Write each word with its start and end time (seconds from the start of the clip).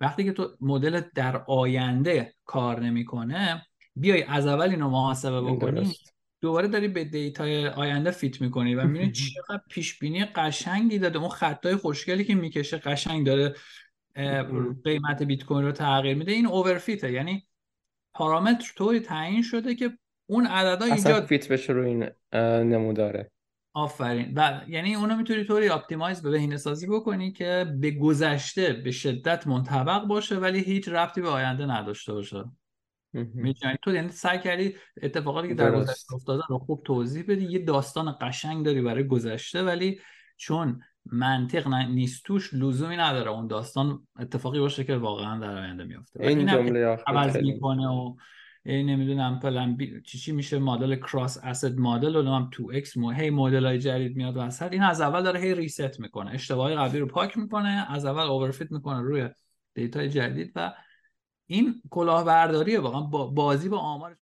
وقتی 0.00 0.24
که 0.24 0.32
تو 0.32 0.56
مدل 0.60 1.00
در 1.14 1.36
آینده 1.36 2.34
کار 2.44 2.80
نمی‌کنه 2.80 3.66
بیای 3.96 4.22
از 4.22 4.46
اول 4.46 4.70
اینو 4.70 4.90
محاسبه 4.90 5.40
بکنی 5.40 5.94
دوباره 6.40 6.68
داری 6.68 6.88
به 6.88 7.04
data 7.04 7.55
ی 7.55 7.68
آینده 7.68 8.10
fit 8.10 8.40
می‌کنی 8.40 8.74
و 8.74 8.84
می‌بینی 8.84 9.12
چقدر 9.34 9.62
پیش 9.70 9.98
بینی 9.98 10.24
قشنگی 10.24 10.98
داده. 10.98 11.18
اون 11.18 11.28
خطای 11.28 11.76
خوشگلی 11.76 12.24
که 12.24 12.34
می‌کشه 12.34 12.76
قشنگ 12.76 13.26
داره 13.26 13.54
قیمت 14.84 15.22
بیت 15.22 15.44
کوین 15.44 15.64
رو 15.64 15.72
تغییر 15.72 16.16
میده. 16.16 16.32
این 16.32 16.46
overfit 16.46 17.04
ه 17.04 17.12
یعنی 17.12 17.46
پارامتر 18.14 18.72
طوری 18.76 19.00
تعیین 19.00 19.42
شده 19.42 19.74
که 19.74 19.98
اون 20.26 20.46
عددا 20.46 20.84
ایجاد 20.84 21.24
fit 21.24 21.48
بشه 21.48 21.72
رو 21.72 21.84
این 21.84 22.10
نموداره. 22.72 23.30
آفرین. 23.76 24.32
و 24.36 24.60
یعنی 24.68 24.94
اونو 24.94 25.16
می‌تونی 25.16 25.44
طوری 25.44 25.68
optimize 25.68 26.22
به 26.22 26.30
بهینه 26.30 26.56
سازی 26.56 26.86
بکنی 26.86 27.32
که 27.32 27.76
به 27.80 27.90
گذشته 27.90 28.72
به 28.72 28.90
شدت 28.90 29.46
منطبق 29.46 30.04
باشه 30.04 30.36
ولی 30.36 30.60
هیچ 30.60 30.88
ربطی 30.88 31.20
به 31.20 31.28
آینده 31.28 31.66
نداشته 31.66 32.12
باشه. 32.12 32.44
می‌دونی؟ 33.12 33.76
تو 33.82 33.94
یعنی 33.94 34.08
سعی 34.08 34.38
کردی 34.38 34.74
اتفاقاتی 35.02 35.48
که 35.48 35.54
در 35.54 35.70
گذشته 35.70 36.14
افتاده 36.14 36.42
رو 36.48 36.58
خوب 36.58 36.82
توضیح 36.84 37.24
بدی. 37.28 37.44
یه 37.44 37.58
داستان 37.58 38.16
قشنگ 38.20 38.64
داری 38.64 38.82
برای 38.82 39.06
گذشته 39.06 39.62
ولی 39.62 40.00
چون 40.36 40.80
منطق 41.06 41.68
نیست 41.68 42.24
توش 42.24 42.54
لزومی 42.54 42.96
نداره 42.96 43.30
اون 43.30 43.46
داستان 43.46 44.06
اتفاقی 44.18 44.60
باشه 44.60 44.84
که 44.84 44.96
واقعا 44.96 45.38
در 45.38 45.58
آینده 45.58 45.84
میفته 45.84 46.22
این 46.22 46.46
جمله 46.46 46.98
عوض 47.06 47.36
می‌کنه 47.36 47.88
و 47.88 48.16
نمی‌دونم 48.66 49.40
پلن 49.40 49.76
بی... 49.76 50.02
چی 50.02 50.18
چی 50.18 50.32
میشه 50.32 50.58
مدل 50.58 50.96
کراس 50.96 51.38
اسید 51.42 51.78
مدل 51.78 52.16
و 52.16 52.22
هم 52.22 52.50
2x 52.52 52.96
مو 52.96 53.10
هی 53.10 53.30
مدل 53.30 53.66
های 53.66 53.78
جدید 53.78 54.16
میاد 54.16 54.36
وسط. 54.36 54.72
این 54.72 54.82
از 54.82 55.00
اول 55.00 55.22
داره 55.22 55.40
هی 55.40 55.54
ریست 55.54 56.00
می‌کنه. 56.00 56.30
اشتباهی 56.30 56.76
قبلی 56.76 56.98
رو 56.98 57.06
پاک 57.06 57.38
می‌کنه 57.38 57.86
از 57.88 58.04
اول 58.04 58.22
اوورفیت 58.22 58.72
می‌کنه 58.72 59.00
روی 59.00 59.28
دیتا 59.74 60.06
جدید 60.06 60.52
و 60.56 60.74
این 61.46 61.82
کلاهبرداریه. 61.90 62.80
واقعا 62.80 63.00
بازی 63.26 63.68
با 63.68 63.78
آمار 63.78 64.16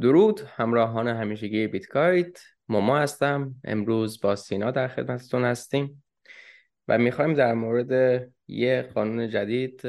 درود 0.00 0.40
همراهان 0.40 1.08
همیشگی 1.08 1.66
بیت‌گاید 1.66 2.40
ماما 2.68 2.98
هستم 2.98 3.54
امروز 3.64 4.20
با 4.20 4.36
سینا 4.36 4.70
در 4.70 4.88
خدمتتون 4.88 5.44
هستیم 5.44 6.04
و 6.88 6.98
می‌خوایم 6.98 7.34
در 7.34 7.54
مورد 7.54 8.22
یه 8.48 8.82
قانون 8.94 9.28
جدید 9.28 9.84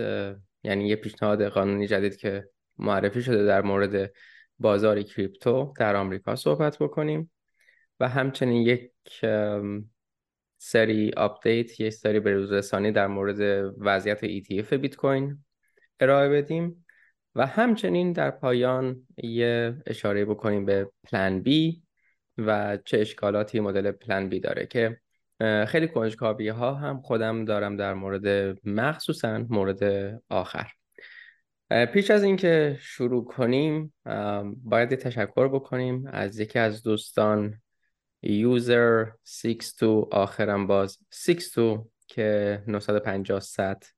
یعنی 0.64 0.88
یه 0.88 0.96
پیشنهاد 0.96 1.44
قانونی 1.44 1.88
جدید 1.88 2.16
که 2.16 2.50
معرفی 2.78 3.22
شده 3.22 3.46
در 3.46 3.62
مورد 3.62 4.12
بازار 4.60 5.02
crypto 5.02 5.74
در 5.78 5.96
آمریکا 5.96 6.36
صحبت 6.36 6.78
بکنیم 6.78 7.32
و 8.00 8.08
همچنین 8.08 8.62
یک 8.62 8.92
سری 10.58 11.12
update 11.18 11.80
یک 11.80 11.90
سری 11.90 12.20
بروزرسانی 12.20 12.92
در 12.92 13.08
مورد 13.08 13.72
وضعیت 13.78 14.26
ETF 14.26 14.74
بیت 14.74 14.96
کوین 14.96 15.44
ارائه 16.00 16.30
بدیم. 16.30 16.81
و 17.36 17.46
همچنین 17.46 18.14
در 18.14 18.32
پایان 18.32 19.08
یه 19.18 19.78
اشاره 19.86 20.26
بکنیم 20.26 20.66
به 20.66 20.92
پلن 21.04 21.42
بی 21.42 21.84
و 22.38 22.78
چه 22.86 23.00
اشکالاتی 23.00 23.60
مدل 23.60 23.92
پلن 23.92 24.30
بی 24.30 24.40
داره 24.40 24.66
که 24.66 25.02
خیلی 25.68 25.88
کنجکاوی 25.88 26.50
ها 26.50 26.76
هم 26.76 27.02
خودم 27.02 27.46
دارم 27.46 27.78
در 27.78 27.94
مورد 27.94 28.58
مخصوصا 28.68 29.46
مورد 29.50 29.84
آخر. 30.30 30.68
پیش 31.94 32.12
از 32.12 32.24
اینکه 32.24 32.78
شروع 32.80 33.26
کنیم 33.26 33.94
باید 34.64 34.96
تشکر 34.96 35.48
بکنیم 35.48 36.08
از 36.08 36.40
یکی 36.40 36.60
از 36.60 36.84
دوستان 36.84 37.62
یوزر 38.22 39.06
62 39.26 40.10
آخرم 40.12 40.68
باز 40.68 40.98
62 41.14 41.90
که 42.08 42.64
950 42.68 43.40
ست 43.40 43.96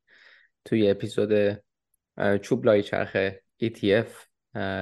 توی 0.66 0.90
اپیزود 0.90 1.64
چوب 2.42 2.66
لای 2.66 2.84
چرخ 2.84 3.30
ETF 3.64 4.10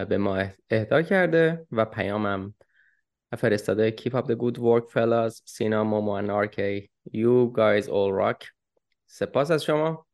به 0.09 0.17
ما 0.17 0.45
اهدا 0.69 1.01
کرده 1.01 1.67
و 1.71 1.85
پیامم 1.85 2.55
فرستاده. 3.37 3.95
Keep 3.99 4.11
up 4.11 4.25
the 4.25 4.35
good 4.35 4.57
work 4.57 4.91
fellas. 4.93 5.41
سینا 5.45 5.83
مومو 5.83 6.45
RK 6.45 6.87
You 7.13 7.53
guys 7.57 7.85
all 7.85 8.11
rock. 8.21 8.47
سپاس 9.05 9.51
از 9.51 9.63
شما. 9.63 10.07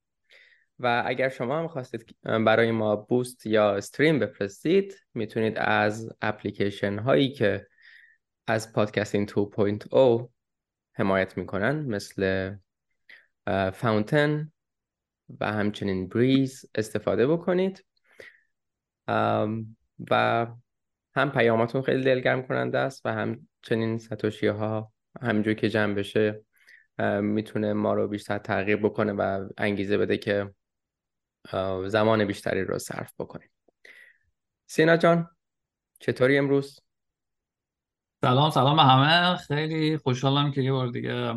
و 0.79 1.03
اگر 1.05 1.29
شما 1.29 1.59
هم 1.59 1.67
خواستید 1.67 2.15
برای 2.23 2.71
ما 2.71 2.95
بوست 2.95 3.45
یا 3.45 3.75
استریم 3.75 4.19
بفرستید 4.19 4.95
می‌تونید 5.13 5.57
از 5.57 6.09
اپلیکیشن 6.21 6.99
هایی 6.99 7.31
که 7.31 7.67
از 8.47 8.73
پادکستین 8.73 9.25
2.0 9.25 10.29
حمایت 10.93 11.37
می‌کنن 11.37 11.75
مثل 11.75 12.51
فاونتن 13.73 14.51
و 15.39 15.51
همچنین 15.51 16.07
بریز 16.07 16.65
استفاده 16.75 17.27
بکنید. 17.27 17.85
و 20.11 20.47
هم 21.15 21.31
پیاماتون 21.31 21.81
خیلی 21.81 22.03
دلگرم 22.03 22.47
کننده 22.47 22.77
است 22.77 23.05
و 23.05 23.13
همچنین 23.13 23.97
ساتوشی 23.97 24.47
ها 24.47 24.93
همینجور 25.21 25.53
که 25.53 25.69
جمع 25.69 25.93
بشه 25.93 26.41
می‌تونه 27.21 27.73
ما 27.73 27.93
رو 27.93 28.07
بیشتر 28.07 28.37
تغییر 28.37 28.77
بکنه 28.77 29.13
و 29.13 29.49
انگیزه 29.57 29.97
بده 29.97 30.17
که 30.17 30.53
زمان 31.85 32.25
بیشتری 32.25 32.63
رو 32.63 32.79
صرف 32.79 33.13
بکنیم. 33.19 33.49
سینا 34.65 34.97
جان 34.97 35.29
چطوری 35.99 36.37
امروز؟ 36.37 36.79
سلام 38.21 38.49
سلام 38.49 38.75
به 38.75 38.83
همه. 38.83 39.37
خیلی 39.37 39.97
خوشحالم 39.97 40.51
که 40.51 40.61
یه 40.61 40.71
بار 40.71 40.87
دیگه 40.87 41.33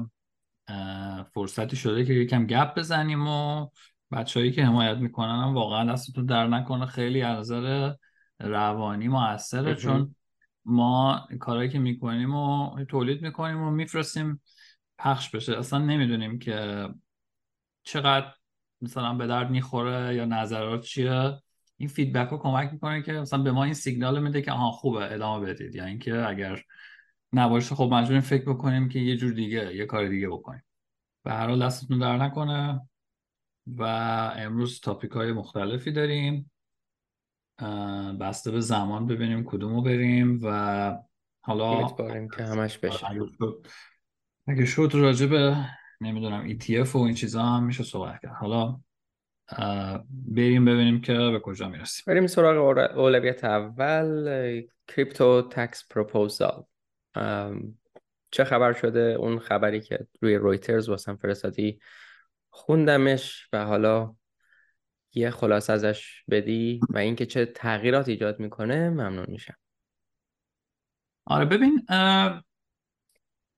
فرصتی 1.35 1.77
شده 1.77 2.05
که 2.05 2.13
یکم 2.13 2.47
گپ 2.47 2.79
بزنیم 2.79 3.29
و 3.29 3.69
بچههایی 4.13 4.53
که 4.53 4.65
حمایت 4.65 4.97
می‌کنن 4.97 5.43
هم 5.43 5.55
واقعا 5.55 5.93
دستتون 5.93 6.27
در 6.27 6.47
نکنه. 6.47 6.87
خیلی 6.87 7.23
از 7.23 7.39
نظر 7.39 7.93
روانی 8.41 9.09
موثره 9.09 9.75
چون 9.75 10.15
ما 10.65 11.29
کارهایی 11.41 11.69
که 11.69 11.79
می‌کنیم 11.79 12.35
و 12.35 12.77
تولید 12.85 13.23
می‌کنیم 13.23 13.63
و 13.63 13.71
میفرستیم 13.71 14.43
پخش 14.99 15.31
بشه. 15.31 15.59
اصلا 15.59 15.79
نمی‌دونیم 15.79 16.39
که 16.39 16.89
چقدر 17.83 18.33
مثلا 18.81 19.15
به 19.15 19.27
درد 19.27 19.51
می‌خوره 19.51 20.15
یا 20.15 20.25
نظرات 20.25 20.85
چیه. 20.85 21.39
این 21.77 21.89
فیدبک 21.89 22.29
رو 22.29 22.39
کمک 22.39 22.73
می‌کنه 22.73 23.03
که 23.03 23.13
مثلا 23.13 23.43
به 23.43 23.53
ما 23.53 23.65
این 23.65 23.75
سیگنال 23.75 24.23
میده 24.23 24.43
که 24.43 24.53
آها 24.53 24.71
خوبه 24.71 25.15
ادامه 25.15 25.47
بدید. 25.47 25.75
یا 25.75 25.85
اینکه 25.85 26.29
اگر 26.29 26.63
نباشه 27.33 27.75
خب 27.75 27.91
مجبوریم 27.93 28.21
فکر 28.21 28.53
بکنیم 28.53 28.89
که 28.89 28.99
یه 28.99 29.17
جور 29.17 29.33
دیگه 29.33 29.77
یه 29.77 29.87
کار 29.87 30.09
دیگه 30.09 30.29
بکنیم. 30.29 30.65
به 31.25 31.33
هر 31.33 31.49
حال 31.49 31.65
دستتون 31.65 31.99
در 31.99 32.17
نکنه 32.17 32.89
و 33.67 33.83
امروز 34.37 34.81
تاپیک 34.81 35.11
های 35.11 35.33
مختلفی 35.33 35.93
داریم. 35.93 36.51
بسته 38.21 38.51
به 38.51 38.61
زمان 38.61 39.07
ببینیم 39.07 39.45
کدومو 39.45 39.83
بریم 39.83 40.41
و 40.43 40.99
حالا 41.45 41.89
که 42.37 42.43
همش 42.43 42.79
بشه. 42.79 43.07
اگه 44.47 44.65
شد 44.65 44.91
راجع 44.95 45.27
به 45.27 45.57
نمی‌دونم 46.01 46.49
ETF 46.49 46.95
و 46.95 46.99
این 46.99 47.15
چیزا 47.15 47.43
هم 47.43 47.65
میشه 47.65 47.85
صحبت 47.85 48.21
کرد. 48.23 48.35
حالا 48.35 48.81
بریم 50.11 50.65
ببینیم 50.65 51.01
که 51.01 51.13
به 51.13 51.41
کجا 51.41 51.69
می‌رسیم. 51.69 52.05
بریم 52.07 52.27
سراغ 52.27 52.99
اولویت 52.99 53.45
اول 53.45 54.63
کریپتو 54.89 55.43
تکس 55.43 55.89
پروپوزال 55.89 56.65
چه 58.31 58.44
خبر 58.44 58.72
شده؟ 58.72 59.00
اون 59.00 59.38
خبری 59.38 59.81
که 59.81 60.06
روی 60.21 60.34
رویترز 60.34 60.88
واسم 60.88 61.16
فرستادی 61.16 61.80
خوندمش 62.51 63.48
و 63.53 63.65
حالا 63.65 64.15
یه 65.15 65.30
خلاص 65.30 65.71
ازش 65.71 66.24
بدی 66.30 66.80
و 66.91 66.98
اینکه 66.98 67.27
چه 67.27 67.47
تغییرات 67.47 68.09
ایجاد 68.09 68.41
می‌کنه 68.41 68.91
ممنون 68.91 69.27
میشم. 69.28 69.54
آره 71.24 71.45
ببین 71.45 71.86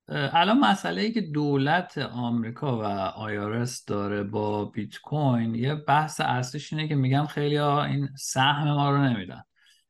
الان 0.09 0.59
مسئله 0.61 1.03
ای 1.03 1.13
که 1.13 1.21
دولت 1.21 1.99
آمریکا 1.99 2.79
و 2.79 2.83
آیارس 2.83 3.85
داره 3.85 4.23
با 4.23 4.65
بیت 4.65 4.99
کوین 4.99 5.55
یه 5.55 5.75
بحث 5.75 6.21
اصلیش 6.21 6.73
اینه 6.73 6.89
که 6.89 6.95
میگم 6.95 7.27
خیلی 7.27 7.57
ها 7.57 7.85
این 7.85 8.09
سهم 8.17 8.69
ما 8.69 8.91
رو 8.91 8.99
نمیدن. 8.99 9.43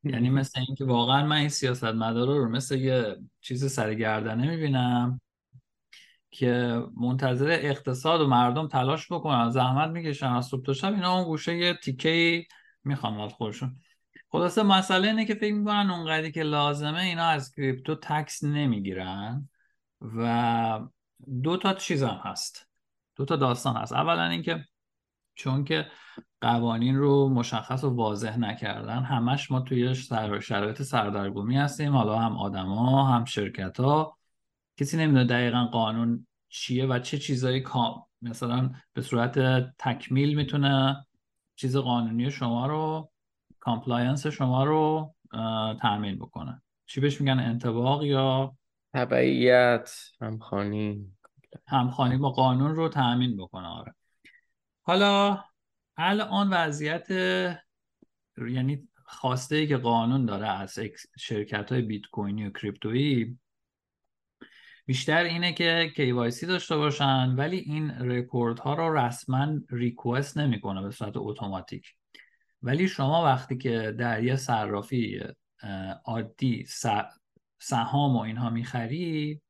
یعنی 0.05 0.31
مثل 0.31 0.61
اینکه 0.61 0.85
واقعا 0.85 1.27
من 1.27 1.37
این 1.37 1.49
سیاست 1.49 1.85
مدارا 1.85 2.37
رو 2.37 2.49
مثل 2.49 2.79
یه 2.79 3.17
چیز 3.41 3.73
سرگردنه 3.73 4.51
می‌بینم 4.51 5.21
که 6.31 6.83
منتظر 6.97 7.49
اقتصاد 7.51 8.21
و 8.21 8.27
مردم 8.27 8.69
تلاش 8.69 9.13
بکنن 9.13 9.51
زحمت 9.51 9.91
می‌کشن 9.91 10.27
از 10.27 10.47
صبح 10.47 10.75
تا 10.75 10.89
اینا 10.89 11.15
اون 11.15 11.25
گوشه 11.25 11.57
یه 11.57 11.75
تیکه 11.75 12.45
می‌خوان 12.85 13.21
از 13.21 13.33
خودشون. 13.33 13.77
خلاصه 14.29 14.63
مسئله 14.63 15.09
اینه 15.09 15.25
که 15.25 15.35
فکر 15.35 15.55
می‌کنن 15.55 15.91
اونقدری 15.91 16.33
که 16.33 16.43
لازمه 16.43 17.01
اینا 17.01 17.25
از 17.25 17.55
کریپتو 17.55 17.95
تکس 17.95 18.45
نمی‌گیرن 18.45 19.49
و 20.01 20.81
دو 21.43 21.57
تا 21.57 21.75
چیز 21.75 22.03
هم 22.03 22.21
هست. 22.25 22.69
دو 23.17 23.25
تا 23.25 23.37
داستان 23.37 23.77
هست. 23.77 23.93
اولا 23.93 24.29
اینکه 24.29 24.65
چون 25.34 25.64
که 25.64 25.87
قوانین 26.40 26.96
رو 26.96 27.29
مشخص 27.29 27.84
و 27.84 27.90
واضح 27.90 28.38
نکردن. 28.38 29.02
همش 29.02 29.50
ما 29.50 29.61
توی 29.61 29.94
شرایط 30.40 30.82
سردرگمی 30.82 31.56
هستیم. 31.56 31.96
حالا 31.96 32.19
هم 32.19 32.37
آدما 32.37 33.06
هم 33.08 33.25
شرکت 33.25 33.81
ها 33.81 34.19
کسی 34.76 34.96
نمی‌دونه 34.96 35.25
دقیقا 35.25 35.64
قانون 35.64 36.26
چیه 36.49 36.87
و 36.87 36.99
چه 36.99 37.19
چیزایی 37.19 37.61
com 37.61 38.03
مثلا 38.23 38.70
به 38.93 39.02
صورت 39.02 39.38
تکمیل 39.79 40.34
می‌تونه 40.34 41.06
چیز 41.56 41.76
قانونی 41.76 42.31
شما 42.31 42.67
رو 42.67 43.11
compliance 43.61 44.27
شما 44.26 44.64
رو 44.64 45.14
تامین 45.81 46.19
بکنه. 46.19 46.62
چی 46.87 47.00
بهش 47.00 47.20
میگن؟ 47.20 47.38
انطباق 47.41 48.05
یا 48.05 48.56
تبعیت 48.94 49.94
همخوانی 50.21 51.06
همخانی 51.67 52.17
با 52.17 52.31
قانون 52.31 52.75
رو 52.75 52.88
تأمین 52.88 53.37
بکنه. 53.37 53.67
آره. 53.67 53.94
حالا 54.82 55.44
الان 55.96 56.50
وضعیت 56.50 57.11
یعنی 58.49 58.88
خواسته 59.05 59.56
ای 59.56 59.67
که 59.67 59.76
قانون 59.76 60.26
داره 60.26 60.49
از 60.49 60.79
شرکت 61.19 61.73
های 61.73 61.82
بیت 61.82 62.02
کوینی 62.12 62.46
و 62.46 62.50
کریپتویی 62.50 63.38
بیشتر 64.87 65.25
اینه 65.25 65.52
که 65.52 65.93
KYC 65.96 66.46
داشته 66.46 66.76
باشن 66.76 67.34
ولی 67.37 67.56
این 67.56 67.90
رکورد 67.90 68.58
ها 68.58 68.75
رو 68.75 68.99
رسما 68.99 69.61
ریکوست 69.70 70.38
نمی‌کنه 70.38 70.82
به 70.82 70.90
صورت 70.90 71.12
اتوماتیک. 71.17 71.94
ولی 72.62 72.88
شما 72.88 73.25
وقتی 73.25 73.58
که 73.58 73.94
در 73.99 74.25
یه 74.25 74.37
صرافی 74.37 75.20
عادی 76.05 76.67
سهام 77.58 78.17
و 78.17 78.20
اینها 78.20 78.50
می‌خری 78.50 79.40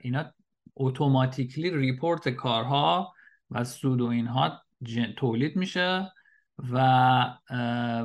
اینا 0.00 0.34
automatically 0.76 1.70
report 1.70 2.28
کارها 2.28 3.14
و 3.50 3.64
سود 3.64 4.00
و 4.00 4.06
اینها 4.06 4.62
تولید 5.16 5.56
میشه 5.56 6.12
و 6.72 7.38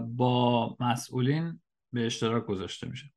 با 0.08 0.78
مسئولین 0.80 1.62
به 1.94 2.06
اشتراک 2.06 2.46
گذاشته 2.46 2.88
میشه. 2.88 3.12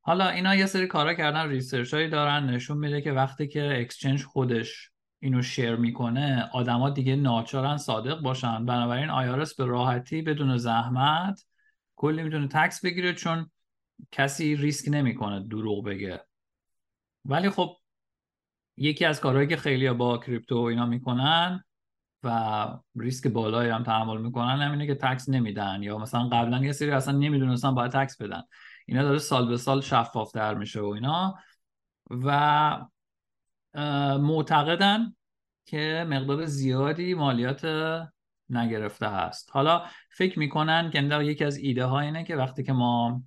حالا 0.00 0.28
اینا 0.28 0.54
یه 0.54 0.66
سری 0.66 0.86
کارا 0.86 1.14
کردن 1.14 1.48
research 1.48 1.94
هایی 1.94 2.08
دارن 2.08 2.50
نشون 2.50 2.78
میده 2.78 3.00
که 3.00 3.12
وقتی 3.12 3.48
که 3.48 3.80
exchange 3.80 4.24
خودش 4.24 4.90
اینو 5.20 5.42
share 5.42 5.76
می‌کنه 5.76 6.48
آدما 6.52 6.90
دیگه 6.90 7.16
ناچارن 7.16 7.76
صادق 7.76 8.20
باشن. 8.20 8.66
بنابراین 8.66 9.10
IRS 9.10 9.54
به 9.54 9.64
راحتی 9.64 10.22
بدون 10.22 10.56
زحمت 10.56 11.46
کلی 11.96 12.22
می‌تونه 12.22 12.48
تکس 12.48 12.84
بگیره 12.84 13.14
چون 13.14 13.50
کسی 14.10 14.56
ریسک 14.56 14.88
نمی‌کنه 14.88 15.40
دروغ 15.48 15.84
بگه. 15.84 16.24
ولی 17.24 17.50
خب 17.50 17.76
یکی 18.80 19.04
از 19.04 19.20
کارهایی 19.20 19.48
که 19.48 19.56
خیلی 19.56 19.90
با 19.90 20.18
کریپتو 20.18 20.56
اینا 20.56 20.86
می‌کنن 20.86 21.64
و 22.22 22.66
ریسک 22.96 23.28
بالایی 23.28 23.70
هم 23.70 23.82
تحمل 23.82 24.20
می‌کنن 24.20 24.62
همینه 24.62 24.86
که 24.86 24.94
تکس 24.94 25.28
نمیدن 25.28 25.82
یا 25.82 25.98
مثلا 25.98 26.28
قبلا 26.28 26.64
یه 26.64 26.72
سری 26.72 26.90
اصلا 26.90 27.18
نمی‌دونستن 27.18 27.74
باید 27.74 27.92
تکس 27.92 28.22
بدن. 28.22 28.42
اینا 28.86 29.02
داره 29.02 29.18
سال 29.18 29.48
به 29.48 29.56
سال 29.56 29.80
شفاف 29.80 30.34
در 30.34 30.54
میشه 30.54 30.80
و 30.80 30.86
اینا. 30.86 31.34
و 32.10 32.86
معتقدن 34.18 35.14
که 35.64 36.06
مقدار 36.08 36.46
زیادی 36.46 37.14
مالیات 37.14 37.66
نگرفته 38.48 39.08
هست 39.08 39.50
حالا 39.52 39.84
فکر 40.10 40.38
می‌کنن 40.38 40.90
که 40.90 41.22
یکی 41.22 41.44
از 41.44 41.56
ایده 41.56 41.84
ها 41.84 42.00
اینه 42.00 42.24
که 42.24 42.36
وقتی 42.36 42.62
که 42.62 42.72
ما 42.72 43.22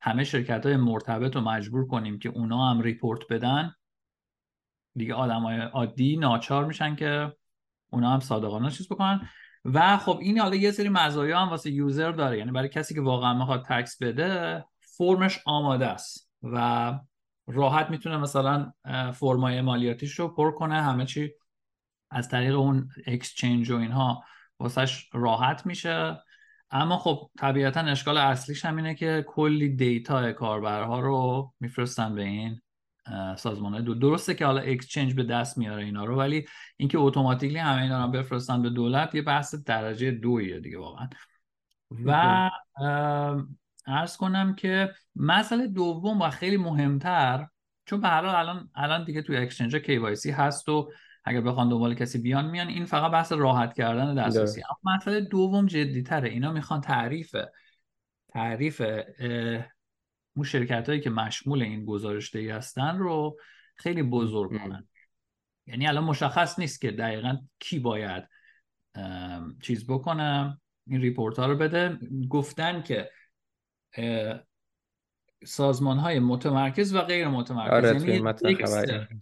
همه 0.00 0.24
شرکت 0.24 0.66
های 0.66 0.76
مرتبط 0.76 1.36
رو 1.36 1.42
مجبور 1.42 1.86
کنیم 1.86 2.18
که 2.18 2.28
اونا 2.28 2.70
هم 2.70 2.80
report 2.80 3.20
بدن 3.30 3.74
دیگه 4.98 5.14
آدم 5.14 5.42
های 5.42 5.60
عادی 5.60 6.16
ناچار 6.16 6.64
میشن 6.64 6.96
که 6.96 7.32
اونا 7.90 8.10
هم 8.10 8.20
صادقانه 8.20 8.70
چیز 8.70 8.88
بکنن. 8.88 9.28
و 9.64 9.96
خب 9.96 10.18
این 10.20 10.38
حالا 10.38 10.56
یه 10.56 10.70
سری 10.70 10.88
مزایا 10.88 11.40
هم 11.40 11.48
واسه 11.48 11.70
user 11.70 12.12
داره. 12.12 12.38
یعنی 12.38 12.50
برای 12.50 12.68
کسی 12.68 12.94
که 12.94 13.00
واقعا 13.00 13.34
می‌خواد 13.34 13.64
tax 13.64 14.02
بده 14.02 14.64
فرمش 14.80 15.40
آماده 15.44 15.86
است. 15.86 16.30
و 16.42 16.98
راحت 17.46 17.90
می‌تونه 17.90 18.16
مثلا 18.16 18.72
فرمای 19.14 19.60
مالیاتیش 19.60 20.18
رو 20.18 20.28
پر 20.28 20.50
کنه. 20.50 20.82
همه 20.82 21.06
چی 21.06 21.30
از 22.10 22.28
طریق 22.28 22.58
اون 22.58 22.88
exchange 23.06 23.70
و 23.70 23.76
اینها 23.76 24.24
واسهش 24.60 25.08
راحت 25.12 25.66
میشه. 25.66 26.22
اما 26.70 26.98
خب 26.98 27.30
طبیعتا 27.38 27.80
اشکال 27.80 28.18
اصلیش 28.18 28.64
هم 28.64 28.76
اینه 28.76 28.94
که 28.94 29.24
کلی 29.28 29.68
data 29.68 30.32
کاربرها 30.32 31.00
رو 31.00 31.52
میفرستن 31.60 32.14
به 32.14 32.22
این 32.22 32.60
سازمان 33.36 33.72
های 33.72 33.82
دولت 33.82 33.94
درسته 33.94 34.34
که 34.34 34.46
حالا 34.46 34.60
exchange 34.60 35.14
به 35.14 35.22
دست 35.22 35.58
میاره 35.58 35.84
اینا 35.84 36.04
رو 36.04 36.16
ولی 36.16 36.46
اینکه 36.76 36.98
automatically 36.98 37.58
همه 37.58 37.82
اینا 37.82 38.04
رو 38.04 38.10
بفرستن 38.10 38.62
به 38.62 38.70
دولت 38.70 39.14
یه 39.14 39.22
بحث 39.22 39.54
درجه 39.54 40.10
دویه 40.10 40.60
دیگه 40.60 40.78
واقعا. 40.78 41.08
و 42.04 42.50
عرض 43.86 44.16
کنم 44.16 44.54
که 44.54 44.92
مسئله 45.16 45.66
دوم 45.66 46.22
و 46.22 46.30
خیلی 46.30 46.56
مهمتر 46.56 47.46
چون 47.86 48.00
به 48.00 48.08
حال 48.08 48.26
الان 48.26 48.70
الان 48.74 49.04
دیگه 49.04 49.22
توی 49.22 49.36
exchange 49.36 49.76
KYC 49.76 50.26
هست 50.26 50.68
و 50.68 50.90
اگر 51.24 51.40
بخوان 51.40 51.68
دنبال 51.68 51.94
کسی 51.94 52.18
بیان 52.18 52.50
میان. 52.50 52.68
این 52.68 52.84
فقط 52.84 53.12
بحث 53.12 53.32
راحت 53.32 53.74
کردن 53.74 54.14
دسترسی. 54.14 54.62
اما 54.62 54.96
مسئله 54.96 55.20
دوم 55.20 55.66
جدی 55.66 56.02
تره 56.02 56.28
اینا 56.28 56.52
می‌خوان 56.52 56.80
تعریف 56.80 57.36
تعریف 58.28 58.82
اون 60.38 60.46
شرکت 60.46 60.88
هایی 60.88 61.00
که 61.00 61.10
مشمول 61.10 61.62
این 61.62 61.84
گزارش 61.84 62.34
دهی 62.34 62.50
هستن 62.50 62.98
رو 62.98 63.38
خیلی 63.76 64.02
بزرگ 64.02 64.50
کنن. 64.62 64.88
یعنی 65.66 65.86
الان 65.86 66.04
مشخص 66.04 66.58
نیست 66.58 66.80
که 66.80 66.90
دقیقا 66.90 67.36
کی 67.58 67.78
باید 67.78 68.28
چیز 69.62 69.86
بکنه 69.86 70.60
این 70.86 71.00
report 71.00 71.38
ها 71.38 71.46
رو 71.46 71.56
بده. 71.56 71.98
گفتن 72.28 72.82
که 72.82 73.10
سازمان 75.44 75.98
های 75.98 76.18
متمرکز 76.18 76.94
و 76.94 77.00
غیر 77.00 77.28
متمرکز. 77.28 77.94
آره 77.94 78.10
یعنی 78.10 79.18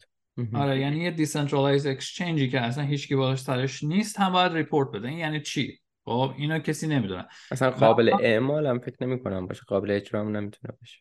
آره 0.53 0.81
یعنی 0.81 0.99
یه 0.99 1.11
decentralized 1.11 1.87
exchange 1.87 2.42
ی 2.42 2.49
که 2.51 2.61
اصلا 2.61 2.85
هیچ 2.85 3.09
کی 3.09 3.17
بالا 3.17 3.41
سرش 3.41 3.85
نیست 3.85 4.21
هم 4.21 4.33
باید 4.33 4.53
report 4.53 4.91
بده. 4.91 5.09
این 5.09 5.19
یعنی 5.19 5.41
چی؟ 5.41 5.81
خب 6.07 6.35
اینا 6.37 6.59
کسی 6.59 6.87
نمی‌دونه 6.87 7.27
اصلا 7.51 7.71
قابل 7.71 8.13
اعمال 8.21 8.67
هم 8.67 8.79
فکر 8.79 8.97
نمی 9.01 9.23
کنم 9.23 9.47
باشه. 9.47 9.63
قابل 9.67 9.91
اجرا 9.91 10.21
هم 10.21 10.37
نمی‌تونه 10.37 10.75
باشه. 10.81 11.01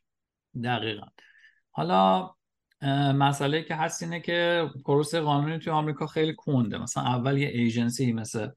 دقیقا. 0.64 1.06
حالا 1.72 2.32
مسئله 3.16 3.64
که 3.64 3.76
هست 3.76 4.04
اینه 4.04 4.20
که 4.20 4.70
پروسه 4.86 5.20
قانونی 5.20 5.60
توی 5.60 5.74
آمریکا 5.74 6.08
خیلی 6.08 6.36
کنده 6.38 6.78
مثلا 6.78 7.04
اول 7.04 7.38
یه 7.38 7.48
agency 7.48 8.14
مثل 8.14 8.48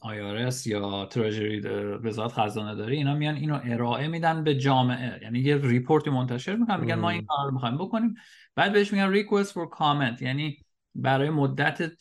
IRS 0.00 0.66
یا 0.66 1.04
Treasury 1.06 1.60
وزارت 1.98 2.32
خزانه 2.32 2.74
داری 2.74 2.96
اینا 2.96 3.14
میان 3.14 3.34
اینو 3.34 3.60
ارائه 3.64 4.08
میدن 4.08 4.44
به 4.44 4.54
جامعه. 4.54 5.18
یعنی 5.22 5.38
یه 5.38 5.56
report 5.56 6.02
ی 6.02 6.10
منتشر 6.10 6.56
می‌کنن 6.56 6.80
میگن 6.80 6.94
ما 6.94 7.10
این 7.10 7.26
کار 7.26 7.46
رو 7.46 7.52
می‌خوایم 7.52 7.78
بکنیم. 7.78 8.14
بعد 8.54 8.72
بهش 8.72 8.92
میگن 8.92 9.22
request 9.22 9.48
for 9.48 9.78
comment. 9.78 10.22
یعنی 10.22 10.65
برای 11.02 11.30
مدت 11.30 11.92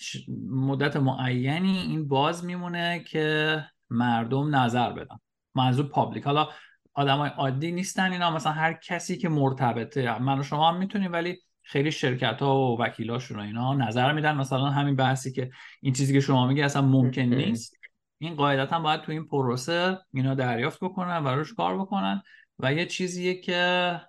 مدت 0.49 0.95
معینی 0.95 1.77
این 1.77 2.07
باز 2.07 2.45
میمونه 2.45 3.03
که 3.07 3.63
مردم 3.89 4.55
نظر 4.55 4.93
بدن. 4.93 5.17
منظور 5.55 5.87
public 5.88 6.24
حالا 6.23 6.49
آدمای 6.93 7.29
عادی 7.29 7.71
نیستن 7.71 8.11
اینا. 8.11 8.31
مثلا 8.31 8.51
هر 8.51 8.73
کسی 8.73 9.17
که 9.17 9.29
مرتبطه. 9.29 10.19
من 10.19 10.39
و 10.39 10.43
شما 10.43 10.71
هم 10.71 10.77
می‌تونیم 10.77 11.13
ولی 11.13 11.37
خیلی 11.63 11.91
شرکت 11.91 12.41
ها 12.41 12.57
و 12.57 12.81
وکیلاشون 12.81 13.39
و 13.39 13.41
اینا 13.41 13.73
نظر 13.73 14.13
میدن. 14.13 14.35
مثلا 14.35 14.69
همین 14.69 14.95
بحثی 14.95 15.31
که 15.31 15.51
این 15.81 15.93
چیزی 15.93 16.13
که 16.13 16.19
شما 16.19 16.47
میگی 16.47 16.61
اصلا 16.61 16.81
ممکن 16.81 17.21
نیست. 17.21 17.75
این 18.17 18.35
قاعدتا 18.35 18.79
باید 18.79 19.01
تو 19.01 19.11
این 19.11 19.27
پروسه 19.27 19.97
اینا 20.13 20.35
دریافت 20.35 20.83
بکنن 20.83 21.17
و 21.17 21.27
روش 21.27 21.53
کار 21.53 21.79
بکنن 21.79 22.21
و 22.59 22.73
یه 22.73 22.85
چیزیه 22.85 23.41
که 23.41 24.01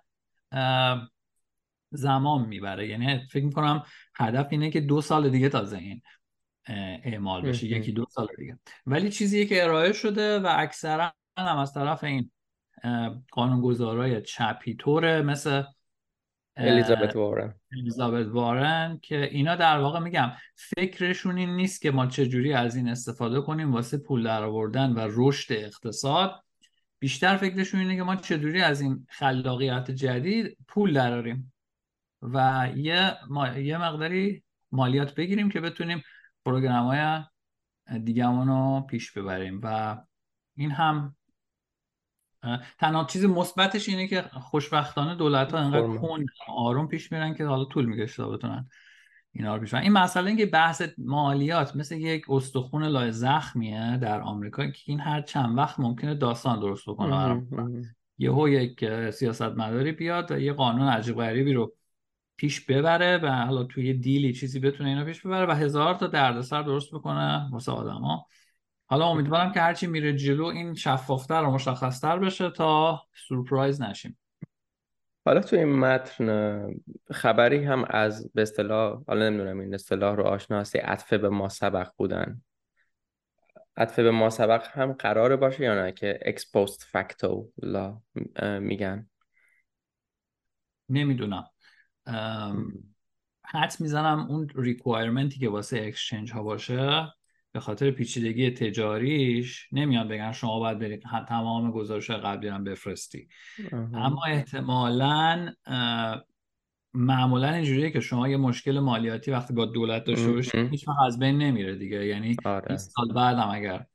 زمان 1.90 2.46
می‌بره. 2.48 2.88
یعنی 2.88 3.26
فکر 3.30 3.44
می‌کنم 3.44 3.82
هدف 4.16 4.46
اینه 4.50 4.70
که 4.70 4.80
دو 4.80 5.00
سال 5.00 5.30
دیگه 5.30 5.48
تازه 5.48 5.76
این 5.76 6.02
اعمال 7.04 7.42
بشه 7.42 7.66
یکی 7.66 7.92
دو 7.92 8.06
سال 8.10 8.28
دیگه. 8.38 8.58
ولی 8.86 9.10
چیزیه 9.10 9.46
که 9.46 9.64
ارائه 9.64 9.92
شده 9.92 10.38
و 10.38 10.48
اکثرا 10.50 11.12
هم 11.38 11.56
از 11.58 11.72
طرف 11.72 12.04
این 12.04 12.30
قانونگذارای 13.30 14.22
چپی 14.22 14.74
طوره 14.74 15.22
مثل 15.22 15.62
الیزابت 16.56 17.16
وارن 17.16 17.54
الیزابت 17.72 18.26
وارن 18.26 18.98
که 19.02 19.24
اینا 19.24 19.56
در 19.56 19.78
واقع 19.78 19.98
میگم 19.98 20.32
فکرشون 20.54 21.38
این 21.38 21.56
نیست 21.56 21.82
که 21.82 21.90
ما 21.90 22.06
چجوری 22.06 22.52
از 22.52 22.76
این 22.76 22.88
استفاده 22.88 23.40
کنیم 23.40 23.72
واسه 23.72 23.98
پول 23.98 24.22
در 24.22 24.42
آوردن 24.42 24.92
و 24.92 25.08
رشد 25.10 25.52
اقتصاد. 25.52 26.42
بیشتر 26.98 27.36
فکرشون 27.36 27.80
اینه 27.80 27.96
که 27.96 28.02
ما 28.02 28.16
چجوری 28.16 28.62
از 28.62 28.80
این 28.80 29.06
خلاقیت 29.10 29.90
جدید 29.90 30.56
پول 30.68 30.92
دراریم 30.92 31.52
و 32.32 32.68
یه, 32.76 33.12
ما... 33.28 33.48
یه 33.48 33.78
مقداری 33.78 34.42
مالیات 34.72 35.14
بگیریم 35.14 35.48
که 35.48 35.60
بتونیم 35.60 36.02
پروگرام 36.44 36.86
های 36.86 37.22
دیگه 37.98 38.26
رو 38.26 38.80
پیش 38.80 39.12
ببریم 39.12 39.60
و 39.62 39.98
این 40.56 40.70
هم 40.70 41.16
تنها 42.78 43.04
چیز 43.04 43.24
مثبتش 43.24 43.88
اینه 43.88 44.06
که 44.06 44.22
خوشبختانه 44.22 45.14
دولت 45.14 45.52
ها 45.52 45.58
انقدر 45.58 45.86
فرم. 45.86 45.98
کن 45.98 46.26
آروم 46.48 46.88
پیش 46.88 47.12
میرن 47.12 47.34
که 47.34 47.44
حالا 47.44 47.64
طول 47.64 47.86
می‌کشه 47.86 48.16
تا 48.16 48.28
بتونن 48.28 48.68
اینا 49.32 49.54
رو 49.54 49.60
پیش 49.60 49.74
برن. 49.74 49.82
این 49.82 49.92
مسئله 49.92 50.26
اینکه 50.26 50.46
بحث 50.46 50.82
مالیات 50.98 51.76
مثل 51.76 51.96
یک 51.96 52.30
استخون 52.30 52.84
لای 52.84 53.12
زخمیه 53.12 53.96
در 53.96 54.20
آمریکا 54.20 54.66
که 54.66 54.82
این 54.86 55.00
هر 55.00 55.20
چند 55.20 55.58
وقت 55.58 55.80
ممکنه 55.80 56.14
داستان 56.14 56.60
درست 56.60 56.88
بکنه. 56.88 57.46
یهو 58.18 58.48
یک 58.48 59.10
سیاستمداری 59.10 59.92
بیاد 59.92 60.30
و 60.30 60.38
یه 60.38 60.52
قانون 60.52 60.88
عجیب 60.88 61.16
غریبی 61.16 61.52
رو 61.52 61.74
پیش 62.36 62.60
ببره 62.60 63.18
و 63.18 63.44
حالا 63.44 63.64
توی 63.64 63.94
دیلی 63.94 64.32
چیزی 64.32 64.60
بتونه 64.60 64.88
اینو 64.88 65.04
پیش 65.04 65.26
ببره 65.26 65.46
و 65.46 65.50
هزار 65.50 65.94
تا 65.94 66.06
دردسر 66.06 66.62
درست 66.62 66.94
بکنه 66.94 67.48
واسه 67.52 67.72
آدما. 67.72 68.26
حالا 68.86 69.06
امیدوارم 69.06 69.52
که 69.52 69.60
هرچی 69.60 69.86
میره 69.86 70.16
جلو 70.16 70.44
این 70.44 70.74
شفافتر 70.74 71.42
و 71.42 71.50
مشخصتر 71.50 72.18
بشه 72.18 72.50
تا 72.50 73.02
سورپرایز 73.14 73.82
نشیم. 73.82 74.18
حالا 75.24 75.40
تو 75.40 75.56
این 75.56 75.78
متن 75.78 76.68
خبری 77.10 77.64
هم 77.64 77.84
از 77.90 78.32
به 78.34 78.42
اصطلاح 78.42 79.02
حالا 79.06 79.28
نمی‌دونم 79.28 79.60
این 79.60 79.74
اصطلاح 79.74 80.16
رو 80.16 80.24
آشنا 80.24 80.60
هستی 80.60 80.78
عطف 80.78 81.12
به 81.12 81.28
ما 81.28 81.48
سبق 81.48 81.88
بودن. 81.96 82.42
عطف 83.76 83.98
به 83.98 84.10
ما 84.10 84.30
سبق 84.30 84.66
هم 84.66 84.92
قراره 84.92 85.36
باشه 85.36 85.64
یا 85.64 85.84
نه 85.84 85.92
که 85.92 86.18
ex 86.22 86.42
post 86.42 86.82
facto 86.82 87.50
law 87.62 88.00
میگن؟ 88.60 89.08
نمی‌دونم. 90.88 91.44
حدس 93.44 93.76
می‌زنم 93.80 94.26
اون 94.28 94.48
requirement 94.54 95.31
ی 95.31 95.38
که 95.38 95.48
واسه 95.48 95.82
exchange 95.86 96.32
ها 96.32 96.42
باشه 96.42 97.12
به 97.52 97.60
خاطر 97.60 97.90
پیچیدگی 97.90 98.50
تجاریش 98.50 99.68
نمیان 99.72 100.08
بگن 100.08 100.32
شما 100.32 100.58
باید 100.58 100.78
برید 100.78 101.02
تمام 101.28 101.70
گزارش 101.70 102.10
قبلی 102.10 102.48
هم 102.48 102.64
بفرستی. 102.64 103.28
اما 103.72 104.24
احتمالا 104.28 105.52
معمولا 106.94 107.52
اینجوریه 107.52 107.90
که 107.90 108.00
شما 108.00 108.28
یه 108.28 108.36
مشکل 108.36 108.78
مالیاتی 108.78 109.30
وقتی 109.30 109.54
با 109.54 109.64
دولت 109.64 110.04
داشته 110.04 110.32
باشید 110.32 110.70
هیچ 110.70 110.84
از 111.06 111.18
بین 111.18 111.38
نمیره 111.38 111.76
دیگه. 111.76 112.06
یعنی 112.06 112.36
آره. 112.44 112.76
سال 112.76 113.12
بعد 113.14 113.36
هم 113.36 113.48
اگر 113.48 113.86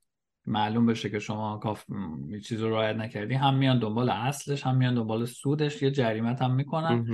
معلوم 0.46 0.86
بشه 0.86 1.10
که 1.10 1.20
شما 1.20 1.58
کاف 1.58 1.86
چیز 2.44 2.62
رو 2.62 2.70
رعایت 2.70 2.96
نکردی. 2.96 3.34
هم 3.34 3.56
میان 3.56 3.80
دنبال 3.80 4.10
اصلش 4.10 4.66
هم 4.66 4.76
میان 4.76 4.96
دنبال 4.96 5.26
سودش. 5.26 5.82
یه 5.82 5.92
جریمت 5.92 6.42
هم 6.42 6.56
می‌کنن. 6.56 7.06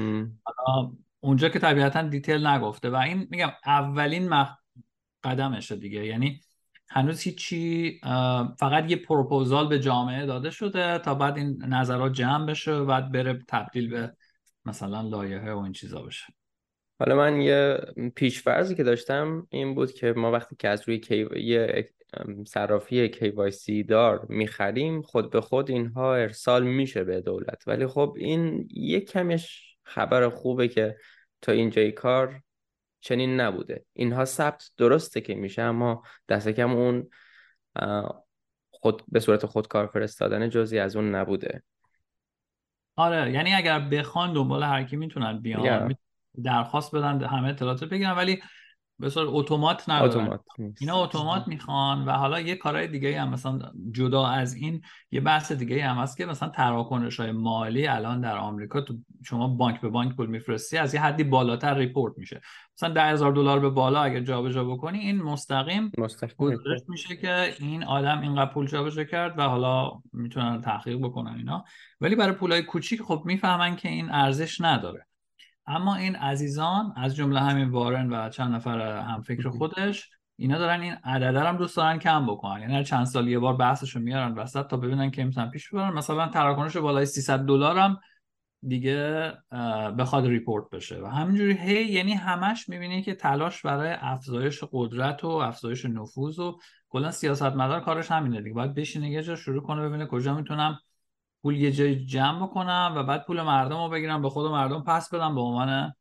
حالا 0.43 0.91
اونجا 1.19 1.49
که 1.49 1.59
طبیعتا 1.59 2.01
دیتیل 2.01 2.47
نگفته. 2.47 2.89
و 2.89 2.95
این 2.95 3.27
میگم 3.31 3.51
اولین 3.65 4.29
مخ... 4.29 4.49
قدمشه 5.23 5.75
دیگه. 5.75 6.05
یعنی 6.05 6.41
هنوز 6.89 7.21
هیچی 7.21 7.99
فقط 8.59 8.91
یه 8.91 8.95
پروپوزال 8.95 9.67
به 9.67 9.79
جامعه 9.79 10.25
داده 10.25 10.49
شده 10.49 10.99
تا 10.99 11.15
بعد 11.15 11.37
این 11.37 11.63
نظرات 11.63 12.13
جمع 12.13 12.45
بشه 12.45 12.71
و 12.71 12.85
بعد 12.85 13.11
بره 13.11 13.39
تبدیل 13.47 13.89
به 13.89 14.13
مثلا 14.65 15.01
لایحه 15.01 15.53
و 15.53 15.57
این 15.57 15.73
چیزا 15.73 16.01
بشه. 16.01 16.33
حالا 16.99 17.15
من 17.15 17.41
یه 17.41 17.77
پیشفرزی 18.15 18.75
که 18.75 18.83
داشتم 18.83 19.47
این 19.49 19.75
بود 19.75 19.91
که 19.91 20.13
ما 20.13 20.31
وقتی 20.31 20.55
که 20.55 20.69
از 20.69 20.87
روی 20.87 20.99
کی... 20.99 21.27
یه 21.35 21.89
صرافی 22.47 23.11
KYC 23.11 23.85
دار 23.87 24.25
می‌خریم 24.29 25.01
خود 25.01 25.31
به 25.31 25.41
خود 25.41 25.71
اینها 25.71 26.15
ارسال 26.15 26.63
میشه 26.63 27.03
به 27.03 27.21
دولت. 27.21 27.63
ولی 27.67 27.87
خب 27.87 28.15
این 28.17 28.67
یه 28.71 28.99
کمش 28.99 29.75
خبر 29.83 30.29
خوبه 30.29 30.67
که 30.67 30.97
تا 31.41 31.51
اینجای 31.51 31.91
کار 31.91 32.41
چنین 33.01 33.39
نبوده. 33.39 33.85
اینها 33.93 34.25
ثبت 34.25 34.71
درسته 34.77 35.21
که 35.21 35.35
میشه 35.35 35.61
اما 35.61 36.03
دست 36.29 36.49
کم 36.49 36.71
اون 36.71 37.09
خود 38.69 39.03
به 39.07 39.19
صورت 39.19 39.45
خودکار 39.45 39.87
فرستادن 39.87 40.49
جزی 40.49 40.79
از 40.79 40.95
اون 40.95 41.15
نبوده. 41.15 41.63
آره 42.95 43.31
یعنی 43.31 43.53
اگر 43.53 43.79
بخوان 43.79 44.33
دنبال 44.33 44.63
هر 44.63 44.83
کی 44.83 44.95
می‌تونن 44.95 45.41
بیان. 45.41 45.95
درخواست 46.43 46.95
بدن 46.95 47.23
همه 47.23 47.47
اطلاعات 47.47 47.83
بگیرن 47.83 48.11
ولی 48.11 48.41
به 48.99 49.09
صورت 49.09 49.27
اتومات 49.31 49.89
ندارن. 49.89 50.39
اینا 50.79 51.03
اتومات 51.03 51.47
می‌خوان 51.47 52.05
و 52.05 52.11
حالا 52.11 52.39
یه 52.39 52.55
کارهای 52.55 52.87
دیگه 52.87 53.21
هم 53.21 53.29
مثلا 53.29 53.59
جدا 53.91 54.25
از 54.25 54.55
این 54.55 54.81
یه 55.11 55.21
بحث 55.21 55.51
دیگه 55.51 55.85
هم 55.85 55.97
هست 55.97 56.17
که 56.17 56.25
مثلا 56.25 56.49
تراکنش 56.49 57.19
های 57.19 57.31
مالی 57.31 57.87
الان 57.87 58.21
در 58.21 58.37
آمریکا 58.37 58.81
تو 58.81 58.97
شما 59.25 59.47
بانک 59.47 59.81
به 59.81 59.89
بانک 59.89 60.15
پول 60.15 60.27
میفرستی 60.27 60.77
از 60.77 60.93
یه 60.93 61.01
حدی 61.01 61.23
بالاتر 61.23 61.73
ریپورت 61.73 62.13
میشه. 62.17 62.41
مثلا 62.77 62.89
ده 62.89 63.03
هزار 63.03 63.31
دلار 63.31 63.59
به 63.59 63.69
بالا 63.69 64.01
اگه 64.01 64.21
جابجا 64.21 64.63
بکنی 64.63 64.99
این 64.99 65.21
مستقیم. 65.21 65.91
گزارش 66.57 66.81
میشه 66.87 67.15
که 67.15 67.53
این 67.59 67.83
آدم 67.83 68.21
اینقدر 68.21 68.51
پول 68.51 68.67
جابجا 68.67 69.03
کرد 69.03 69.39
و 69.39 69.41
حالا 69.41 69.91
می‌تونن 70.13 70.61
تحقیق 70.61 70.97
بکنن 70.97 71.35
اینا. 71.37 71.65
ولی 72.01 72.15
برای 72.15 72.35
پولای 72.35 72.61
کوچیک 72.61 73.01
خب 73.01 73.21
می‌فهمن 73.25 73.75
که 73.75 73.89
این 73.89 74.09
ارزش 74.11 74.61
نداره. 74.61 75.07
اما 75.67 75.95
این 75.95 76.15
عزیزان 76.15 76.93
از 76.95 77.15
جمله 77.15 77.39
همین 77.39 77.69
وارن 77.69 78.13
و 78.13 78.29
چند 78.29 78.55
نفر 78.55 78.99
هم 78.99 79.21
فکر 79.21 79.49
خودش 79.49 80.09
اینا 80.39 80.57
دارن 80.57 80.81
این 80.81 80.93
عدد 81.03 81.35
هم 81.35 81.57
دوست 81.57 81.77
دارن 81.77 81.99
کم 81.99 82.25
بکنن. 82.25 82.61
یعنی 82.61 82.83
چند 82.83 83.05
سال 83.05 83.27
یه 83.27 83.39
بار 83.39 83.55
بحثش 83.55 83.95
رو 83.95 84.01
میارن 84.01 84.33
وسط 84.33 84.67
تا 84.67 84.77
ببینن 84.77 85.11
که 85.11 85.23
می‌تونن 85.23 85.49
پیش 85.49 85.69
ببرن 85.69 85.93
مثلا 85.93 86.27
تراکنش 86.27 86.77
بالای 86.77 87.05
300 87.05 87.39
دلار 87.39 87.77
هم 87.77 87.99
دیگه 88.67 89.33
بخواد 89.97 90.25
ریپورت 90.25 90.69
بشه. 90.69 91.01
و 91.01 91.05
همینجوری 91.05 91.53
هی 91.53 91.85
یعنی 91.85 92.13
همش 92.13 92.69
می‌بینی 92.69 93.01
که 93.01 93.15
تلاش 93.15 93.61
برای 93.61 93.95
افزایش 93.99 94.63
قدرت 94.71 95.23
و 95.23 95.27
افزایش 95.27 95.85
نفوذ 95.85 96.39
و 96.39 96.59
کلا 96.89 97.11
سیاستمدار 97.11 97.81
کارش 97.81 98.11
همینه 98.11 98.41
دیگه. 98.41 98.55
باید 98.55 98.73
بشینه 98.73 99.09
یه 99.09 99.23
جا 99.23 99.35
شروع 99.35 99.63
کنه 99.63 99.89
ببینه 99.89 100.05
کجا 100.05 100.35
می‌تونم 100.35 100.79
پول 101.41 101.55
یه 101.55 101.71
جای 101.71 101.95
جمع 101.95 102.45
بکنم 102.45 102.93
و 102.95 103.03
بعد 103.03 103.25
پول 103.25 103.41
مردم 103.41 103.83
رو 103.83 103.89
بگیرم 103.89 104.21
به 104.21 104.29
خود 104.29 104.51
مردم 104.51 104.83
پس 104.83 105.09
بدم 105.13 105.35
به 105.35 105.41
عنوان 105.41 105.93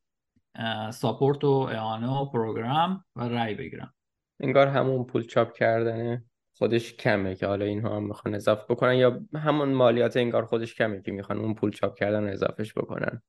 ساپورت 0.90 1.44
و 1.44 1.48
اعانه 1.48 2.08
و 2.08 2.30
پروگرام 2.30 3.04
و 3.16 3.28
رای 3.28 3.54
بگیرم. 3.54 3.94
انگار 4.40 4.66
همون 4.66 5.04
پول 5.04 5.22
چاپ 5.22 5.52
کردنه 5.52 6.24
خودش 6.58 6.94
کمه 6.94 7.34
که 7.34 7.46
حالا 7.46 7.64
اینها 7.64 7.96
هم 7.96 8.06
می‌خوان 8.06 8.34
اضافه 8.34 8.74
بکنن 8.74 8.94
یا 8.94 9.20
همون 9.34 9.68
مالیات 9.68 10.16
انگار 10.16 10.44
خودش 10.44 10.74
کمه 10.74 11.02
که 11.02 11.12
می‌خوان 11.12 11.38
اون 11.38 11.54
پول 11.54 11.70
چاپ 11.70 11.98
کردن 11.98 12.24
رو 12.24 12.32
اضافهش 12.32 12.72
بکنن. 12.74 13.22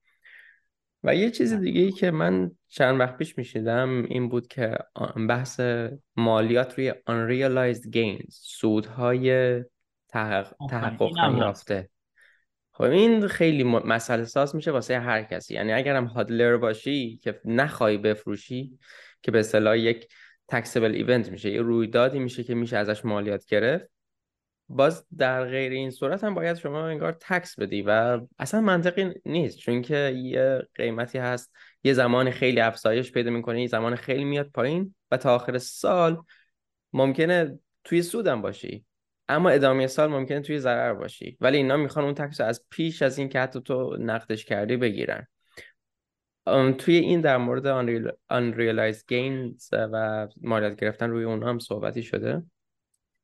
و 1.02 1.14
یه 1.14 1.30
چیز 1.30 1.54
دیگه 1.54 1.80
ای 1.80 1.92
که 1.92 2.10
من 2.10 2.50
چند 2.68 3.00
وقت 3.00 3.16
پیش 3.16 3.38
میشیدم 3.38 4.02
این 4.02 4.28
بود 4.28 4.46
که 4.46 4.78
بحث 5.28 5.60
مالیات 6.16 6.78
روی 6.78 6.92
unrealized 6.92 7.90
gains 7.90 8.30
سودهای 8.30 9.64
تحقق, 10.08 10.54
تحقق 10.70 11.18
نیافته 11.18 11.90
خب 12.78 12.84
این 12.84 13.28
خیلی 13.28 13.64
مسئله 13.64 14.24
ساز 14.24 14.56
میشه 14.56 14.70
واسه 14.70 14.98
هر 14.98 15.22
کسی. 15.22 15.54
یعنی 15.54 15.72
اگرم 15.72 16.04
هادلر 16.04 16.56
باشی 16.56 17.16
که 17.16 17.40
نخوای 17.44 17.98
بفروشی 17.98 18.78
که 19.22 19.30
به 19.30 19.38
اصطلاح 19.38 19.78
یک 19.78 20.08
تکسبل 20.48 20.94
ایونت 20.94 21.30
میشه 21.30 21.50
یه 21.50 21.60
رویدادی 21.60 22.18
میشه 22.18 22.44
که 22.44 22.54
میشه 22.54 22.76
ازش 22.76 23.04
مالیات 23.04 23.46
گرفت 23.46 23.90
باز 24.68 25.06
در 25.16 25.44
غیر 25.44 25.72
این 25.72 25.90
صورت 25.90 26.24
هم 26.24 26.34
باید 26.34 26.56
شما 26.56 26.86
انگار 26.86 27.12
تکس 27.12 27.58
بدی 27.58 27.82
و 27.82 28.20
اصلا 28.38 28.60
منطقی 28.60 29.14
نیست. 29.26 29.58
چون 29.58 29.82
که 29.82 29.96
یه 30.16 30.62
قیمتی 30.74 31.18
هست 31.18 31.52
یه 31.84 31.92
زمان 31.92 32.30
خیلی 32.30 32.60
افزایش 32.60 33.12
پیدا 33.12 33.30
می‌کنه 33.30 33.60
یه 33.60 33.66
زمان 33.66 33.96
خیلی 33.96 34.24
میاد 34.24 34.50
پایین 34.54 34.94
و 35.10 35.16
تا 35.16 35.34
آخر 35.34 35.58
سال 35.58 36.22
ممکنه 36.92 37.58
توی 37.84 38.02
سودم 38.02 38.42
باشی. 38.42 38.87
اما 39.28 39.50
ادامه 39.50 39.86
سال 39.86 40.10
ممکنه 40.10 40.40
توی 40.40 40.58
ضرر 40.58 40.94
باشی. 40.94 41.36
ولی 41.40 41.56
اینا 41.56 41.76
می‌خوان 41.76 42.04
اون 42.04 42.14
تکس 42.14 42.40
از 42.40 42.64
پیش 42.70 43.02
از 43.02 43.18
این 43.18 43.28
که 43.28 43.40
حتی 43.40 43.60
تو 43.60 43.96
نقدش 44.00 44.44
کردی 44.44 44.76
بگیرن. 44.76 45.26
توی 46.78 46.96
این 46.96 47.20
در 47.20 47.36
مورد 47.36 47.66
unrealized 48.32 49.02
gains 49.12 49.68
و 49.72 50.28
مالیات 50.42 50.80
گرفتن 50.80 51.10
روی 51.10 51.24
اون 51.24 51.42
هم 51.42 51.58
صحبتی 51.58 52.02
شده؟ 52.02 52.42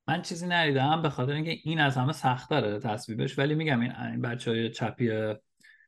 من 0.08 0.22
چیزی 0.22 0.46
ندیدم 0.46 1.02
به 1.02 1.10
خاطر 1.10 1.32
اینکه 1.32 1.56
این 1.64 1.80
از 1.80 1.96
همه 1.96 2.12
سخت 2.12 2.50
داره 2.50 2.78
تصویبش. 2.78 3.38
ولی 3.38 3.54
میگم 3.54 3.80
این, 3.80 3.92
این 3.96 4.20
بچه 4.20 4.50
های 4.50 4.70
چپی 4.70 5.34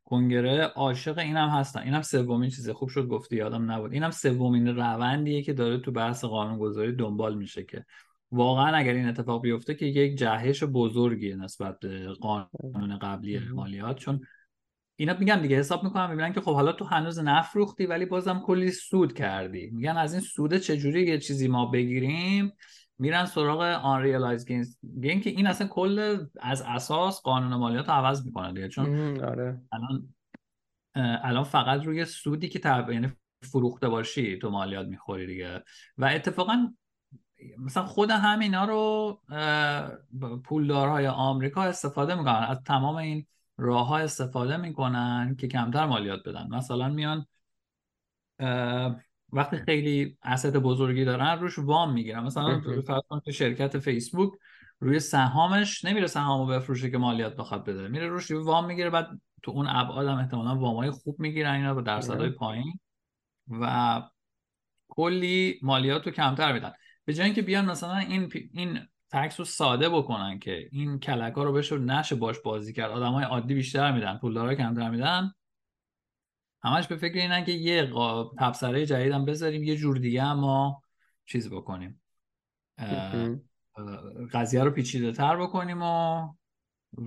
کنگره 0.04 0.62
عاشق 0.62 1.18
اینم 1.18 1.48
هستن. 1.48 1.80
اینم 1.80 2.02
سومین 2.02 2.50
چیزه. 2.50 2.72
خوب 2.72 2.88
شد 2.88 3.06
گفتی 3.06 3.36
یادم 3.36 3.70
نبود. 3.70 3.92
اینم 3.92 4.10
سومین 4.10 4.68
روندیه 4.68 5.42
که 5.42 5.52
داره 5.52 5.78
تو 5.78 5.92
بحث 5.92 6.24
قانونگذاری 6.24 6.92
دنبال 6.92 7.34
میشه 7.34 7.64
که 7.64 7.84
واقعا 8.30 8.76
اگر 8.76 8.92
این 8.92 9.08
اتفاق 9.08 9.42
بیفته 9.42 9.74
که 9.74 9.86
یک 9.86 10.18
جهش 10.18 10.64
بزرگیه 10.64 11.36
نسبت 11.36 11.78
به 11.78 12.08
قانون 12.20 12.98
قبلی 12.98 13.38
مالیات 13.38 13.96
چون 13.96 14.20
اینا 14.96 15.16
میگن 15.18 15.40
دیگه 15.40 15.56
حساب 15.56 15.84
می‌کنن 15.84 16.10
می‌بینن 16.10 16.32
که 16.32 16.40
خب 16.40 16.54
حالا 16.54 16.72
تو 16.72 16.84
هنوز 16.84 17.18
نفروختی 17.18 17.86
ولی 17.86 18.06
بازم 18.06 18.42
کلی 18.46 18.70
سود 18.70 19.12
کردی. 19.12 19.70
میگن 19.70 19.96
از 19.96 20.12
این 20.12 20.22
سود 20.22 20.56
چجوری 20.56 21.02
یه 21.02 21.18
چیزی 21.18 21.48
ما 21.48 21.66
بگیریم؟ 21.66 22.52
میرن 22.98 23.24
سراغ 23.24 23.82
unrealized 23.82 24.42
gains. 24.42 25.00
گین 25.00 25.20
که 25.20 25.30
این 25.30 25.46
اصلا 25.46 25.66
کل 25.66 26.24
از 26.40 26.62
اساس 26.62 27.22
قانون 27.22 27.54
مالیات 27.54 27.88
عوض 27.88 28.26
می‌کنه 28.26 28.52
دیگه 28.52 28.68
چون 28.68 29.20
آره. 29.20 29.60
الان 29.72 30.14
الان 31.22 31.44
فقط 31.44 31.82
روی 31.82 32.04
سودی 32.04 32.48
که 32.48 32.84
یعنی 32.90 33.12
فروخته 33.42 33.88
باشی 33.88 34.38
تو 34.38 34.50
مالیات 34.50 34.86
می‌خوری 34.86 35.26
دیگه. 35.26 35.62
و 35.98 36.04
اتفاقا 36.04 36.72
مثلا 37.58 37.86
خود 37.86 38.10
همینا 38.10 38.64
رو 38.64 39.20
پولدارهای 40.44 41.06
آمریکا 41.06 41.62
استفاده 41.62 42.14
می‌کنن. 42.14 42.46
از 42.48 42.62
تمام 42.62 42.96
این 42.96 43.26
راه 43.58 43.86
ها 43.86 43.98
استفاده 43.98 44.56
می‌کنن 44.56 45.36
که 45.38 45.48
کمتر 45.48 45.86
مالیات 45.86 46.28
بدن. 46.28 46.46
مثلا 46.50 46.88
میان 46.88 47.26
وقتی 49.32 49.56
خیلی 49.56 50.18
اسد 50.22 50.56
بزرگی 50.56 51.04
دارن 51.04 51.38
روش 51.38 51.58
وام 51.58 51.92
می‌گیرن. 51.92 52.24
مثلا 52.24 52.60
تو 53.24 53.32
شرکت 53.32 53.78
فیسبوک 53.78 54.32
روی 54.80 55.00
سهامش 55.00 55.84
نمیره 55.84 56.06
سهامو 56.06 56.46
بفروشه 56.46 56.90
که 56.90 56.98
مالیات 56.98 57.36
بخواد 57.36 57.64
بده. 57.64 57.88
میره 57.88 58.08
روش 58.08 58.30
وام 58.30 58.64
می‌گیره 58.64 58.90
بعد 58.90 59.08
تو 59.42 59.50
اون 59.50 59.66
ابعاد 59.68 60.06
هم 60.06 60.18
احتمالاً 60.18 60.56
وامای 60.56 60.90
خوب 60.90 61.20
می‌گیرن 61.20 61.54
اینا 61.54 61.74
با 61.74 61.80
درصدهای 61.80 62.30
پایین 62.30 62.78
و 63.60 64.02
کلی 64.88 65.60
مالیات 65.62 66.06
رو 66.06 66.12
کمتر 66.12 66.52
میدن. 66.52 66.72
به 67.06 67.14
جای 67.14 67.24
اینکه 67.24 67.42
بیان 67.42 67.64
مثلا 67.64 67.96
این 67.96 68.32
این 68.52 68.78
تکس 69.12 69.40
رو 69.40 69.44
ساده 69.44 69.88
بکنن 69.88 70.38
که 70.38 70.68
این 70.72 70.98
کلک 70.98 71.32
ها 71.32 71.44
رو 71.44 71.52
بشه 71.52 71.78
نشه 71.78 72.14
باش 72.14 72.38
بازی 72.38 72.72
کرد 72.72 72.92
های 72.92 73.24
عادی 73.24 73.54
بیشتر 73.54 73.92
میدن 73.92 74.18
پولدارا 74.18 74.54
کمتر 74.54 74.90
میدن. 74.90 75.32
همش 76.62 76.86
به 76.86 76.96
فکر 76.96 77.18
اینن 77.18 77.44
که 77.44 77.52
یه 77.52 77.92
تبصره 78.38 78.86
جدیدم 78.86 79.24
بذاریم 79.24 79.62
یه 79.62 79.76
جور 79.76 79.98
دیگه 79.98 80.22
اما 80.22 80.82
چیز 81.26 81.50
بکنیم. 81.50 82.02
قضیه 84.32 84.62
رو 84.64 84.70
پیچیده 84.70 85.12
تر 85.12 85.36
بکنیم 85.36 85.82
و 85.82 86.28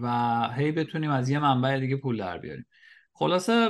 و 0.01 0.49
هی 0.53 0.71
بتونیم 0.71 1.11
از 1.11 1.29
یه 1.29 1.39
منبع 1.39 1.79
دیگه 1.79 1.95
پول 1.95 2.17
در 2.17 2.37
بیاریم. 2.37 2.65
خلاصه 3.13 3.69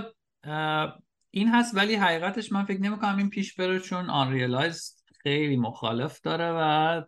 این 1.29 1.49
هست 1.49 1.75
ولی 1.75 1.95
حقیقتش 1.95 2.51
من 2.51 2.65
فکر 2.65 2.81
نمی‌کنم 2.81 3.17
این 3.17 3.29
پیش 3.29 3.55
بره 3.55 3.79
چون 3.79 4.09
unrealized 4.09 4.98
خیلی 5.23 5.57
مخالف 5.57 6.21
داره 6.21 6.51
و 6.51 7.01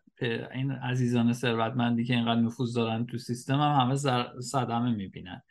این 0.54 0.72
عزیزان 0.72 1.34
ثروتمندی 1.34 2.06
که 2.06 2.14
اینقدر 2.14 2.42
نفوذ 2.42 2.74
دارن 2.74 3.06
تو 3.06 3.18
سیستم 3.18 3.60
هم 3.60 3.82
همه 3.82 3.96
صدمه 4.42 4.92
می‌بینن. 4.92 5.42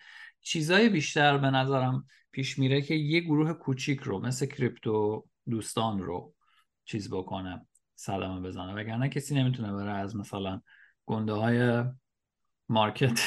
چیزای 0.41 0.89
بیشتر 0.89 1.39
به 1.39 1.51
نظرم 1.51 2.07
پیش 2.33 2.59
میره 2.59 2.83
که 2.83 2.95
یه 2.95 3.21
گروه 3.21 3.53
کوچیک 3.53 4.01
رو 4.01 4.19
مثل 4.21 4.47
کریپتو 4.47 5.27
دوستان 5.51 5.99
رو 5.99 6.35
چیز 6.85 7.11
بکنه 7.11 7.67
صدمه 7.95 8.41
بزنه. 8.41 8.75
وگرنه 8.75 9.09
کسی 9.09 9.35
نمی‌تونه 9.35 9.73
بره 9.73 9.93
از 9.93 10.17
مثلا 10.17 10.61
گنده 11.07 11.33
های 11.33 11.85
مارکت 12.69 13.21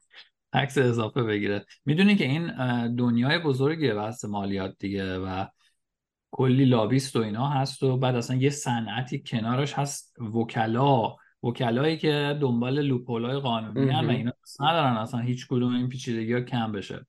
عکس 0.52 0.78
اضافه 0.78 1.22
بگیره. 1.22 1.66
می‌دونی 1.84 2.16
که 2.16 2.24
این 2.24 2.46
دنیای 2.96 3.38
بزرگیه 3.38 3.94
بحث 3.94 4.24
مالیات 4.24 4.76
دیگه 4.78 5.18
و 5.18 5.46
کلی 6.30 6.64
لابیست 6.64 7.16
و 7.16 7.18
اینا 7.18 7.48
هست 7.48 7.82
و 7.82 7.96
بعد 7.96 8.16
اصلا 8.16 8.36
یه 8.36 8.50
صنعتی 8.50 9.22
کنارش 9.26 9.72
هست. 9.74 10.20
وکلا 10.20 11.16
وکلایی 11.42 11.96
که 11.96 12.38
دنبال 12.40 12.80
لوپولای 12.80 13.40
قانونی 13.40 13.90
هم 13.90 14.06
و 14.06 14.10
اینا 14.10 14.32
ندارن 14.60 14.96
اصلا 14.96 15.20
هیچ 15.20 15.46
کدوم 15.46 15.74
این 15.74 15.88
پیچیدگی 15.88 16.32
ها 16.32 16.40
کم 16.40 16.72
بشه. 16.72 17.06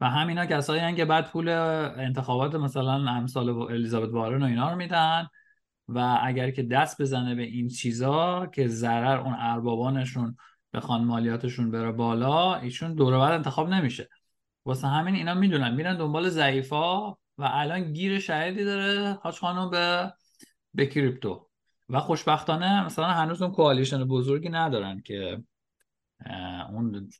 و 0.00 0.10
همینا 0.10 0.46
کسایی 0.46 0.94
که 0.94 1.04
بعد 1.04 1.30
پول 1.30 1.48
انتخابات 1.48 2.54
مثلا 2.54 3.10
امثال 3.10 3.48
الیزابت 3.48 4.12
وارن 4.12 4.42
و 4.42 4.46
اینا 4.46 4.70
رو 4.70 4.76
میدن 4.76 5.28
و 5.88 6.18
اگر 6.22 6.50
که 6.50 6.62
دست 6.62 7.02
بزنه 7.02 7.34
به 7.34 7.42
این 7.42 7.68
چیزا 7.68 8.46
که 8.46 8.68
ضرر 8.68 9.20
اون 9.20 9.34
اربابانشون 9.38 10.36
بخوان 10.72 11.04
مالیاتشون 11.04 11.70
بره 11.70 11.92
بالا 11.92 12.54
ایشون 12.54 12.94
دور 12.94 13.18
بعد 13.18 13.32
انتخاب 13.32 13.68
نمیشه. 13.68 14.08
واسه 14.64 14.88
همین 14.88 15.14
اینا 15.14 15.34
می‌دونن 15.34 15.74
میرن 15.74 15.96
دنبال 15.96 16.28
ضعیفا 16.28 17.16
و 17.38 17.48
الان 17.52 17.92
گیر 17.92 18.18
شهیدی 18.18 18.64
داره 18.64 19.12
حاج 19.12 19.38
خانم 19.38 19.70
به 19.70 20.12
به 20.74 20.86
کریپتو. 20.86 21.48
و 21.88 22.00
خوشبختانه 22.00 22.84
مثلا 22.84 23.06
هنوز 23.06 23.42
اون 23.42 23.52
کوالیشن 23.52 24.04
بزرگی 24.04 24.48
ندارن 24.48 25.00
که 25.00 25.42
اون 26.70 27.10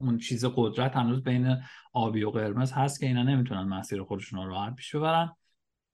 اون 0.00 0.18
چیز 0.18 0.44
قدرت 0.56 0.96
هنوز 0.96 1.22
بین 1.22 1.56
آبی 1.92 2.22
و 2.24 2.30
قرمز 2.30 2.72
هست 2.72 3.00
که 3.00 3.06
اینا 3.06 3.22
نمی‌تونن 3.22 3.62
مسیر 3.62 4.02
خودشون 4.02 4.44
رو 4.44 4.50
راحت 4.50 4.74
پیش 4.74 4.94
ببرن. 4.94 5.36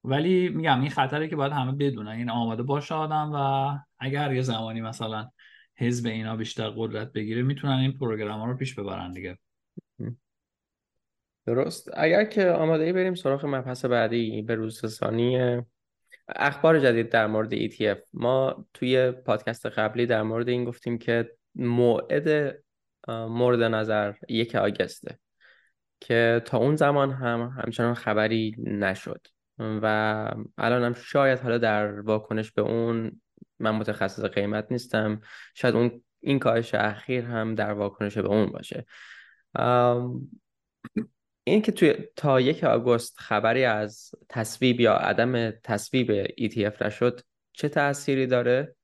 ولی 0.04 0.48
میگم 0.48 0.80
این 0.80 0.90
خطره 0.90 1.28
که 1.28 1.36
باید 1.36 1.52
همه 1.52 1.72
بدونن. 1.72 2.10
این 2.10 2.30
آماده 2.30 2.62
باشه 2.62 2.94
آدم 2.94 3.30
و 3.34 3.78
اگر 3.98 4.32
یه 4.32 4.42
زمانی 4.42 4.80
مثلا 4.80 5.30
حزب 5.76 6.06
اینا 6.06 6.36
بیشتر 6.36 6.70
قدرت 6.70 7.12
بگیره 7.12 7.42
می‌تونن 7.42 7.78
این 7.78 7.92
پروگرام 7.92 8.40
ها 8.40 8.46
رو 8.46 8.56
پیش 8.56 8.74
ببرن 8.74 9.12
دیگه. 9.12 9.38
درست. 11.48 11.90
اگر 11.94 12.24
که 12.24 12.50
آماده 12.50 12.84
ای 12.84 12.92
بریم 12.92 13.14
سراغ 13.14 13.46
مبحث 13.46 13.84
بعدی 13.84 14.42
به 14.42 14.54
روزرسانی 14.54 15.62
اخبار 16.28 16.78
جدید 16.78 17.08
در 17.08 17.26
مورد 17.26 17.68
ETF 17.68 17.98
ما 18.12 18.66
توی 18.74 19.10
پادکست 19.10 19.66
قبلی 19.66 20.06
در 20.06 20.22
مورد 20.22 20.48
این 20.48 20.64
گفتیم 20.64 20.98
که 20.98 21.30
موعد 21.54 22.58
مورد 23.08 23.62
نظر 23.62 24.12
یک 24.28 24.54
آگسته 24.54 25.18
که 26.00 26.42
تا 26.44 26.58
اون 26.58 26.76
زمان 26.76 27.10
هم 27.10 27.60
همچنان 27.64 27.94
خبری 27.94 28.56
نشد. 28.58 29.26
و 29.58 30.28
الان 30.58 30.84
هم 30.84 30.94
شاید 30.94 31.38
حالا 31.38 31.58
در 31.58 32.00
واکنش 32.00 32.52
به 32.52 32.62
اون 32.62 33.20
من 33.58 33.70
متخصص 33.70 34.24
قیمت 34.24 34.66
نیستم 34.70 35.20
شاید 35.54 35.74
اون 35.74 36.02
این 36.20 36.38
کاهش 36.38 36.74
اخیر 36.74 37.24
هم 37.24 37.54
در 37.54 37.72
واکنش 37.72 38.18
به 38.18 38.28
اون 38.28 38.46
باشه. 38.46 38.86
این 41.48 41.62
که 41.62 41.72
توی 41.72 41.94
تا 42.16 42.40
یک 42.40 42.64
آگوست 42.64 43.18
خبری 43.18 43.64
از 43.64 44.10
تصویب 44.28 44.80
یا 44.80 44.94
عدم 44.94 45.50
تصویب 45.50 46.26
ETF 46.26 46.82
نشد 46.82 47.20
چه 47.52 47.68
تأثیری 47.68 48.26
داره 48.26 48.76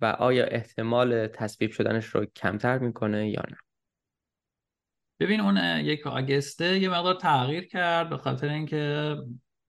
و 0.00 0.06
آیا 0.06 0.44
احتمال 0.44 1.26
تصویب 1.26 1.70
شدنش 1.70 2.06
رو 2.06 2.26
کمتر 2.36 2.78
می‌کنه 2.78 3.30
یا 3.30 3.42
نه؟ 3.50 3.56
ببین 5.20 5.40
اون 5.40 5.80
یک 5.80 6.06
آگسته 6.06 6.78
یه 6.78 6.88
مقدار 6.88 7.14
تغییر 7.14 7.66
کرد 7.66 8.10
به 8.10 8.16
خاطر 8.16 8.48
اینکه 8.48 9.16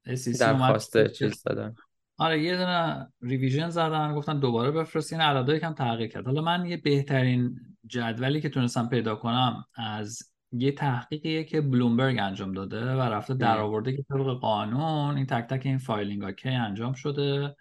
SEC 0.07 0.39
درخواست 0.39 1.07
چیز 1.07 1.43
دادن. 1.43 1.75
آره 2.17 2.43
یه 2.43 2.57
دونه 2.57 3.07
revision 3.21 3.69
زدن 3.69 4.15
گفتن 4.15 4.39
دوباره 4.39 4.71
بفرستین 4.71 5.21
عددا 5.21 5.55
یکم 5.55 5.73
تغییر 5.73 6.09
کرد. 6.09 6.25
حالا 6.25 6.41
من 6.41 6.65
یه 6.65 6.77
بهترین 6.77 7.59
جدولی 7.85 8.41
که 8.41 8.49
تونستم 8.49 8.89
پیدا 8.89 9.15
کنم 9.15 9.65
از 9.75 10.19
یه 10.51 10.71
تحقیقیه 10.71 11.43
که 11.43 11.61
بلومبرگ 11.61 12.19
انجام 12.19 12.51
داده 12.51 12.95
و 12.95 12.99
رفته 12.99 13.33
در 13.33 13.57
آورده 13.57 13.95
که 13.95 14.03
طبق 14.03 14.39
قانون 14.39 15.17
این 15.17 15.25
تک 15.25 15.47
تک 15.47 15.65
این 15.65 15.77
filing 15.77 16.23
ها 16.23 16.31
کی 16.31 16.49
انجام 16.49 16.93
شده 16.93 17.55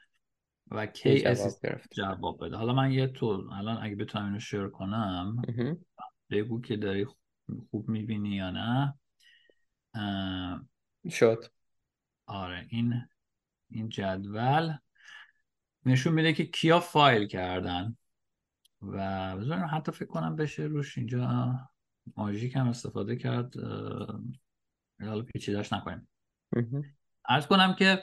و 0.71 0.87
کی 0.87 1.21
جواب, 1.21 1.53
جواب 1.97 2.45
بده. 2.45 2.57
حالا 2.57 2.73
من 2.73 2.93
یه 2.93 3.07
تو 3.07 3.51
الان 3.53 3.79
اگه 3.83 3.97
بتونم 3.97 4.25
اینو 4.25 4.41
share 4.41 4.69
کنم 4.69 5.43
بگو 6.31 6.61
که 6.61 6.77
داری 6.77 7.07
خوب 7.71 7.89
می‌بینی 7.89 8.37
یا 8.37 8.51
نه. 8.51 8.95
شد. 11.11 11.45
آره 12.27 12.67
این 12.69 12.95
این 13.71 13.89
جدول 13.89 14.73
نشون 15.85 16.13
میده 16.13 16.33
که 16.33 16.45
کیا 16.47 16.81
فایل 16.81 17.27
کردن. 17.27 17.97
و 18.83 19.37
بذارم 19.37 19.69
حتی 19.73 19.93
فکر 19.93 20.09
کنم 20.09 20.37
بشه 20.37 20.63
روش 20.63 20.99
اینجا 20.99 21.59
ماژیک 22.17 22.57
هم 22.57 22.69
استفاده 22.69 23.17
کرد 23.17 23.55
حالا 25.01 25.23
پیچیدش 25.23 25.73
نکنیم. 25.73 26.09
عرض 27.29 27.47
کنم 27.47 27.75
که 27.75 28.03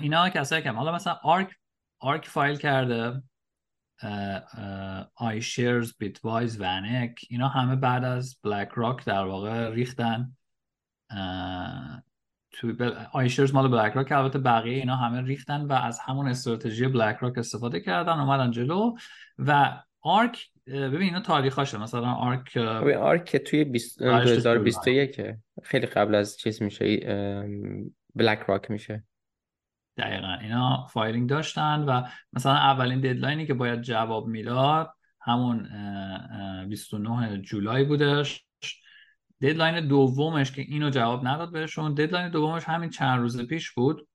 اینا 0.00 0.28
کسایی 0.28 0.62
که 0.62 0.70
حالا 0.70 0.94
مثلا 0.94 1.12
ARK 1.22 1.56
ARK 1.98 2.28
file 2.28 2.56
کرده 2.56 3.22
iShares 5.14 5.92
Bitwise 5.98 6.60
VanEck 6.60 7.20
اینا 7.30 7.48
همه 7.48 7.76
بعد 7.76 8.04
از 8.04 8.38
BlackRock 8.42 9.04
در 9.04 9.24
واقع 9.24 9.70
ریختن. 9.70 10.36
تو 12.50 12.90
iShares 13.12 13.54
مال 13.54 13.68
BlackRock 13.68 14.12
البته 14.12 14.38
بقیه 14.38 14.76
اینا 14.76 14.96
همه 14.96 15.22
ریختن 15.22 15.64
و 15.64 15.72
از 15.72 15.98
همون 15.98 16.28
استراتژی 16.28 16.88
BlackRock 16.88 17.38
استفاده 17.38 17.80
کردن 17.80 18.18
اومدن 18.18 18.50
جلو. 18.50 18.96
و 19.38 19.82
ARK 20.00 20.50
ببین 20.68 21.02
اینا 21.02 21.20
تاریخاشه. 21.20 21.78
مثلا 21.78 22.12
ARK 22.12 22.58
ببین 22.58 22.96
ARK 22.96 23.36
توی 23.36 23.64
2021 23.64 25.20
خیلی 25.62 25.86
قبل 25.86 26.14
از 26.14 26.38
چیز 26.38 26.62
میشه 26.62 26.96
BlackRock 28.14 28.70
میشه. 28.70 29.04
دقیقا. 29.96 30.34
اینا 30.40 30.86
filing 30.86 31.30
داشتن 31.30 31.82
و 31.82 32.02
مثلا 32.32 32.52
اولین 32.52 33.00
deadline 33.00 33.41
ی 33.41 33.46
که 33.46 33.54
باید 33.54 33.80
جواب 33.80 34.26
می‌داد 34.26 34.94
همون 35.20 35.68
29 36.68 37.38
جولای 37.38 37.84
بودش. 37.84 38.44
deadline 39.42 39.88
دومش 39.88 40.52
که 40.52 40.62
اینو 40.62 40.90
جواب 40.90 41.26
نداد 41.26 41.52
بهشون. 41.52 41.94
deadline 41.94 42.30
دومش 42.30 42.64
همین 42.64 42.90
چند 42.90 43.20
روز 43.20 43.46
پیش 43.46 43.70
بود. 43.70 44.08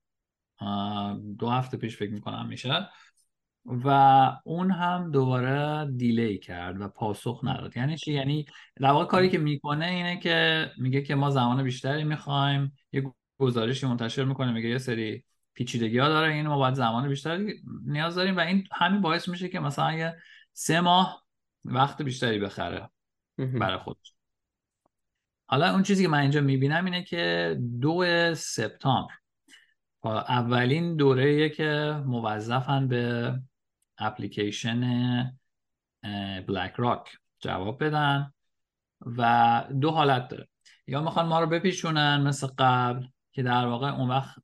دو 1.38 1.48
هفته 1.50 1.76
پیش 1.76 1.96
فکر 1.96 2.12
می‌کنم 2.12 2.46
میشه. 2.48 2.88
و 3.66 3.88
اون 4.44 4.70
هم 4.70 5.10
دوباره 5.10 5.90
delay 5.96 6.38
کرد 6.38 6.80
و 6.80 6.88
پاسخ 6.88 7.40
نداد. 7.42 7.76
یعنی 7.76 7.96
چی؟ 7.96 8.12
یعنی 8.12 8.46
در 8.76 8.90
واقع 8.90 9.04
کاری 9.04 9.30
که 9.30 9.38
می‌کنه 9.38 9.86
اینه 9.86 10.16
که 10.16 10.70
میگه 10.78 11.02
که 11.02 11.14
ما 11.14 11.30
زمان 11.30 11.62
بیشتری 11.62 12.04
می‌خوایم 12.04 12.72
یه 12.92 13.12
گزارشی 13.38 13.86
منتشر 13.86 14.24
می‌کنه 14.24 14.52
میگه 14.52 14.68
یه 14.68 14.78
سری 14.78 15.24
پیچیدگی 15.54 15.98
ها 15.98 16.08
داره 16.08 16.32
این 16.32 16.46
ما 16.46 16.58
باید 16.58 16.74
زمان 16.74 17.08
بیشتری 17.08 17.54
نیاز 17.86 18.14
داریم 18.14 18.36
و 18.36 18.40
این 18.40 18.64
همین 18.72 19.00
باعث 19.00 19.28
میشه 19.28 19.48
که 19.48 19.60
مثلا 19.60 19.92
یه 19.92 20.16
سه 20.52 20.80
ماه 20.80 21.24
وقت 21.64 22.02
بیشتری 22.02 22.38
بخره 22.38 22.88
برای 23.38 23.78
خودش. 23.78 24.14
حالا 25.46 25.72
اون 25.72 25.82
چیزی 25.82 26.02
که 26.02 26.08
من 26.08 26.18
اینجا 26.18 26.40
می‌بینم 26.40 26.84
اینه 26.84 27.02
که 27.02 27.56
دو 27.80 28.04
سپتامبر 28.34 29.14
اولین 30.04 30.96
دوره 30.96 31.48
که 31.48 32.02
موظفن 32.06 32.88
به 32.88 33.34
اپلیکیشن 33.98 34.80
بلک 36.48 36.72
راک 36.76 37.08
جواب 37.40 37.84
بدن 37.84 38.32
و 39.00 39.64
دو 39.80 39.90
حالت 39.90 40.28
داره. 40.28 40.48
یا 40.86 41.00
می‌خوان 41.00 41.26
ما 41.26 41.40
رو 41.40 41.46
بپیشونن 41.46 42.22
مثل 42.22 42.46
قبل 42.58 43.06
که 43.32 43.42
در 43.42 43.66
واقع 43.66 43.94
اون 43.94 44.08
وقت 44.08 44.36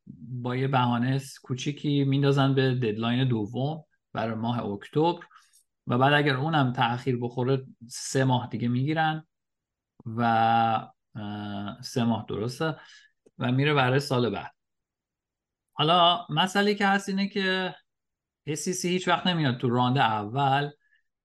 با 0.42 0.56
یه 0.56 0.68
بهانه 0.68 1.20
کوچیکی 1.42 2.04
میندازن 2.04 2.54
به 2.54 2.74
ددلاین 2.74 3.28
دوم 3.28 3.84
برای 4.12 4.34
ماه 4.34 4.64
اکتبر 4.64 5.24
و 5.86 5.98
بعد 5.98 6.12
اگر 6.12 6.36
اونم 6.36 6.72
تاخیر 6.72 7.18
بخوره 7.20 7.66
سه 7.88 8.24
ماه 8.24 8.48
دیگه 8.48 8.68
می‌گیرن 8.68 9.26
و 10.06 10.90
سه 11.82 12.04
ماه 12.04 12.26
درسته 12.28 12.76
و 13.38 13.52
میره 13.52 13.74
برای 13.74 14.00
سال 14.00 14.30
بعد. 14.30 14.54
حالا 15.72 16.26
مسئله 16.30 16.74
که 16.74 16.86
هست 16.86 17.08
اینه 17.08 17.28
که 17.28 17.74
SEC 18.48 18.84
هیچ 18.84 19.08
وقت 19.08 19.26
نمیاد 19.26 19.56
تو 19.56 19.68
راند 19.68 19.98
اول 19.98 20.70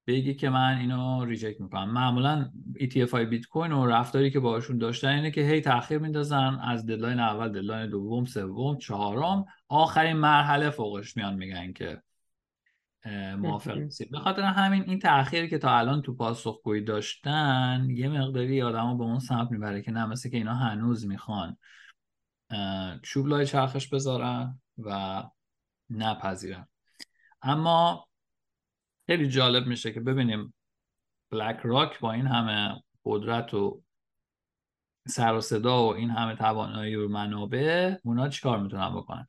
بگی 0.07 0.35
که 0.35 0.49
من 0.49 0.77
اینو 0.77 1.25
reject 1.25 1.61
می‌کنم. 1.61 1.89
معمولا 1.89 2.51
ETF 2.79 3.11
های 3.11 3.25
بیت 3.25 3.45
کوین 3.45 3.71
و 3.71 3.85
رفتاری 3.85 4.31
که 4.31 4.39
باشون 4.39 4.77
داشتن 4.77 5.07
اینه 5.07 5.31
که 5.31 5.41
هی 5.41 5.61
تاخیر 5.61 5.97
میندازن 5.97 6.59
از 6.61 6.85
deadline 6.85 7.19
اول 7.19 7.49
deadline 7.49 7.89
دوم 7.89 8.25
سوم 8.25 8.77
چهارم. 8.77 9.45
آخرین 9.67 10.17
مرحله 10.17 10.69
فوقش 10.69 11.17
میان 11.17 11.35
میگن 11.35 11.73
که 11.73 12.01
موافق 13.37 13.77
نیستید. 13.77 14.11
به 14.11 14.19
خاطر 14.19 14.41
همین 14.41 14.83
این 14.83 14.99
تاخیری 14.99 15.49
که 15.49 15.57
تا 15.57 15.77
الان 15.77 16.01
تو 16.01 16.15
پاسخگویی 16.15 16.83
داشتن 16.83 17.87
یه 17.89 18.09
مقداری 18.09 18.61
آدمو 18.61 18.97
به 18.97 19.03
اون 19.03 19.19
سمت 19.19 19.51
می‌بره 19.51 19.81
که 19.81 19.91
نه 19.91 20.05
مثل 20.05 20.29
که 20.29 20.37
اینا 20.37 20.55
هنوز 20.55 21.07
می‌خوان 21.07 21.57
چوب 23.03 23.27
لای 23.27 23.45
چرخش 23.45 23.87
بذارن 23.87 24.59
و 24.77 25.23
نپذیرن. 25.89 26.67
اما 27.45 28.07
خیلی 29.07 29.27
جالب 29.27 29.67
میشه 29.67 29.93
که 29.93 29.99
ببینیم 29.99 30.53
بلک 31.31 31.59
راک 31.63 31.99
با 31.99 32.11
این 32.11 32.27
همه 32.27 32.81
قدرت 33.05 33.53
و 33.53 33.83
سر 35.07 35.33
و 35.33 35.41
صدا 35.41 35.83
و 35.83 35.95
این 35.95 36.09
همه 36.09 36.35
توانایی 36.35 36.95
و 36.95 37.07
منابع 37.07 37.95
اونا 38.03 38.29
چیکار 38.29 38.59
می‌تونن 38.59 38.95
بکنن؟ 38.95 39.25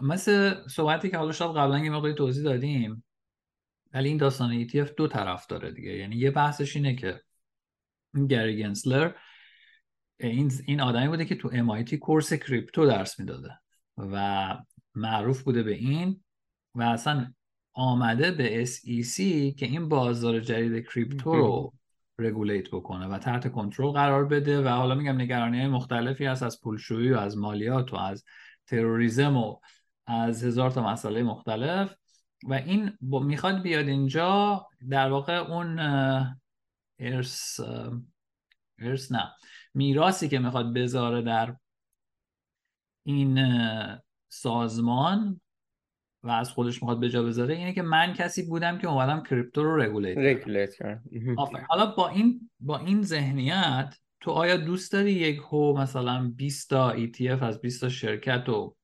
مثل 0.00 0.54
صحبتی 0.68 1.10
که 1.10 1.18
حالا 1.18 1.32
شاید 1.32 1.56
قبلا 1.56 1.78
یه 1.78 1.90
مقداری 1.90 2.14
توضیح 2.14 2.44
دادیم 2.44 3.04
ولی 3.92 4.08
این 4.08 4.18
داستان 4.18 4.66
ETF 4.68 4.94
دو 4.96 5.08
طرف 5.08 5.46
داره 5.46 5.72
دیگه. 5.72 5.90
یعنی 5.90 6.16
یه 6.16 6.30
بحثش 6.30 6.76
اینه 6.76 6.94
که 6.94 7.22
گری 8.28 8.62
گنسلر 8.62 9.12
این 10.20 10.52
این 10.66 10.80
آدمی 10.80 11.08
بوده 11.08 11.24
که 11.24 11.34
تو 11.34 11.50
MIT 11.50 11.94
کورس 11.94 12.32
کریپتو 12.32 12.86
درس 12.86 13.20
می‌داده 13.20 13.58
و 13.96 14.56
معروف 14.94 15.42
بوده 15.42 15.62
به 15.62 15.74
این 15.74 16.23
و 16.74 16.82
اصلا 16.82 17.32
آمده 17.72 18.30
به 18.30 18.64
SEC 18.66 19.16
که 19.56 19.66
این 19.66 19.88
بازار 19.88 20.40
جدید 20.40 20.86
کریپتو 20.86 21.34
رو 21.34 21.72
رگولیت 22.18 22.68
بکنه 22.68 23.06
و 23.06 23.18
تحت 23.18 23.52
کنترل 23.52 23.90
قرار 23.90 24.24
بده 24.24 24.62
و 24.62 24.68
حالا 24.68 24.94
میگم 24.94 25.20
نگرانی 25.20 25.58
های 25.58 25.68
مختلفی 25.68 26.24
هست 26.24 26.42
از 26.42 26.60
پولشویی 26.60 27.10
و 27.12 27.18
از 27.18 27.38
مالیات 27.38 27.92
و 27.92 27.96
از 27.96 28.24
تروریزم 28.66 29.36
و 29.36 29.56
از 30.06 30.44
هزار 30.44 30.70
تا 30.70 30.92
مسئله 30.92 31.22
مختلف 31.22 31.94
و 32.48 32.54
این 32.54 32.98
می‌خواد 33.00 33.62
بیاد 33.62 33.88
اینجا 33.88 34.66
در 34.90 35.10
واقع 35.10 35.34
اون 35.34 35.78
ارس 36.98 37.60
ارس 38.78 39.12
نه 39.12 39.32
میراثی 39.74 40.28
که 40.28 40.38
می‌خواد 40.38 40.74
بذاره 40.74 41.22
در 41.22 41.56
این 43.04 43.38
سازمان 44.28 45.40
و 46.24 46.30
از 46.30 46.50
خودش 46.50 46.82
می‌خواد 46.82 47.00
به 47.00 47.08
جا 47.08 47.22
بذاره 47.22 47.54
اینه 47.54 47.72
که 47.72 47.82
من 47.82 48.12
کسی 48.12 48.42
بودم 48.42 48.78
که 48.78 48.88
اومدم 48.88 49.22
کریپتو 49.22 49.62
رو 49.62 49.76
regulate 49.76 50.74
کردم. 50.74 51.02
حالا 51.68 51.86
با 51.86 52.08
این 52.08 52.50
با 52.60 52.78
این 52.78 53.02
ذهنیت 53.02 53.94
تو 54.20 54.30
آیا 54.30 54.56
دوست 54.56 54.92
داری 54.92 55.12
یک 55.12 55.38
هو 55.38 55.78
مثلا 55.78 56.32
20 56.36 56.70
تا 56.70 56.96
ETF 56.96 57.42
از 57.42 57.60
20 57.60 57.80
تا 57.80 57.88
شرکت 57.88 58.44
رو 58.46 58.76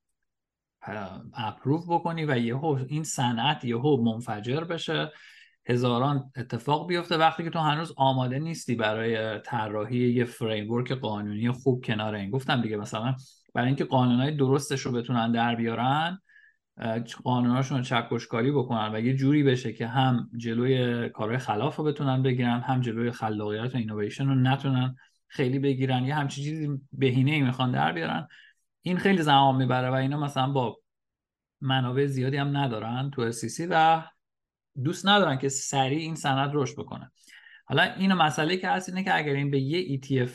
approve 1.35 1.85
بکنی 1.89 2.25
و 2.25 2.39
یهو 2.39 2.79
این 2.89 3.05
صنعت 3.05 3.65
یهو 3.65 4.03
منفجر 4.03 4.65
بشه 4.65 5.13
هزاران 5.67 6.33
اتفاق 6.37 6.89
بیفته 6.89 7.17
وقتی 7.17 7.45
که 7.45 7.51
تو 7.51 7.59
هنوز 7.59 7.93
آماده 7.97 8.39
نیستی 8.39 8.75
برای 8.75 9.39
طراحی 9.39 10.13
یه 10.13 10.25
framework 10.25 10.93
قانونی 10.93 11.51
خوب 11.51 11.85
کنار 11.85 12.15
این. 12.15 12.31
گفتم 12.31 12.63
دیگه 12.63 12.77
مثلا 12.77 13.15
برای 13.55 13.67
اینکه 13.67 13.85
قانونهای 13.85 14.37
درستش 14.37 14.81
رو 14.81 14.93
بتونن 14.93 15.33
در 15.33 15.55
بیارن 15.55 16.19
قانوناشون 17.25 17.79
رو 17.79 17.85
چکشکاری 17.85 18.51
بکنن 18.51 18.95
و 18.95 19.01
یه 19.01 19.15
جوری 19.15 19.43
بشه 19.43 19.73
که 19.73 19.87
هم 19.87 20.31
جلوی 20.37 21.09
کارهای 21.09 21.39
خلاف 21.39 21.77
رو 21.77 21.85
بتونن 21.85 22.23
بگیرن 22.23 22.61
هم 22.61 22.81
جلوی 22.81 23.11
خلاقیت 23.11 23.75
و 23.75 23.79
اینویشن 23.79 24.27
رو 24.29 24.35
نتونن 24.35 24.97
خیلی 25.29 25.59
بگیرن. 25.59 26.05
یه 26.05 26.15
همچین 26.15 26.45
چیزی 26.45 26.81
بهینه 26.93 27.31
ای 27.31 27.43
می‌خوان 27.43 27.71
در 27.71 27.93
بیارن. 27.93 28.29
این 28.83 28.97
خیلی 28.97 29.23
زمان 29.23 29.57
می‌بره 29.57 29.91
و 29.91 29.93
اینا 29.93 30.21
مثلا 30.21 30.53
با 30.53 30.79
منابع 31.61 32.07
زیادی 32.07 32.37
هم 32.37 32.57
ندارن 32.57 33.11
تو 33.11 33.33
SEC 33.33 33.67
و 33.71 34.03
دوست 34.85 35.07
ندارن 35.07 35.39
که 35.39 35.49
سریع 35.49 35.99
این 35.99 36.15
سند 36.15 36.51
رشد 36.55 36.75
بکنه. 36.79 37.13
حالا 37.65 37.83
این 37.83 38.13
مسئله 38.13 38.57
که 38.57 38.69
هست 38.69 38.89
اینه 38.89 39.05
که 39.05 39.17
اگر 39.17 39.33
این 39.33 39.51
به 39.51 39.61
یه 39.61 40.01
ETF 40.01 40.31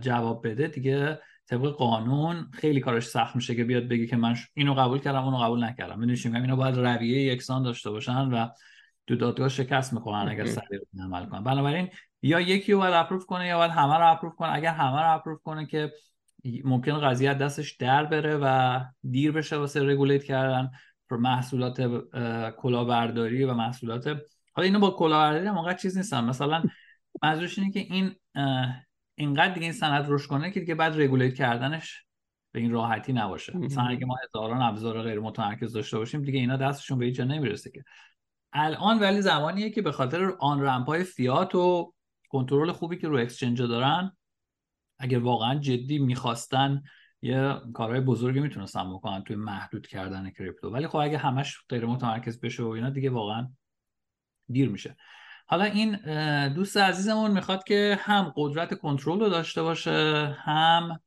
جواب 0.00 0.48
بده 0.48 0.68
دیگه 0.68 1.18
طبق 1.52 1.70
قانون 1.70 2.48
خیلی 2.52 2.80
کارش 2.80 3.06
سخت 3.06 3.36
میشه 3.36 3.54
که 3.54 3.64
بیاد 3.64 3.88
بگی 3.88 4.06
که 4.06 4.16
من 4.16 4.36
اینو 4.54 4.74
قبول 4.74 4.98
کردم 4.98 5.24
اونو 5.24 5.36
قبول 5.36 5.64
نکردم. 5.64 5.98
می‌دونید 5.98 6.36
اینا 6.36 6.56
باید 6.56 6.76
رویه 6.76 7.32
یکسان 7.32 7.62
داشته 7.62 7.90
باشن 7.90 8.28
و 8.28 8.48
تو 9.06 9.16
دادگاه 9.16 9.48
شکست 9.48 9.92
می‌کنن 9.92 10.28
اگر 10.28 10.44
سریع 10.44 10.80
عمل 11.00 11.26
کنن. 11.26 11.44
بنابراین 11.44 11.88
یا 12.22 12.40
یکی 12.40 12.72
رو 12.72 12.78
باید 12.78 12.94
اپروف 12.94 13.26
کنه 13.26 13.46
یا 13.46 13.58
باید 13.58 13.70
همه 13.70 13.98
رو 13.98 14.12
اپروف 14.12 14.34
کنه. 14.34 14.52
اگر 14.52 14.74
همه 14.74 15.00
رو 15.00 15.14
اپروف 15.14 15.42
کنه 15.42 15.66
که 15.66 15.92
ممکن 16.64 17.00
قضیه 17.00 17.34
دستش 17.34 17.72
در 17.72 18.04
بره 18.04 18.38
و 18.42 18.80
دیر 19.10 19.32
بشه 19.32 19.56
واسه 19.56 19.80
رگولیت 19.82 20.24
کردن 20.24 20.70
محصولات 21.10 21.80
کلاهبرداری 22.56 23.44
و 23.44 23.54
محصولات. 23.54 24.06
حالا 24.52 24.66
اینو 24.66 24.78
با 24.78 24.90
کلاهبرداری 24.90 25.46
هم 25.46 25.76
چیز 25.76 25.96
نیستن. 25.96 26.24
مثلا 26.24 26.62
منظورش 27.22 27.58
اینه 27.58 27.70
که 27.70 27.80
این 27.80 28.14
اینقدر 29.14 29.54
دیگه 29.54 29.64
این 29.64 29.72
سند 29.72 30.06
روش 30.06 30.26
کنه 30.26 30.50
که 30.50 30.60
دیگه 30.60 30.74
بعد 30.74 31.00
رگولیت 31.00 31.34
کردنش 31.34 32.04
به 32.52 32.60
این 32.60 32.70
راحتی 32.72 33.12
نباشه. 33.12 33.56
مثلا 33.56 33.84
اگه 33.84 34.06
ما 34.06 34.16
هزاران 34.24 34.62
ابزار 34.62 35.02
غیر 35.02 35.20
متمرکز 35.20 35.72
داشته 35.72 35.98
باشیم 35.98 36.22
دیگه 36.22 36.38
اینا 36.38 36.56
دستشون 36.56 36.98
به 36.98 37.04
اینجا 37.04 37.24
نمی‌رسه 37.24 37.70
که. 37.70 37.84
الان 38.52 38.98
ولی 38.98 39.22
زمانیه 39.22 39.70
که 39.70 39.82
به 39.82 39.92
خاطر 39.92 40.32
آن 40.40 40.62
رمپای 40.62 41.04
فیات 41.04 41.54
و 41.54 41.92
کنترل 42.28 42.72
خوبی 42.72 42.96
که 42.96 43.08
رو 43.08 43.16
اکسچنج 43.16 43.62
دارن 43.62 44.16
اگر 44.98 45.18
واقعا 45.18 45.54
جدی 45.54 45.98
می‌خواستن 45.98 46.82
یه 47.22 47.54
کارهای 47.74 48.00
بزرگی 48.00 48.40
می‌تونستن 48.40 48.92
بکنن 48.94 49.22
توی 49.22 49.36
محدود 49.36 49.86
کردن 49.86 50.30
کریپتو 50.30 50.70
ولی 50.70 50.86
خب 50.86 50.96
اگه 50.96 51.18
همش 51.18 51.58
غیر 51.68 51.86
متمرکز 51.86 52.40
بشه 52.40 52.62
و 52.62 52.68
اینا 52.68 52.90
دیگه 52.90 53.10
واقعا 53.10 53.52
دیر 54.48 54.68
میشه. 54.68 54.96
حالا 55.46 55.64
این 55.64 55.96
دوست 56.48 56.76
عزیزمون 56.76 57.30
می‌خواد 57.30 57.64
که 57.64 57.98
هم 58.00 58.32
قدرت 58.36 58.78
کنترل 58.78 59.20
رو 59.20 59.28
داشته 59.28 59.62
باشه 59.62 60.26
هم 60.38 61.00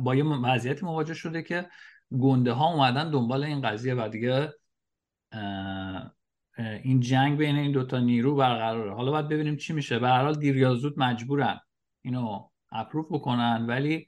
با 0.00 0.14
یه 0.14 0.24
وضعیتی 0.24 0.86
مواجه 0.86 1.14
شده 1.14 1.42
که 1.42 1.68
گنده 2.20 2.52
ها 2.52 2.72
اومدن 2.72 3.10
دنبال 3.10 3.44
این 3.44 3.60
قضیه 3.60 3.94
و 3.94 4.08
دیگه 4.08 4.52
این 6.58 7.00
جنگ 7.00 7.38
بین 7.38 7.56
این 7.56 7.72
دوتا 7.72 7.98
نیرو 7.98 8.36
برقراره. 8.36 8.94
حالا 8.94 9.10
باید 9.10 9.28
ببینیم 9.28 9.56
چی 9.56 9.72
میشه. 9.72 9.98
به 9.98 10.08
هر 10.08 10.22
حال 10.22 10.34
دیر 10.34 10.56
یا 10.56 10.74
زود 10.74 10.98
مجبورن 11.00 11.60
اینو 12.02 12.48
اپروف 12.72 13.06
بکنن 13.10 13.66
ولی 13.66 14.06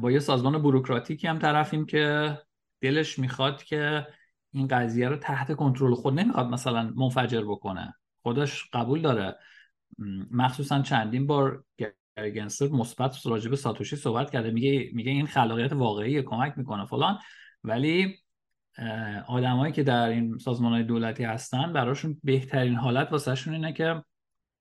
با 0.00 0.10
یه 0.10 0.18
سازمان 0.18 0.62
بروکراتیکی 0.62 1.26
هم 1.26 1.38
طرفیم 1.38 1.86
که 1.86 2.38
دلش 2.80 3.18
می‌خواد 3.18 3.62
که 3.62 4.06
این 4.52 4.66
قضیه 4.66 5.08
رو 5.08 5.16
تحت 5.16 5.52
کنترل 5.52 5.94
خود 5.94 6.14
نمی‌خواد 6.14 6.46
مثلا 6.46 6.92
منفجر 6.96 7.42
بکنه. 7.42 7.94
خودش 8.22 8.64
قبول 8.72 9.02
داره. 9.02 9.36
مخصوصا 10.30 10.82
چندین 10.82 11.26
بار 11.26 11.64
گنسر 12.16 12.68
مثبت 12.68 13.26
راجع 13.26 13.50
به 13.50 13.56
ساتوشی 13.56 13.96
صحبت 13.96 14.30
کرده. 14.30 14.50
میگه 14.50 14.90
میگه 14.92 15.10
این 15.10 15.26
خلاقیت 15.26 15.72
واقعی 15.72 16.22
کمک 16.22 16.52
می‌کنه 16.56 16.84
فلان. 16.84 17.18
ولی 17.64 18.16
آدمایی 19.26 19.72
که 19.72 19.82
در 19.82 20.08
این 20.08 20.38
سازمان 20.38 20.72
های 20.72 20.82
دولتی 20.82 21.24
هستن 21.24 21.72
براشون 21.72 22.20
بهترین 22.24 22.74
حالت 22.74 23.12
واسهشون 23.12 23.54
اینه 23.54 23.72
که 23.72 24.02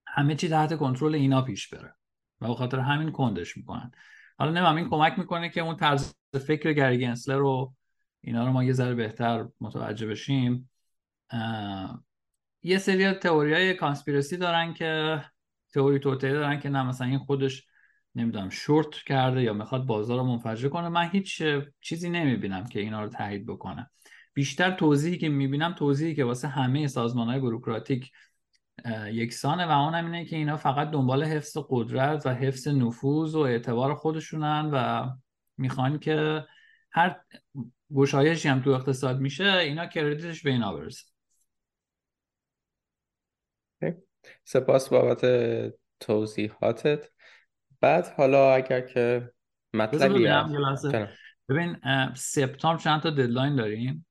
همه 0.07 0.35
چی 0.35 0.49
تحت 0.49 0.77
کنترل 0.77 1.15
اینا 1.15 1.41
پیش 1.41 1.69
بره 1.69 1.93
و 2.41 2.47
به 2.47 2.55
خاطر 2.55 2.79
همین 2.79 3.11
کندش 3.11 3.57
می‌کنن. 3.57 3.91
حالا 4.39 4.51
نمیم 4.51 4.75
این 4.75 4.89
کمک 4.89 5.19
می‌کنه 5.19 5.49
که 5.49 5.61
اون 5.61 5.75
طرز 5.75 6.13
فکر 6.47 6.73
گری 6.73 6.97
گنسلر 6.97 7.37
رو 7.37 7.73
اینا 8.27 8.45
رو 8.45 8.51
ما 8.51 8.63
یه 8.63 8.73
ذره 8.73 8.95
بهتر 8.95 9.47
متوجه 9.61 10.07
بشیم. 10.07 10.69
یه 12.63 12.77
سری 12.77 13.11
تئوری 13.11 13.53
های 13.53 13.73
کانسپیرسی 13.73 14.37
دارن 14.37 14.73
که 14.73 15.21
تئوری 15.73 15.99
توطئه 15.99 16.33
دارن 16.33 16.59
که 16.59 16.69
نه 16.69 16.83
مثلا 16.83 17.07
این 17.07 17.19
خودش 17.19 17.65
نمی‌دونم 18.15 18.49
شورت 18.49 18.95
کرده 18.95 19.41
یا 19.41 19.53
می‌خواد 19.53 19.85
بازار 19.85 20.17
رو 20.17 20.23
منفجر 20.23 20.69
کنه. 20.69 20.89
من 20.89 21.09
هیچ 21.09 21.43
چیزی 21.81 22.09
نمی‌بینم 22.09 22.63
که 22.63 22.79
اینا 22.79 23.03
رو 23.03 23.09
تایید 23.09 23.45
بکنه. 23.45 23.89
بیشتر 24.33 24.71
توضیحی 24.71 25.17
که 25.17 25.29
می‌بینم 25.29 25.73
توضیحی 25.73 26.15
که 26.15 26.23
واسه 26.23 26.47
همه 26.47 26.87
سازمان 26.87 27.27
های 27.27 27.39
بروکراتیک 27.39 28.11
یکسانه 29.11 29.65
و 29.65 29.71
اون 29.71 29.95
اینه 29.95 30.25
که 30.25 30.35
اینا 30.35 30.57
فقط 30.57 30.91
دنبال 30.91 31.23
حفظ 31.23 31.57
قدرت 31.69 32.25
و 32.25 32.33
حفظ 32.33 32.67
نفوذ 32.67 33.35
و 33.35 33.39
اعتبار 33.39 33.95
خودشونن 33.95 34.69
و 34.73 35.09
می‌خوان 35.57 35.99
که 35.99 36.45
هر 36.91 37.19
گشایشی 37.95 38.47
هم 38.47 38.61
تو 38.61 38.69
اقتصاد 38.69 39.19
میشه 39.19 39.43
اینا 39.43 39.85
کردیتش 39.85 40.43
به 40.43 40.49
اینا 40.49 40.73
برسه 40.73 41.05
سپاس 44.43 44.89
بابت 44.89 45.25
توضیحاتت. 45.99 47.11
بعد 47.81 48.07
حالا 48.07 48.53
اگر 48.53 48.81
که 48.81 49.31
مطلبی 49.73 50.27
ببین 51.49 51.77
سپتامبر 52.15 52.83
چند 52.83 53.01
تا 53.01 53.09
ددلاین 53.09 53.55
داریم؟ 53.55 54.05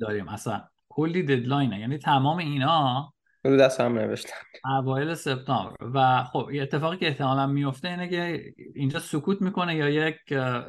داریم. 0.00 0.28
اصلا 0.28 0.68
کلی 0.88 1.22
ددلاینه 1.22 1.80
یعنی 1.80 1.98
تمام 1.98 2.38
اینا 2.38 3.12
رو 3.44 3.56
دست 3.56 3.80
هم 3.80 3.98
نوشتم. 3.98 4.36
اوایل 4.64 5.14
سپتامبر. 5.14 5.76
و 5.94 6.24
خب 6.24 6.48
یه 6.52 6.62
اتفاقی 6.62 6.96
که 6.96 7.06
احتمالا 7.06 7.46
میفته 7.46 7.88
اینه 7.88 8.08
که 8.08 8.42
اینجا 8.74 8.98
سکوت 8.98 9.42
می‌کنه 9.42 9.76
یا 9.76 9.88
یک 9.88 10.16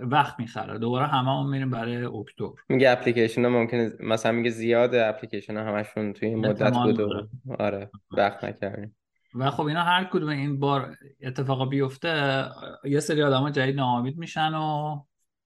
وقت 0.02 0.40
می‌خره. 0.40 0.80
دوباره 0.80 1.08
همه 1.08 1.40
هم 1.40 1.50
میریم 1.50 1.70
برای 1.70 2.06
اکتبر. 2.06 2.62
میگه 2.70 2.90
اپلیکیشن 2.90 3.46
ها 3.46 3.50
ممکنه 3.50 3.92
مثلا 4.00 4.32
میگه 4.32 4.50
زیاد 4.50 4.96
اپلیکیشن 4.96 5.58
ها 5.58 5.64
همشون 5.64 6.14
توی 6.14 6.28
این 6.28 6.48
مدت 6.48 6.74
بود 6.74 7.00
و 7.00 7.28
آره 7.60 7.90
وقت 8.12 8.44
نکردیم. 8.44 8.96
و 9.36 9.50
خب 9.50 9.64
اینا 9.64 9.84
هر 9.84 10.04
کدوم 10.04 10.30
این 10.30 10.60
بار 10.60 10.96
اتفاقا 11.24 11.66
بیفته 11.66 12.44
یه 12.84 13.00
سری 13.00 13.24
آدم 13.24 13.50
جدید 13.50 13.76
ناامید 13.76 14.18
میشن 14.18 14.54
و 14.54 15.00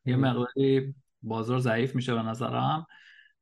یه 0.06 0.16
مقداری 0.16 0.96
بازار 1.22 1.60
ضعیف 1.60 1.96
میشه 1.96 2.14
به 2.14 2.22
نظرم. 2.22 2.86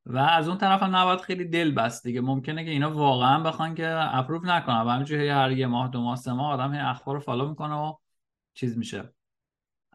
و 0.06 0.18
از 0.18 0.48
اون 0.48 0.58
طرف 0.58 0.82
هم 0.82 0.96
نباید 0.96 1.20
خیلی 1.20 1.44
دل 1.44 1.70
بست 1.74 2.04
دیگه. 2.04 2.20
ممکنه 2.20 2.64
که 2.64 2.70
اینا 2.70 2.90
واقعا 2.90 3.42
بخوان 3.42 3.74
که 3.74 3.88
اپروف 3.88 4.44
نکنن 4.44 4.80
و 4.80 4.88
همینجوری 4.88 5.28
هر 5.28 5.50
یه 5.52 5.66
ماه 5.66 5.88
دو 5.88 6.00
ماه 6.00 6.16
سه 6.16 6.32
ماه 6.32 6.52
آدم 6.52 6.72
اخبار 6.72 7.14
رو 7.14 7.20
فالو 7.20 7.48
می‌کنه 7.48 7.74
و 7.74 7.94
چیز 8.54 8.78
میشه 8.78 9.12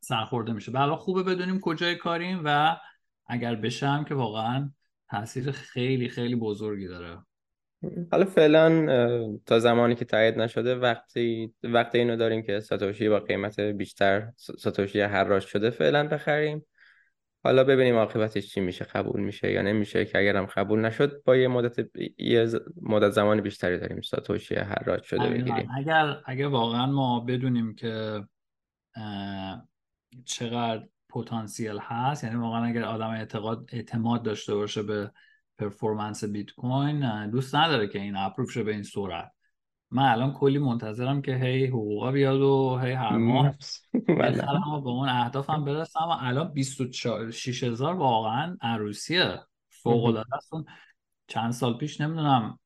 سرخورده 0.01 0.53
میشه. 0.53 0.71
بله 0.71 0.95
خوبه 0.95 1.23
بدونیم 1.23 1.59
کجای 1.59 1.95
کاریم 1.95 2.41
و 2.45 2.77
اگر 3.25 3.55
بشم 3.55 4.03
که 4.03 4.15
واقعا 4.15 4.71
تاثیر 5.09 5.51
خیلی 5.51 6.09
خیلی 6.09 6.35
بزرگی 6.35 6.87
داره. 6.87 7.17
حالا 8.11 8.25
فعلا 8.25 8.87
تا 9.45 9.59
زمانی 9.59 9.95
که 9.95 10.05
تایید 10.05 10.39
نشده 10.39 10.75
وقتی 10.75 11.53
وقت 11.63 11.95
اینو 11.95 12.15
داریم 12.15 12.41
که 12.41 12.59
ساتوشی 12.59 13.09
با 13.09 13.19
قیمت 13.19 13.59
بیشتر 13.59 14.31
ساتوشی 14.35 15.01
حراج 15.01 15.43
شده 15.43 15.69
فعلا 15.69 16.07
بخریم. 16.07 16.65
حالا 17.43 17.63
ببینیم 17.63 17.95
عاقبتش 17.95 18.54
چی 18.54 18.62
میشه 18.62 18.86
قبول 18.86 19.21
میشه 19.21 19.52
یا 19.52 19.62
نمیشه 19.62 20.06
که 20.06 20.19
اگرم 20.19 20.45
قبول 20.45 20.80
نشد 20.80 21.21
با 21.26 21.36
یه 21.36 21.47
مدت 21.47 21.89
یه 22.17 22.50
مدت 22.82 23.10
زمان 23.10 23.41
بیشتری 23.41 23.80
داریم 23.80 24.02
ساتوشی 24.02 24.56
حراج 24.56 25.04
شده 25.04 25.30
بگیریم. 25.30 25.69
اگر 25.78 26.21
اگر 26.26 26.47
واقعا 26.47 26.86
ما 26.86 27.19
بدونیم 27.19 27.76
که 27.76 28.23
چقدر 30.26 30.88
پتانسیل 31.10 31.78
هست 31.82 32.23
یعنی 32.23 32.36
واقعا 32.36 32.65
اگر 32.65 32.84
آدم 32.84 33.10
اعتقاد 33.10 33.69
اعتماد 33.71 34.23
داشته 34.23 34.56
باشه 34.56 34.84
به 34.84 35.12
پرفورمنس 35.58 36.23
بیت 36.23 36.52
کوین 36.52 37.30
دوست 37.30 37.56
نداره 37.56 37.88
که 37.88 38.02
این 38.02 38.15
اپروف 38.15 38.52
شه 38.52 38.63
به 38.63 38.71
این 38.71 38.84
صورت 38.84 39.32
من 39.91 40.04
الان 40.04 40.34
کلی 40.34 40.60
منتظرم 40.60 41.21
که 41.21 41.36
هی 41.36 41.65
حقوقا 41.65 42.12
بیاد 42.12 42.41
و 42.41 42.80
هی 42.84 42.91
هر 42.91 43.17
ماه 43.17 43.56
بله. 44.08 44.41
به 44.84 44.89
اون 44.89 45.10
اهدافم 45.10 45.65
برسم 45.65 46.00
و 46.00 46.17
الان 46.19 46.54
26 46.54 47.63
هزار 47.63 47.95
واقعا 47.95 48.58
عروسیه. 48.62 49.39
فوق 49.69 50.06
العاده 50.06 50.30
چند 51.28 51.52
سال 51.52 51.78
پیش 51.78 52.02
نمی‌دونم 52.02 52.60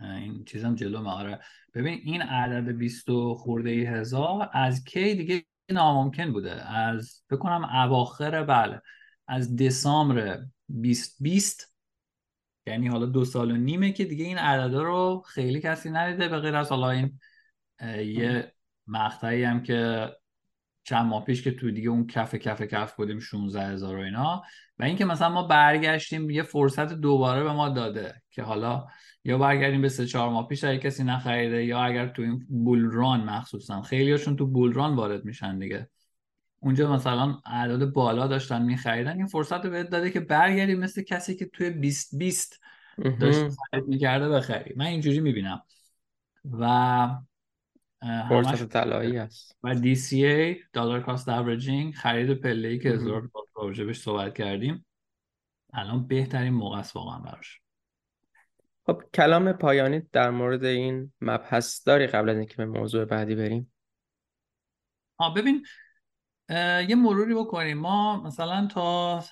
این 0.00 0.44
چیزم 0.44 0.74
جلو 0.74 1.08
آره. 1.08 1.40
ببین 1.74 2.00
این 2.04 2.22
عدد 2.22 2.68
20 2.72 3.06
خورده 3.36 3.70
ای 3.70 3.86
هزار 3.86 4.50
از 4.52 4.84
کی 4.84 5.14
دیگه 5.14 5.44
ناممکن 5.70 6.32
بوده. 6.32 6.68
از 6.68 7.22
بکنم 7.30 7.64
اواخر 7.64 8.42
بله 8.44 8.80
از 9.28 9.56
دسامبر 9.56 10.40
2020 10.68 11.75
یعنی 12.66 12.88
حالا 12.88 13.06
دو 13.06 13.24
سال 13.24 13.50
و 13.50 13.56
نیمه 13.56 13.92
که 13.92 14.04
دیگه 14.04 14.24
این 14.24 14.38
عددا 14.38 14.82
رو 14.82 15.22
خیلی 15.26 15.60
کسی 15.60 15.90
ندیده 15.90 16.28
به 16.28 16.38
غیر 16.38 16.56
از 16.56 16.68
حالا 16.68 16.90
این 16.90 17.20
یه 17.98 18.52
مقطعی 18.86 19.44
هم 19.44 19.62
که 19.62 20.08
چند 20.84 21.06
ماه 21.06 21.24
پیش 21.24 21.42
که 21.42 21.50
تو 21.50 21.70
دیگه 21.70 21.90
اون 21.90 22.06
کف 22.06 22.34
کف 22.34 22.62
کف 22.62 22.96
بودیم 22.96 23.20
16 23.20 23.62
هزار 23.62 23.96
و 23.96 24.00
اینا. 24.00 24.42
و 24.78 24.84
اینکه 24.84 25.04
مثلا 25.04 25.28
ما 25.28 25.42
برگشتیم 25.42 26.30
یه 26.30 26.42
فرصت 26.42 26.92
دوباره 26.92 27.42
به 27.42 27.52
ما 27.52 27.68
داده 27.68 28.22
که 28.30 28.42
حالا 28.42 28.86
یا 29.24 29.38
برگردیم 29.38 29.82
به 29.82 29.88
سه 29.88 30.06
چهار 30.06 30.30
ماه 30.30 30.48
پیش 30.48 30.64
اگه 30.64 30.78
کسی 30.78 31.04
نخریده 31.04 31.64
یا 31.64 31.80
اگر 31.80 32.08
تو 32.08 32.22
این 32.22 32.46
bull 32.48 32.89
run 32.89 33.20
مخصوصا 33.24 33.82
خیلیاشون 33.82 34.36
تو 34.36 34.46
bull 34.46 34.73
run 34.73 34.94
وارد 34.94 35.24
میشن 35.24 35.58
دیگه. 35.58 35.90
اونجا 36.66 36.92
مثلا 36.92 37.40
اعداد 37.46 37.92
بالا 37.92 38.26
داشتن 38.26 38.62
میخریدن 38.62 39.16
این 39.16 39.26
فرصت 39.26 39.64
رو 39.64 39.70
بهت 39.70 39.88
داده 39.90 40.10
که 40.10 40.20
برگردی 40.20 40.74
مثل 40.74 41.02
کسی 41.02 41.36
که 41.36 41.46
توی 41.46 41.70
20 41.70 42.18
20 42.18 42.60
داشت 43.20 43.48
خرید 43.70 43.88
می‌کرده 43.88 44.28
بخری. 44.28 44.74
من 44.76 44.84
اینجوری 44.86 45.20
می‌بینم. 45.20 45.62
و 46.52 47.08
فرصت 48.28 48.68
طلایی 48.68 49.18
است 49.18 49.56
و 49.62 49.74
DCA 49.74 50.56
dollar 50.72 51.00
cost 51.00 51.28
averaging 51.28 51.94
خرید 51.94 52.34
پله 52.34 52.68
ای 52.68 52.78
که 52.78 52.88
هزار 52.88 53.30
بهش 53.76 54.00
صحبت 54.00 54.34
کردیم. 54.34 54.86
الان 55.72 56.06
بهترین 56.06 56.52
موقع 56.52 56.78
است 56.78 56.96
واقعا 56.96 57.18
براش. 57.18 57.60
خب 58.86 59.02
کلام 59.14 59.52
پایانی 59.52 60.02
در 60.12 60.30
مورد 60.30 60.64
این 60.64 61.12
مبحث 61.20 61.86
داری 61.86 62.06
قبل 62.06 62.28
از 62.28 62.36
اینکه 62.36 62.56
به 62.56 62.66
موضوع 62.66 63.04
بعدی 63.04 63.34
بریم؟ 63.34 63.72
ها 65.20 65.30
ببین 65.30 65.66
یه 66.88 66.94
مروری 66.94 67.34
بکنیم. 67.34 67.78
ما 67.78 68.22
مثلا 68.22 68.66
تا 68.66 69.24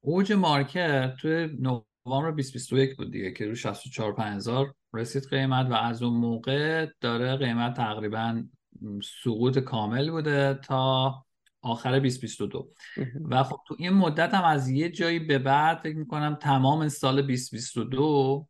اوج 0.00 0.32
مارکت 0.32 1.14
توی 1.20 1.48
نوامبر 1.60 2.30
2021 2.30 2.96
بود 2.96 3.12
دیگه 3.12 3.32
که 3.32 3.46
رو 3.46 3.54
64 3.54 4.14
5000 4.14 4.74
رسید 4.94 5.28
قیمت 5.30 5.66
و 5.70 5.74
از 5.74 6.02
اون 6.02 6.14
موقع 6.14 6.86
داره 7.00 7.36
قیمت 7.36 7.76
تقریبا 7.76 8.44
سقوط 9.22 9.58
کامل 9.58 10.10
بوده 10.10 10.54
تا 10.54 11.14
آخر 11.62 11.90
2022 11.90 12.68
و 13.30 13.42
خب 13.42 13.56
تو 13.66 13.76
این 13.78 13.92
مدت 13.92 14.34
هم 14.34 14.44
از 14.44 14.68
یه 14.68 14.90
جایی 14.90 15.18
به 15.18 15.38
بعد 15.38 15.78
فکر 15.78 15.96
می‌کنم 15.96 16.34
تمام 16.34 16.88
سال 16.88 17.22
2022 17.22 18.48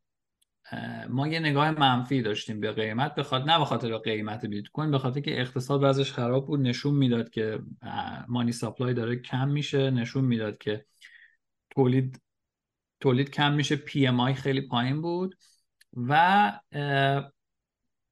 ما 1.09 1.29
یه 1.29 1.41
نگاه 1.41 1.71
منفی 1.71 2.23
داشتیم 2.23 2.61
به 2.61 2.73
قیمت 2.73 3.15
بخاطر 3.15 3.45
نه 3.45 3.59
به 3.89 3.99
قیمت 3.99 4.47
بیت 4.47 4.69
کوین 4.69 4.91
به 4.91 4.99
خاطر 4.99 5.21
که 5.21 5.41
اقتصاد 5.41 5.81
وضعش 5.83 6.13
خراب 6.13 6.47
بود 6.47 6.61
نشون 6.61 6.95
می‌داد 6.95 7.31
که 7.31 7.59
money 8.29 8.53
supply 8.53 8.95
داره 8.95 9.17
کم 9.17 9.49
میشه 9.49 9.91
نشون 9.91 10.25
می‌داد 10.25 10.59
که 10.59 10.85
تولید 11.71 12.23
تولید 13.01 13.31
کم 13.31 13.53
میشه 13.53 13.77
PMI 13.77 14.35
خیلی 14.35 14.61
پایین 14.61 15.03
بود 15.03 15.39
و 15.93 16.53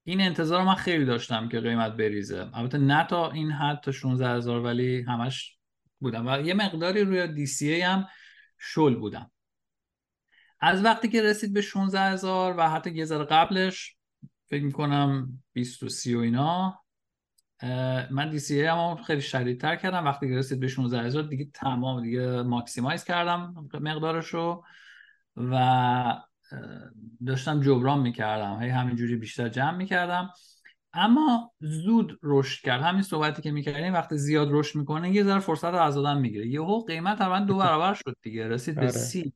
این 0.05 0.21
انتظار 0.21 0.65
من 0.65 0.75
خیلی 0.75 1.05
داشتم 1.05 1.49
که 1.49 1.61
قیمت 1.61 1.93
بریزه. 1.93 2.51
البته 2.55 2.79
نه 2.79 3.07
تا 3.07 3.31
این 3.31 3.53
حد 3.53 3.81
تا 3.81 3.93
16 3.93 4.29
هزار 4.29 4.61
ولی 4.61 5.03
همش 5.03 5.59
بودم 6.01 6.27
و 6.27 6.41
یه 6.41 6.55
مقداری 6.55 7.01
روی 7.05 7.29
دی 7.29 7.47
سی 7.47 7.73
ای 7.73 7.81
هم 7.81 8.09
شل 8.59 8.95
بودم. 8.95 9.31
از 10.65 10.85
وقتی 10.85 11.09
که 11.09 11.23
رسید 11.23 11.53
به 11.53 11.61
16 11.61 12.01
هزار 12.01 12.55
و 12.59 12.69
حتی 12.69 12.91
یه 12.91 13.05
ذره 13.05 13.25
قبلش 13.25 13.97
فکر 14.51 14.65
می‌کنم 14.65 15.43
20 15.53 15.83
و 15.83 15.89
30 15.89 16.15
و 16.15 16.19
اینا 16.19 16.79
من 18.11 18.31
دی 18.31 18.39
سی 18.39 18.65
هم 18.65 18.97
خیلی 18.97 19.21
شدیدتر 19.21 19.77
کردم. 19.77 20.05
وقتی 20.05 20.29
که 20.29 20.37
رسید 20.37 20.61
به 20.61 20.69
16 20.69 21.03
هزار 21.03 21.23
دیگه 21.23 21.49
تمام 21.55 22.03
دیگه 22.03 22.43
ماکسیمایز 22.43 23.05
کردم 23.05 23.69
مقدارش 23.81 24.27
رو 24.27 24.65
و 25.37 26.23
داشتم 27.27 27.61
جبران 27.61 28.01
می‌کردم. 28.01 28.63
هی 28.63 28.69
همینجوری 28.69 29.17
بیشتر 29.17 29.49
جمع 29.49 29.77
می‌کردم. 29.77 30.31
اما 30.93 31.53
زود 31.61 32.19
رشد 32.23 32.65
کرد. 32.65 32.83
همین 32.83 33.03
صحبتی 33.03 33.43
که 33.43 33.51
می‌کردیم 33.51 33.93
وقتی 33.93 34.19
زیاد 34.19 34.49
رشد 34.51 34.79
می‌کنه 34.79 35.11
یه 35.11 35.25
ذره 35.25 35.41
فرصت 35.41 35.65
رو 35.65 35.79
از 35.79 35.99
آدم 35.99 36.21
می‌گیره. 36.21 36.47
یهو 36.47 36.85
قیمت 36.85 37.19
تقریبا 37.19 37.39
دو 37.39 37.57
برابر 37.57 37.95
شد 37.95 38.17
دیگه. 38.23 38.49
رسید 38.49 38.75
به 38.75 38.81
آره. 38.81 38.91
سی. 38.91 39.33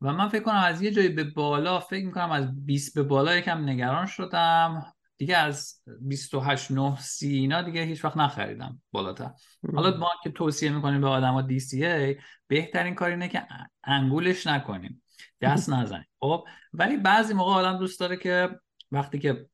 و 0.00 0.12
من 0.12 0.28
فکر 0.28 0.42
کنم 0.42 0.54
از 0.54 0.82
یه 0.82 0.90
جایی 0.90 1.08
به 1.08 1.24
بالا 1.24 1.80
فکر 1.80 2.06
می‌کنم 2.06 2.30
از 2.30 2.64
20 2.66 2.94
به 2.94 3.02
بالا 3.02 3.36
یکم 3.36 3.68
نگران 3.68 4.06
شدم. 4.06 4.92
دیگه 5.18 5.36
از 5.36 5.82
28 6.00 6.70
9 6.70 6.96
30 7.00 7.34
اینا 7.34 7.62
دیگه 7.62 7.82
هیچ 7.82 8.04
وقت 8.04 8.16
نخریدم 8.16 8.82
بالاتر. 8.92 9.30
حالا 9.74 9.96
ما 9.96 10.10
که 10.22 10.30
توصیه 10.30 10.70
می‌کنیم 10.70 11.00
به 11.00 11.06
آدما 11.06 11.48
DCA 11.48 12.22
بهترین 12.46 12.94
کار 12.94 13.10
اینه 13.10 13.28
که 13.28 13.46
انگولش 13.84 14.46
نکنیم. 14.46 15.02
دست 15.40 15.70
نزنیم. 15.70 16.06
خب 16.20 16.44
ولی 16.72 16.96
بعضی 16.96 17.34
موقع 17.34 17.52
آدم 17.52 17.78
دوست 17.78 18.00
داره 18.00 18.16
که 18.16 18.48
وقتی 18.90 19.18
که 19.18 19.46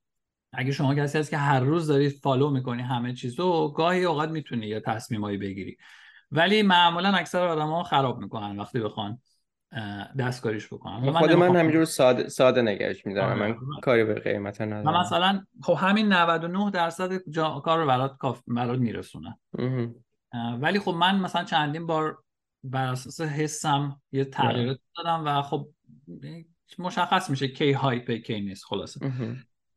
اگه 0.52 0.72
شما 0.72 0.94
کسی 0.94 1.18
هست 1.18 1.30
که 1.30 1.36
هر 1.36 1.60
روز 1.60 1.86
دارید 1.86 2.12
فالو 2.22 2.50
می‌کنی 2.50 2.82
همه 2.82 3.14
چیزو 3.14 3.68
گاهی 3.68 4.04
اوقات 4.04 4.28
می‌تونی 4.28 4.66
یه 4.66 4.80
تصمیمایی 4.80 5.38
بگیری. 5.38 5.76
ولی 6.30 6.62
معمولا 6.62 7.08
اکثر 7.08 7.46
آدما 7.46 7.82
خراب 7.82 8.18
می‌کنن 8.18 8.60
وقتی 8.60 8.80
بخوان. 8.80 9.18
دستکاریش 10.18 10.66
بکنن 10.66 11.12
خود 11.12 11.32
من, 11.32 11.56
همینجور 11.56 11.84
ساده, 11.84 12.28
ساده 12.28 12.62
نگرش 12.62 13.06
میدارم. 13.06 13.38
من 13.38 13.46
آره. 13.46 13.58
کاری 13.82 14.04
به 14.04 14.14
قیمت 14.14 14.60
ندارم. 14.60 15.00
مثلا 15.00 15.44
خب 15.62 15.76
همین 15.80 16.12
99 16.12 16.70
درصد 16.70 17.16
کار 17.64 17.78
رو 17.78 17.86
برات 17.86 18.16
کاف 18.16 18.42
برات 18.46 18.78
میرسونه. 18.78 19.38
ولی 20.60 20.78
خب 20.78 20.90
من 20.90 21.20
مثلا 21.20 21.44
چندین 21.44 21.86
بار 21.86 22.18
بر 22.64 22.86
اساس 22.86 23.20
حسم 23.20 24.00
یه 24.12 24.24
تغییرات 24.24 24.78
دادم 24.96 25.22
و 25.26 25.42
خب 25.42 25.68
مشخص 26.78 27.30
میشه 27.30 27.48
کی 27.48 27.72
hype 27.72 28.10
کی 28.10 28.40
نیست 28.40 28.64
خلاصه. 28.64 29.12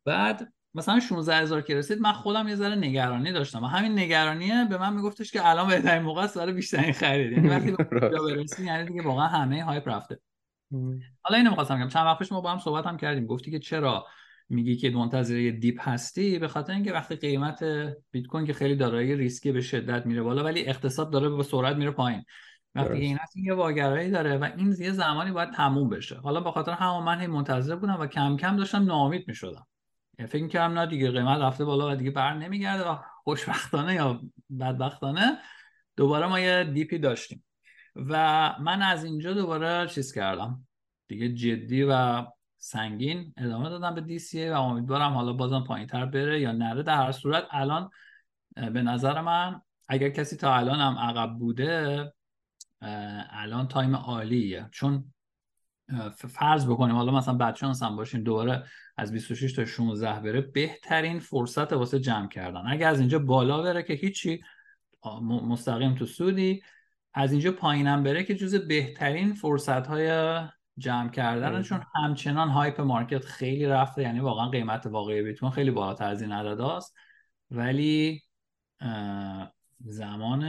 بعد 0.04 0.52
مثلا 0.76 1.00
16 1.00 1.36
هزار 1.36 1.62
که 1.62 1.74
رسید 1.74 2.00
من 2.00 2.12
خودم 2.12 2.48
یه 2.48 2.54
ذره 2.54 2.74
نگرانی 2.74 3.32
داشتم 3.32 3.64
و 3.64 3.66
همین 3.66 3.98
نگرانیه 3.98 4.66
به 4.70 4.78
من 4.78 4.94
میگفتش 4.94 5.32
که 5.32 5.48
الان 5.48 5.68
بهترین 5.68 6.02
موقع 6.02 6.22
است 6.22 6.38
برای 6.38 6.52
بیشترین 6.52 6.92
خرید. 6.92 7.32
یعنی 7.32 7.48
وقتی 7.48 7.72
برسی 8.36 8.64
یعنی 8.64 8.88
دیگه 8.88 9.02
واقعا 9.02 9.26
همه 9.26 9.64
hype 9.64 9.88
رفته. 9.88 10.20
حالا 11.22 11.38
اینو 11.38 11.50
می‌خواستم 11.50 11.76
بگم. 11.76 11.88
چند 11.88 12.06
وقت 12.06 12.18
پیش 12.18 12.32
ما 12.32 12.40
با 12.40 12.52
هم 12.52 12.58
صحبت 12.58 12.86
هم 12.86 12.96
کردیم. 12.96 13.26
گفتی 13.26 13.50
که 13.50 13.58
چرا 13.58 14.06
میگی 14.48 14.76
که 14.76 14.90
منتظر 14.90 15.36
یه 15.36 15.50
dip 15.50 15.88
هستی؟ 15.88 16.38
به 16.38 16.48
خاطر 16.48 16.72
اینکه 16.72 16.92
وقتی 16.92 17.16
قیمت 17.16 17.64
بیت 18.10 18.26
کوین 18.26 18.46
که 18.46 18.52
خیلی 18.52 18.76
دارایی 18.76 19.16
ریسکی 19.16 19.52
به 19.52 19.60
شدت 19.60 20.06
میره 20.06 20.22
بالا 20.22 20.44
ولی 20.44 20.66
اقتصاد 20.66 21.10
داره 21.10 21.28
به 21.28 21.42
سرعت 21.42 21.76
میره 21.76 21.90
پایین. 21.90 22.24
وقتی 22.74 22.98
این 22.98 23.18
هست 23.20 23.36
یه 23.36 23.54
واگرایی 23.54 24.10
داره 24.10 24.38
و 24.38 24.48
این 24.56 24.76
یه 24.78 24.92
زمانی 24.92 25.32
باید 25.32 25.52
تموم 25.52 25.88
بشه. 25.88 26.16
حالا 26.16 26.40
به 26.40 26.50
خاطر 26.50 26.72
همون 26.72 27.04
من 27.04 27.26
منتظر 27.26 27.76
بودم 27.76 28.00
و 28.00 28.06
کم 28.06 28.36
کم 28.36 28.56
داشتم 28.56 28.84
ناامید 28.84 29.28
می‌شدم. 29.28 29.66
فکر 30.18 30.48
کردم 30.48 30.78
نه 30.78 30.86
دیگه 30.86 31.10
قیمت 31.10 31.40
رفته 31.40 31.64
بالا 31.64 31.92
و 31.92 31.94
دیگه 31.94 32.10
بر 32.10 32.34
نمیگرده 32.34 32.84
و 32.88 32.96
خوشبختانه 33.24 33.94
یا 33.94 34.20
بدبختانه 34.60 35.38
دوباره 35.96 36.26
ما 36.26 36.40
یه 36.40 36.64
dip 36.64 36.89
ی 36.89 36.98
داشتیم. 36.98 37.44
و 37.96 38.54
من 38.60 38.82
از 38.82 39.04
اینجا 39.04 39.32
دوباره 39.32 39.86
چیز 39.86 40.14
کردم 40.14 40.66
دیگه 41.08 41.28
جدی 41.28 41.82
و 41.82 42.24
سنگین 42.58 43.34
ادامه 43.36 43.68
دادم 43.68 43.94
به 43.94 44.00
D 44.00 44.48
و 44.48 44.52
امیدوارم 44.52 45.12
حالا 45.12 45.32
بازم 45.32 45.64
پایین 45.64 45.86
تر 45.86 46.06
بره 46.06 46.40
یا 46.40 46.52
نره 46.52 46.82
در 46.82 46.96
هر 46.96 47.12
صورت. 47.12 47.46
الان 47.50 47.90
به 48.56 48.82
نظر 48.82 49.20
من 49.20 49.60
اگر 49.88 50.08
کسی 50.08 50.36
تا 50.36 50.56
الان 50.56 50.80
هم 50.80 50.98
عقب 50.98 51.38
بوده 51.38 52.12
الان 53.30 53.68
time 53.68 53.96
عالیه. 53.96 54.68
چون 54.72 55.14
فرض 56.16 56.66
بکنیم 56.66 56.94
حالا 56.94 57.12
مثلا 57.12 57.34
بچه 57.34 57.66
هم 57.66 57.96
باشین 57.96 58.22
دوباره 58.22 58.64
از 58.96 59.12
26 59.12 59.52
تا 59.52 59.64
16 59.64 60.20
بره 60.20 60.40
بهترین 60.40 61.18
فرصت 61.18 61.72
واسه 61.72 62.00
جمع 62.00 62.28
کردن. 62.28 62.62
اگه 62.66 62.86
از 62.86 63.00
اینجا 63.00 63.18
بالا 63.18 63.62
بره 63.62 63.82
که 63.82 63.94
هیچی 63.94 64.40
مستقیم 65.22 65.94
تو 65.94 66.06
سودی. 66.06 66.62
از 67.14 67.32
اینجا 67.32 67.52
پایینم 67.52 68.02
بره 68.02 68.24
که 68.24 68.34
جز 68.34 68.54
بهترین 68.54 69.34
فرصت 69.34 69.86
های 69.86 70.40
جمع 70.78 71.10
کردن 71.10 71.62
چون 71.62 71.82
همچنان 71.94 72.48
hype 72.48 72.80
market 72.80 73.24
خیلی 73.24 73.66
رفته 73.66 74.02
یعنی 74.02 74.20
واقعا 74.20 74.48
قیمت 74.48 74.86
واقعی 74.86 75.22
بیت 75.22 75.38
کوین 75.38 75.52
خیلی 75.52 75.70
بالاتر 75.70 76.08
از 76.08 76.22
این 76.22 76.32
عدداست 76.32 76.94
ولی 77.50 78.22
زمان 79.80 80.42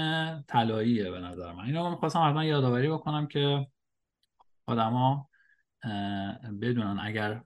طلاییه 0.47 1.11
به 1.11 1.19
نظر 1.19 1.53
من. 1.53 1.65
اینو 1.65 1.89
می‌خواستم 1.89 2.19
حتما 2.19 2.45
یادآوری 2.45 2.89
بکنم 2.89 3.27
که 3.27 3.67
آدما 4.67 5.29
بدونن 6.61 6.99
اگر 7.01 7.41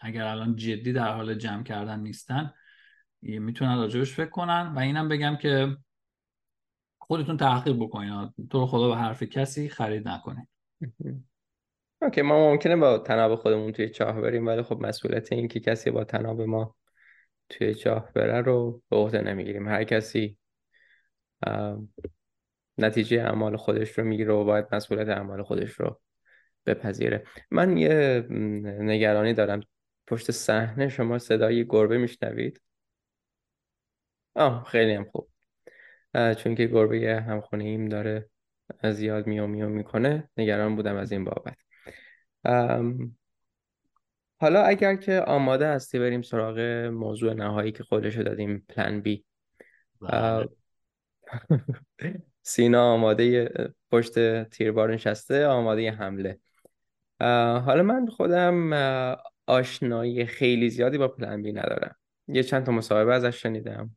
اگر 0.00 0.24
الان 0.24 0.56
جدی 0.56 0.92
در 0.92 1.14
حال 1.14 1.34
جمع 1.34 1.62
کردن 1.62 2.00
نیستن 2.00 2.52
می‌تونن 3.22 3.76
راجبش 3.76 4.14
فکر 4.14 4.30
کنن 4.30 4.72
و 4.76 4.78
اینم 4.78 5.08
بگم 5.08 5.36
که 5.36 5.76
خودتون 6.98 7.36
تحقیق 7.36 7.76
بکنین 7.76 8.32
تو 8.50 8.60
رو 8.60 8.66
خدا 8.66 8.88
به 8.88 8.96
حرف 8.96 9.22
کسی 9.22 9.68
خرید 9.68 10.08
نکنین. 10.08 10.46
اوکی 12.02 12.22
ما 12.22 12.50
ممکنه 12.50 12.76
با 12.76 12.98
تناب 12.98 13.34
خودمون 13.34 13.72
توی 13.72 13.88
چاه 13.88 14.20
بریم 14.20 14.46
ولی 14.46 14.62
خب 14.62 14.80
مسئولیت 14.80 15.32
این 15.32 15.48
که 15.48 15.60
کسی 15.60 15.90
با 15.90 16.04
تناب 16.04 16.40
ما 16.40 16.76
توی 17.48 17.74
چاه 17.74 18.12
بره 18.12 18.40
رو 18.40 18.82
به 18.88 18.96
عهده 18.96 19.20
نمی‌گیریم. 19.20 19.68
هر 19.68 19.84
کسی 19.84 20.38
نتیجه 22.78 23.20
اعمال 23.22 23.56
خودش 23.56 23.98
رو 23.98 24.04
می‌گیره 24.04 24.32
و 24.32 24.44
باید 24.44 24.66
مسئولیت 24.72 25.08
اعمال 25.08 25.42
خودش 25.42 25.72
رو 25.72 26.00
بپذیره. 26.66 27.24
من 27.50 27.76
یه 27.76 28.26
نگرانی 28.80 29.34
دارم. 29.34 29.60
پشت 30.06 30.30
صحنه 30.30 30.88
شما 30.88 31.18
صدای 31.18 31.66
گربه 31.66 31.98
میشنوید؟ 31.98 32.60
آه 34.34 34.64
خیلی 34.64 34.92
هم 34.92 35.04
خوب. 35.04 35.28
چون 36.38 36.54
که 36.54 36.66
گربه 36.66 37.22
همخونه 37.28 37.64
ایم 37.64 37.88
داره 37.88 38.28
زیاد 38.84 39.26
میو 39.26 39.46
میو 39.46 39.68
می‌کنه. 39.68 40.30
نگران 40.36 40.76
بودم 40.76 40.96
از 40.96 41.12
این 41.12 41.24
بابت. 41.24 41.56
حالا 44.40 44.62
اگر 44.62 44.96
که 44.96 45.20
آماده 45.20 45.66
هستی 45.66 45.98
بریم 45.98 46.22
سراغ 46.22 46.58
موضوع 46.92 47.34
نهایی 47.34 47.72
که 47.72 47.84
خودشو 47.84 48.22
دادیم 48.22 48.66
پلن 48.68 49.00
بی. 49.00 49.24
بله. 50.00 50.48
سینا 52.42 52.92
آماده 52.92 53.52
پشت 53.90 54.44
تیربار 54.44 54.94
نشسته 54.94 55.46
آماده 55.46 55.90
حمله. 55.90 56.38
حالا 57.64 57.82
من 57.82 58.06
خودم 58.06 58.72
آشنایی 59.46 60.26
خیلی 60.26 60.70
زیادی 60.70 60.98
با 60.98 61.08
پلن 61.08 61.42
بی 61.42 61.52
ندارم. 61.52 61.96
یه 62.28 62.42
چند 62.42 62.66
تا 62.66 62.72
مصاحبه 62.72 63.14
ازش 63.14 63.42
شنیدم. 63.42 63.96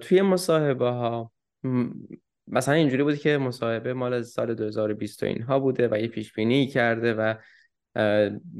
توی 0.00 0.22
مصاحبه 0.22 0.88
ها 0.88 1.32
مثلا 2.46 2.74
اینجوری 2.74 3.02
بود 3.02 3.18
که 3.18 3.38
مصاحبه 3.38 3.92
مال 3.94 4.22
سال 4.22 4.54
2020 4.54 5.22
اینها 5.22 5.58
بوده 5.58 5.88
و 5.88 5.98
یه 5.98 6.08
پیش 6.08 6.32
بینی 6.32 6.66
کرده 6.66 7.14
و 7.14 7.34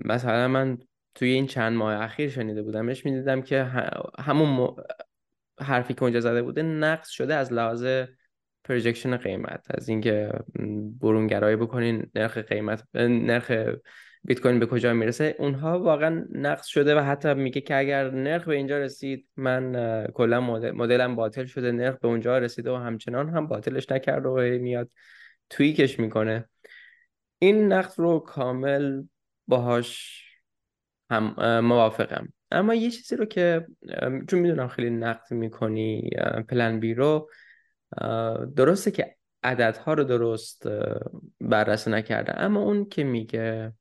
مثلا 0.05 0.49
من 0.49 0.79
توی 1.15 1.29
این 1.29 1.47
چند 1.47 1.77
ماه 1.77 2.03
اخیر 2.03 2.31
شنیده 2.31 2.63
بودمش 2.63 3.05
می‌دیدم 3.05 3.43
که 3.43 3.65
همون 4.19 4.77
حرفی 5.61 5.95
که 5.95 6.03
اونجا 6.03 6.21
زده 6.21 6.43
بوده 6.43 6.63
نقص 6.63 7.09
شده 7.09 7.35
از 7.35 7.53
لحاظ 7.53 7.87
پروژکشن 8.69 9.17
قیمت. 9.17 9.67
از 9.71 9.89
اینکه 9.89 10.33
برونگرایی 11.01 11.57
بکنین 11.57 12.11
نرخ 12.15 12.39
قیمت 12.39 12.85
نرخ 12.95 13.53
بیت 14.25 14.41
کوین 14.41 14.59
به 14.59 14.67
کجا 14.67 14.95
می‌رسه 14.95 15.35
اونها 15.39 15.81
واقعا 15.81 16.25
نقص 16.33 16.67
شده 16.67 16.97
و 16.97 16.99
حتی 16.99 17.35
میگه 17.35 17.61
که 17.61 17.79
اگر 17.79 18.11
نرخ 18.11 18.45
به 18.45 18.55
اینجا 18.55 18.79
رسید 18.79 19.29
من 19.37 20.07
کلا 20.15 20.41
مدلم 20.73 21.17
باطل 21.17 21.45
شده 21.45 21.73
نرخ 21.73 21.99
به 21.99 22.09
اونجا 22.09 22.39
رسیده 22.39 22.71
و 22.71 22.77
همچنان 22.77 23.29
هم 23.29 23.47
باطلش 23.47 23.91
نکرده 23.91 24.29
و 24.29 24.41
میاد 24.41 24.91
tweak 25.51 25.86
ش 25.86 26.01
می‌کنه. 26.01 26.49
این 27.39 27.73
نقص 27.73 28.01
رو 28.01 28.19
کامل 28.19 29.03
باهاش 29.47 30.25
هم 31.11 31.35
موافقم. 31.61 32.33
اما 32.51 32.75
یه 32.75 32.91
چیزی 32.91 33.17
رو 33.17 33.25
که 33.25 33.67
چون 34.29 34.39
می‌دونم 34.39 34.69
خیلی 34.69 34.91
نقد 34.91 35.33
می‌کنی 35.33 36.11
PlanB 36.49 36.95
رو 36.95 37.31
درسته 38.57 38.91
که 38.91 39.17
عددها 39.43 39.95
رو 39.95 40.05
درست 40.05 40.67
بررسی 41.41 41.91
نکرده 41.91 42.41
اما 42.41 42.61
اون 42.61 42.89
که 42.89 43.05
میگه 43.05 43.73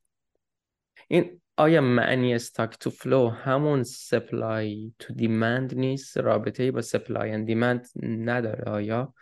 این 1.08 1.42
آیا 1.58 1.82
معنی 1.82 2.34
stock 2.36 2.78
to 2.78 2.90
flow 2.90 3.30
همون 3.30 3.84
supply 3.84 4.94
to 5.00 5.14
demand 5.14 5.76
نیست؟ 5.76 6.18
رابطه 6.18 6.72
با 6.72 6.82
supply 6.82 7.32
and 7.32 7.46
demand 7.46 7.88
نداره 8.04 8.72
آیا؟ 8.72 9.14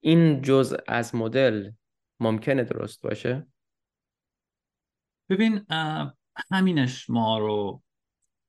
این 0.00 0.42
جزء 0.42 0.76
از 0.88 1.14
مدل 1.14 1.70
ممکنه 2.20 2.64
درست 2.64 3.02
باشه؟ 3.02 3.46
ببین 5.28 5.66
همینش 6.52 7.10
ما 7.10 7.38
رو 7.38 7.82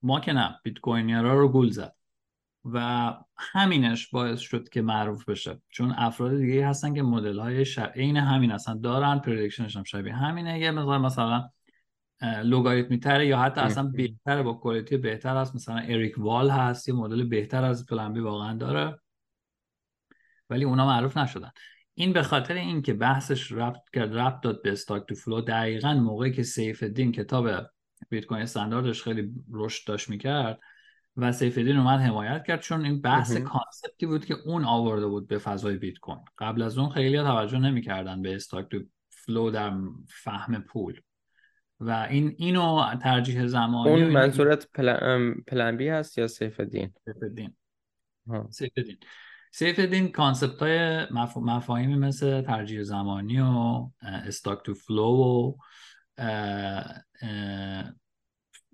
ما 0.02 0.20
که 0.20 0.34
نه 0.34 0.60
بیت 0.64 0.80
کوینیرا 0.80 1.40
رو 1.40 1.50
گول 1.50 1.70
زد. 1.70 1.96
و 2.66 3.14
همینش 3.38 4.08
باعث 4.08 4.40
شد 4.40 4.70
که 4.70 4.82
معروف 4.82 5.30
بشه. 5.30 5.62
چون 5.70 5.92
افراد 5.92 6.38
دیگه 6.38 6.68
هستن 6.68 6.94
که 6.94 7.02
مدل 7.02 7.40
های 7.40 7.66
شب... 7.66 7.92
عین 7.96 8.18
همین 8.18 8.52
هستن. 8.52 8.82
دارن 8.82 9.20
پردیکشنش 9.20 9.78
هم 9.78 9.84
شبیه 9.84 10.14
همینه. 10.14 10.60
یه 10.60 10.72
مثلا 10.72 11.00
مثلا 11.00 11.50
لوگاریتمی 12.44 13.00
تره 13.00 13.28
یا 13.28 13.40
حتی 13.40 13.62
اصلا 13.62 13.84
بهتر 13.84 14.44
با 14.44 14.54
کوالیتی 14.54 14.98
بهتر 14.98 15.38
هست. 15.38 15.56
مثلا 15.56 15.78
اریک 15.78 16.18
وال 16.18 16.50
هست 16.50 16.88
یه 16.88 16.96
مدل 16.96 17.24
بهتر 17.24 17.64
از 17.64 17.86
پلن 17.86 18.14
بی 18.14 18.20
واقعا 18.20 18.58
داره. 18.58 19.00
ولی 20.50 20.64
اونا 20.64 20.88
معروف 20.88 21.18
نشدن. 21.18 21.52
این 21.94 22.14
به 22.14 22.24
خاطر 22.24 22.54
اینکه 22.54 22.94
بحثش 22.94 23.52
ربط 23.52 23.90
کرد 23.94 24.18
ربط 24.18 24.42
داد 24.42 24.62
به 24.62 24.72
stock 24.72 25.08
to 25.08 25.16
flow 25.16 25.42
دقیقا 25.42 25.94
موقعی 25.94 26.32
که 26.32 26.44
سیف 26.44 26.84
الدین 26.84 27.12
کتاب 27.12 27.50
Bitcoin 28.10 28.26
Standard 28.26 28.42
ش 28.42 29.04
خیلی 29.04 29.32
رشد 29.54 29.88
داشت 29.88 30.10
می‌کرد 30.10 30.60
و 31.18 31.32
سیف 31.32 31.51
الدین 31.51 31.78
اومد 31.78 32.00
حمایت 32.00 32.44
کرد 32.48 32.60
چون 32.60 32.86
این 32.86 33.02
بحث 33.02 33.38
concept 33.38 33.97
ی 33.97 34.06
بود 34.06 34.26
که 34.26 34.34
اون 34.46 34.66
آورده 34.66 35.08
بود 35.08 35.28
به 35.28 35.38
فضای 35.38 35.78
بیت 35.78 35.98
کوین. 35.98 36.26
قبل 36.38 36.62
از 36.62 36.78
اون 36.78 36.90
خیلی 36.90 37.18
توجه 37.18 37.60
نمی‌کردن 37.60 38.22
به 38.22 38.36
stock 38.36 38.70
to 38.72 38.80
flow 39.10 39.52
در 39.52 39.74
فهم 40.08 40.62
پول. 40.62 41.02
و 41.80 42.08
این 42.10 42.36
اینو 42.38 42.96
ترجیح 42.96 43.46
زمانی 43.48 44.04
اون 44.04 44.12
منظورت 44.12 44.68
PlanB 45.48 45.88
هست 45.88 46.18
یا 46.18 46.28
سیف 46.28 46.60
دین 46.60 46.94
سیف 47.06 47.24
دین 47.36 47.54
سیف 48.50 48.74
دین 48.74 48.98
سیف 49.52 49.80
دین 49.80 50.12
concept 50.12 50.62
های 50.62 51.08
مفاهیمی 51.36 51.96
مثل 51.96 52.42
ترجیح 52.42 52.84
زمانی 52.84 53.40
و 53.40 53.90
stock 54.02 54.66
to 54.66 54.74
flow 54.74 55.06
و 55.06 55.54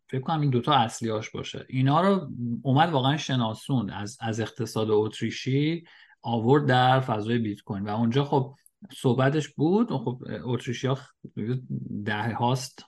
فکر 0.09 0.21
کنم 0.21 0.41
این 0.41 0.49
دوتا 0.49 0.73
اصلیاش 0.73 1.29
باشه. 1.29 1.65
اینا 1.69 2.01
رو 2.01 2.29
اومد 2.61 2.89
واقعا 2.89 3.17
شناسون 3.17 3.89
از, 3.89 4.17
از 4.21 4.39
اقتصاد 4.39 4.91
اتریشی 4.91 5.83
آورد 6.21 6.65
در 6.65 6.99
فضای 6.99 7.37
بیت 7.37 7.61
کوین. 7.61 7.83
و 7.83 7.89
اونجا 7.89 8.23
خب 8.23 8.55
صحبتش 8.93 9.47
بود. 9.47 9.91
خب 9.91 10.23
اتریشی 10.43 10.87
ها 10.87 10.97
ده 12.05 12.33
هاست 12.33 12.85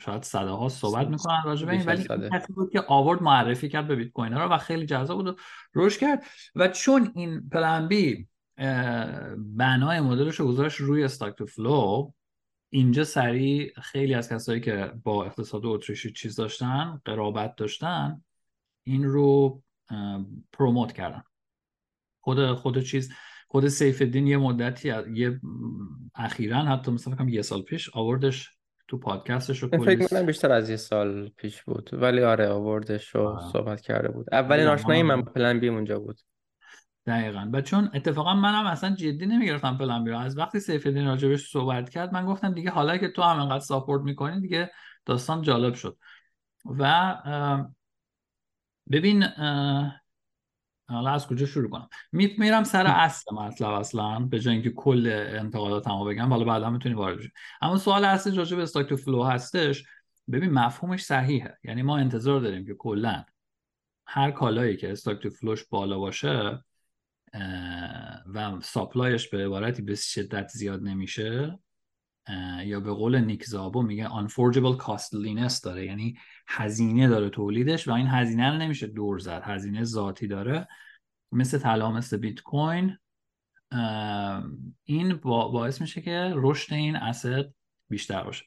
شاید 0.00 0.22
صده 0.22 0.50
ها 0.50 0.68
صحبت 0.68 1.08
می‌کنن 1.08 1.42
راجع 1.44 1.66
به 1.66 1.72
این. 1.72 1.82
ولی 1.82 2.04
کسی 2.32 2.52
بود 2.52 2.72
که 2.72 2.84
آورد 2.88 3.22
معرفی 3.22 3.68
کرد 3.68 3.88
به 3.88 3.96
بیت 3.96 4.12
کوین 4.12 4.32
ها 4.32 4.44
رو 4.44 4.50
و 4.50 4.58
خیلی 4.58 4.86
جذاب 4.86 5.16
بود 5.16 5.26
و 5.26 5.36
روش 5.72 5.98
کرد. 5.98 6.24
و 6.54 6.68
چون 6.68 7.12
این 7.14 7.48
PlanB 7.48 8.28
بنای 9.38 10.00
مدلش 10.00 10.40
رو 10.40 10.46
گذاشت 10.46 10.80
روی 10.80 11.04
stock 11.04 11.34
to 11.34 11.46
flow 11.46 12.12
اینجا 12.74 13.04
سریع 13.04 13.72
خیلی 13.82 14.14
از 14.14 14.28
کسایی 14.28 14.60
که 14.60 14.92
با 15.04 15.24
اقتصاد 15.24 15.66
اتریشی 15.66 16.12
چیز 16.12 16.36
داشتن 16.36 17.00
قرابت 17.04 17.56
داشتن 17.56 18.24
این 18.82 19.04
رو 19.04 19.62
promote 20.52 20.92
کردن. 20.92 21.22
خود 22.20 22.52
خود 22.52 22.82
چیز 22.82 23.12
خود 23.48 23.68
سیف 23.68 24.02
الدین 24.02 24.26
یه 24.26 24.36
مدتی 24.36 24.92
یه 25.14 25.40
اخیرا 26.14 26.58
حتی 26.58 26.90
مثلا 26.90 27.26
یه 27.28 27.42
سال 27.42 27.62
پیش 27.62 27.90
آوردش 27.94 28.50
تو 28.88 28.98
پادکستش 28.98 29.62
رو 29.62 29.68
فکر 29.68 30.06
کنم 30.06 30.26
بیشتر 30.26 30.52
از 30.52 30.70
یه 30.70 30.76
سال 30.76 31.28
پیش 31.28 31.62
بود. 31.62 31.90
ولی 31.92 32.22
آره 32.22 32.48
آوردش 32.48 33.08
رو 33.08 33.40
صحبت 33.52 33.80
کرده 33.80 34.08
بود. 34.08 34.26
اولین 34.32 34.66
آشنایی 34.66 35.02
من 35.02 35.22
پلن 35.22 35.60
بی 35.60 35.68
اونجا 35.68 35.98
بود. 35.98 36.20
دقیقا. 37.06 37.50
و 37.52 37.60
چون 37.60 37.90
اتفاقا 37.94 38.34
منم 38.34 38.66
اصلا 38.66 38.94
جدی 38.94 39.26
نمی‌گرفتم 39.26 39.78
پلن 39.78 40.06
رو 40.06 40.18
از 40.18 40.38
وقتی 40.38 40.60
سیف 40.60 40.86
الدین 40.86 41.06
راجبش 41.06 41.50
صحبت 41.50 41.90
کرد 41.90 42.12
من 42.12 42.26
گفتم 42.26 42.54
دیگه 42.54 42.70
حالا 42.70 42.96
که 42.96 43.08
تو 43.08 43.22
هم 43.22 43.40
انقدر 43.40 43.64
ساپورت 43.64 44.02
می‌کنی 44.02 44.40
دیگه 44.40 44.70
داستان 45.04 45.42
جالب 45.42 45.74
شد. 45.74 45.98
و 46.64 47.14
ببین 48.90 49.22
حالا 50.88 51.10
از 51.10 51.26
کجا 51.26 51.46
شروع 51.46 51.70
کنم؟ 51.70 51.88
میرم 52.12 52.64
سر 52.64 52.86
اصل 52.86 53.34
مطلب 53.34 53.68
اصلا 53.68 54.18
به 54.18 54.40
جای 54.40 54.54
اینکه 54.54 54.70
کل 54.70 55.26
انتقادات 55.28 55.88
هم 55.88 56.04
بگم. 56.08 56.28
حالا 56.28 56.44
بعدا 56.44 56.70
می‌تونی 56.70 56.94
وارد 56.94 57.18
بشی. 57.18 57.32
اما 57.62 57.76
سوال 57.76 58.04
اصلی 58.04 58.36
راجع 58.36 58.56
به 58.56 58.62
stock 58.62 58.88
to 58.88 58.96
flow 58.96 59.24
هستش. 59.24 59.84
ببین 60.32 60.50
مفهومش 60.50 61.04
صحیحه. 61.04 61.58
یعنی 61.64 61.82
ما 61.82 61.98
انتظار 61.98 62.40
داریم 62.40 62.66
که 62.66 62.74
کلا 62.74 63.24
هر 64.06 64.30
کالایی 64.30 64.76
که 64.76 64.92
stock 64.92 65.22
to 65.22 65.30
flow 65.30 65.53
ش 65.53 65.64
بالا 65.64 65.98
باشه 65.98 66.64
و 68.34 68.60
supply 68.62 69.12
ش 69.12 69.28
به 69.28 69.44
عبارتی 69.46 69.82
به 69.82 69.94
شدت 69.94 70.48
زیاد 70.48 70.82
نمیشه 70.82 71.58
یا 72.64 72.80
به 72.80 72.92
قول 72.92 73.18
نیک 73.20 73.44
زابو 73.44 73.82
میگه 73.82 74.08
unforgeable 74.08 74.78
costliness 74.82 75.60
داره 75.60 75.86
یعنی 75.86 76.18
هزینه 76.48 77.08
داره 77.08 77.30
تولیدش 77.30 77.88
و 77.88 77.92
این 77.92 78.06
هزینه 78.06 78.50
رو 78.50 78.58
نمیشه 78.58 78.86
دور 78.86 79.18
زد 79.18 79.42
هزینه 79.44 79.84
ذاتی 79.84 80.26
داره 80.26 80.68
مثل 81.32 81.58
طلا 81.58 81.92
مثل 81.92 82.16
بیت 82.16 82.40
کوین. 82.40 82.98
این 84.84 85.14
باعث 85.24 85.80
میشه 85.80 86.00
که 86.00 86.32
رشد 86.34 86.74
این 86.74 86.96
اسد 86.96 87.54
بیشتر 87.88 88.22
باشه. 88.22 88.44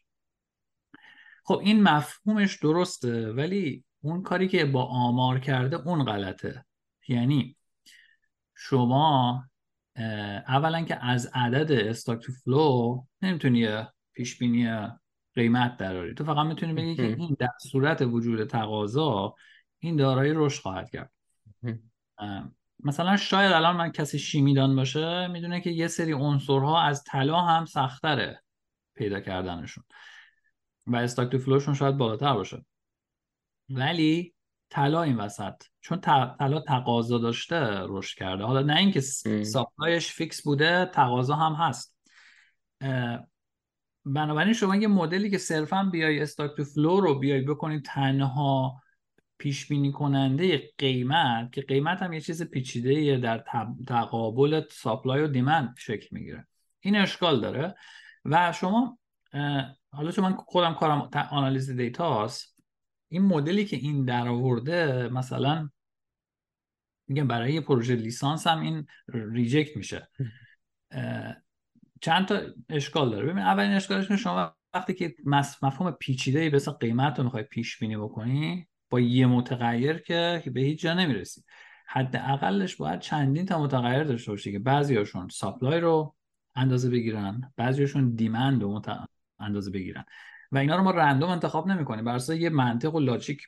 خب 1.43 1.57
این 1.63 1.83
مفهومش 1.83 2.59
درسته 2.59 3.31
ولی 3.31 3.83
اون 4.01 4.21
کاری 4.21 4.47
که 4.47 4.65
با 4.65 4.83
آمار 4.85 5.39
کرده 5.39 5.87
اون 5.87 6.03
غلطه. 6.03 6.65
یعنی 7.07 7.57
شما 8.55 9.43
اولا 10.47 10.81
که 10.81 11.05
از 11.05 11.31
عدد 11.33 11.71
استاک 11.71 12.19
تو 12.19 12.31
فلو 12.31 13.03
نمی‌تونی 13.21 13.83
پیش 14.13 14.37
بینی 14.37 14.87
قیمت 15.35 15.77
دراری 15.77 16.13
تو 16.13 16.23
فقط 16.23 16.45
می‌تونی 16.45 16.73
بگی 16.73 16.95
که 16.95 17.03
این 17.03 17.35
در 17.39 17.49
صورت 17.71 18.01
وجود 18.01 18.47
تقاضا 18.47 19.35
این 19.79 19.95
دارایی 19.95 20.33
رشد 20.35 20.61
خواهد 20.61 20.89
کرد. 20.89 21.11
مثلا 22.83 23.17
شاید 23.17 23.51
الان 23.51 23.75
من 23.75 23.91
کسی 23.91 24.19
شیمیدان 24.19 24.75
باشه 24.75 25.27
می‌دونه 25.27 25.61
که 25.61 25.69
یه 25.69 25.87
سری 25.87 26.13
عنصرها 26.13 26.81
از 26.81 27.03
طلا 27.03 27.41
هم 27.41 27.65
سختره 27.65 28.43
پیدا 28.95 29.19
کردنشون 29.19 29.83
و 30.87 30.95
stock 30.95 31.31
to 31.31 31.37
flow 31.37 31.55
شون 31.55 31.73
شاید 31.73 31.97
بالاتر 31.97 32.33
باشه. 32.33 32.65
ولی 33.69 34.34
طلا 34.69 35.03
این 35.03 35.17
وسط. 35.17 35.53
چون 35.81 35.99
طلا 36.01 36.59
تقاضا 36.59 37.17
داشته 37.17 37.79
رشد 37.87 38.17
کرده. 38.17 38.43
حالا 38.43 38.61
نه 38.61 38.75
اینکه 38.75 39.01
supply 39.43 39.94
ش 39.94 40.11
fix 40.11 40.43
بوده 40.43 40.85
تقاضا 40.85 41.35
هم 41.35 41.53
هست. 41.53 41.95
بنابراین 44.05 44.53
شما 44.53 44.75
یه 44.75 44.87
مدلی 44.87 45.29
که 45.29 45.37
صرفا 45.37 45.89
بیای 45.91 46.21
stock 46.21 46.51
to 46.57 46.63
flow 46.63 46.99
رو 46.99 47.19
بیای 47.19 47.41
بکنید 47.41 47.85
تنها 47.85 48.81
پیش 49.37 49.67
بینی 49.67 49.91
کننده 49.91 50.73
قیمت 50.77 51.51
که 51.53 51.61
قیمت 51.61 52.01
هم 52.01 52.13
یه 52.13 52.21
چیز 52.21 52.43
پیچیده 52.43 53.17
در 53.17 53.43
تقابل 53.87 54.61
supply 54.71 55.21
و 55.21 55.27
demand 55.27 55.75
شکل 55.77 56.07
می‌گیره. 56.11 56.47
این 56.79 56.95
اشکال 56.95 57.41
داره. 57.41 57.75
و 58.25 58.51
شما 58.51 58.99
حالا 59.91 60.11
چون 60.11 60.25
من 60.25 60.33
خودم 60.33 60.73
کارم 60.73 61.09
آنالیز 61.31 61.71
دیتاست 61.71 62.54
این 63.15 63.25
مدلی 63.25 63.65
که 63.65 63.77
این 63.77 64.05
در 64.05 64.27
آورده 64.27 65.09
مثلا 65.09 65.69
میگم 67.07 67.27
برای 67.27 67.53
یه 67.53 67.61
پروژه 67.61 67.95
لیسانس 67.95 68.47
هم 68.47 68.61
این 68.61 68.87
reject 69.07 69.77
میشه. 69.77 70.09
چند 72.01 72.25
تا 72.27 72.41
اشکال 72.69 73.09
داره. 73.09 73.25
ببین 73.25 73.43
اولین 73.43 73.71
اشکالش 73.71 74.07
که 74.07 74.17
شما 74.17 74.55
وقتی 74.73 74.93
که 74.93 75.15
مفهوم 75.25 75.91
پیچیده 75.91 76.39
ای 76.39 76.49
مثل 76.49 76.71
قیمت 76.71 77.17
رو 77.17 77.23
می‌خوای 77.23 77.43
پیش 77.43 77.79
بینی 77.79 77.97
بکنی 77.97 78.67
با 78.89 78.99
یه 78.99 79.25
متغیر 79.25 79.97
که 79.97 80.51
به 80.53 80.61
هیچ 80.61 80.81
جا 80.81 80.93
نمی‌رسی. 80.93 81.43
حداقلش 81.87 82.75
باید 82.75 82.99
چندین 82.99 83.45
تا 83.45 83.63
متغیر 83.63 84.03
داشته 84.03 84.31
باشی 84.31 84.51
که 84.51 84.59
بعضیاشون 84.59 85.29
supply 85.29 85.79
رو 85.79 86.15
اندازه 86.55 86.89
بگیرن 86.89 87.53
بعضیاشون 87.55 88.15
demand 88.15 88.61
رو 88.61 88.81
اندازه 89.39 89.71
بگیرن. 89.71 90.05
و 90.51 90.57
اینا 90.57 90.75
رو 90.75 90.83
ما 90.83 90.91
random 90.91 91.29
انتخاب 91.29 91.67
نمی‌کنیم. 91.67 92.05
بر 92.05 92.15
اساس 92.15 92.37
یه 92.37 92.49
منطق 92.49 92.95
و 92.95 92.99
logic 92.99 93.41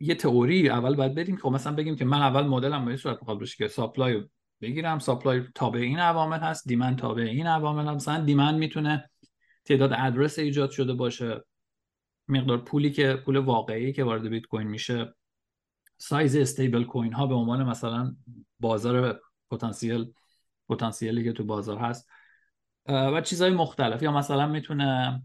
یه 0.00 0.14
تئوری 0.14 0.68
اول 0.68 0.94
باید 0.94 1.14
بریم 1.14 1.36
خب 1.36 1.48
مثلا 1.48 1.72
بگیم 1.72 1.96
که 1.96 2.04
من 2.04 2.22
اول 2.22 2.46
مدلم 2.46 2.84
به 2.84 2.96
صورت 2.96 3.18
می‌خواد 3.20 3.38
بشه 3.38 3.56
که 3.56 3.68
supply 3.68 4.22
بگیرم. 4.60 4.98
supply 4.98 5.42
تابع 5.54 5.80
این 5.80 5.98
عوامل 5.98 6.38
هست 6.38 6.68
demand 6.68 6.98
تابع 6.98 7.22
این 7.22 7.46
عوامل 7.46 7.82
هست 7.82 8.08
مثلا 8.08 8.24
demand 8.24 8.58
می‌تونه 8.58 9.10
تعداد 9.64 9.92
آدرس 9.92 10.38
ایجاد 10.38 10.70
شده 10.70 10.94
باشه. 10.94 11.44
مقدار 12.28 12.58
پولی 12.58 12.90
که 12.90 13.14
پول 13.24 13.36
واقعی 13.36 13.92
که 13.92 14.04
وارد 14.04 14.28
بیت 14.28 14.46
کوین 14.46 14.66
میشه. 14.66 15.14
size 15.98 16.36
stable 16.36 16.84
coin 16.84 17.12
ها 17.12 17.26
به 17.26 17.34
عنوان 17.34 17.62
مثلا 17.62 18.16
بازار 18.60 19.20
پتانسیل 19.50 20.12
پتانسیلی 20.68 21.24
که 21.24 21.32
تو 21.32 21.44
بازار 21.44 21.78
هست. 21.78 22.08
و 22.86 23.20
چیزهای 23.20 23.50
مختلف. 23.50 24.02
یا 24.02 24.12
مثلا 24.12 24.46
می‌تونه 24.46 25.22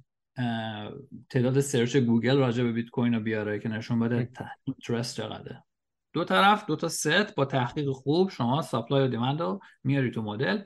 تعداد 1.30 1.60
search 1.60 1.98
گوگل 1.98 2.38
راجع 2.38 2.64
به 2.64 2.72
بیت 2.72 2.90
کوین 2.90 3.14
رو 3.14 3.20
بیاره 3.20 3.60
که 3.60 3.70
نشون 3.70 4.00
بده 4.00 4.30
interest 4.66 5.16
چقدره. 5.16 5.64
دو 6.14 6.24
طرف 6.24 6.66
دو 6.66 6.76
تا 6.76 6.90
ست 6.90 7.36
با 7.36 7.46
تحقیق 7.46 7.90
خوب 7.90 8.30
شما 8.30 8.62
supply 8.62 9.04
و 9.04 9.08
demand 9.08 9.42
رو 9.42 9.60
میاری 9.84 10.12
تو 10.12 10.22
مدل. 10.22 10.62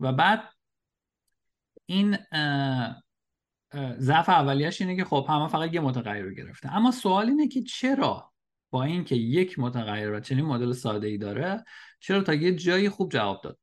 و 0.00 0.12
بعد 0.12 0.42
این 1.86 2.18
ضعف 3.98 4.28
اولیش 4.28 4.80
اینه 4.80 4.96
که 4.96 5.04
خب 5.04 5.26
همه 5.28 5.48
فقط 5.48 5.74
یه 5.74 5.80
متغیر 5.80 6.22
رو 6.22 6.34
گرفته. 6.34 6.76
اما 6.76 6.90
سوال 6.90 7.28
اینه 7.28 7.48
که 7.48 7.62
چرا 7.62 8.32
با 8.70 8.82
اینکه 8.82 9.16
یک 9.16 9.58
متغیر 9.58 10.12
و 10.12 10.20
چنین 10.20 10.44
مدل 10.44 10.72
ساده 10.72 11.06
ای 11.06 11.18
داره 11.18 11.64
چرا 12.00 12.22
تا 12.22 12.34
یه 12.34 12.54
جایی 12.54 12.88
خوب 12.88 13.12
جواب 13.12 13.40
داد؟ 13.42 13.58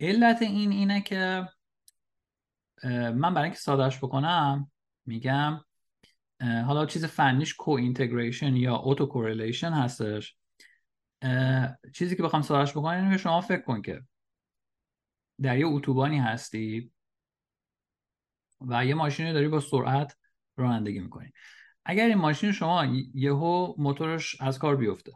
علت 0.00 0.42
این 0.42 0.72
اینه 0.72 1.00
که 1.00 1.48
من 2.84 3.34
برای 3.34 3.44
اینکه 3.44 3.58
سادهش 3.58 3.98
بکنم 3.98 4.70
میگم 5.06 5.60
حالا 6.40 6.86
چیز 6.86 7.04
فنیش 7.04 7.54
co-integration 7.54 8.56
یا 8.56 8.76
autocorrelation 8.76 9.72
هستش 9.72 10.36
چیزی 11.94 12.16
که 12.16 12.22
بخوام 12.22 12.42
سادهش 12.42 12.70
بکنم 12.70 13.04
اینه 13.04 13.16
شما 13.16 13.40
فکر 13.40 13.62
کن 13.62 13.82
که 13.82 14.02
در 15.42 15.58
یه 15.58 15.66
اتوبانی 15.66 16.18
هستی 16.18 16.92
و 18.60 18.86
یه 18.86 18.94
ماشینی 18.94 19.32
داری 19.32 19.48
با 19.48 19.60
سرعت 19.60 20.16
رانندگی 20.56 21.00
می‌کنی. 21.00 21.32
اگر 21.84 22.06
این 22.06 22.18
ماشین 22.18 22.52
شما 22.52 22.84
یهو 23.14 23.74
موتورش 23.78 24.40
از 24.40 24.58
کار 24.58 24.76
بیفته 24.76 25.12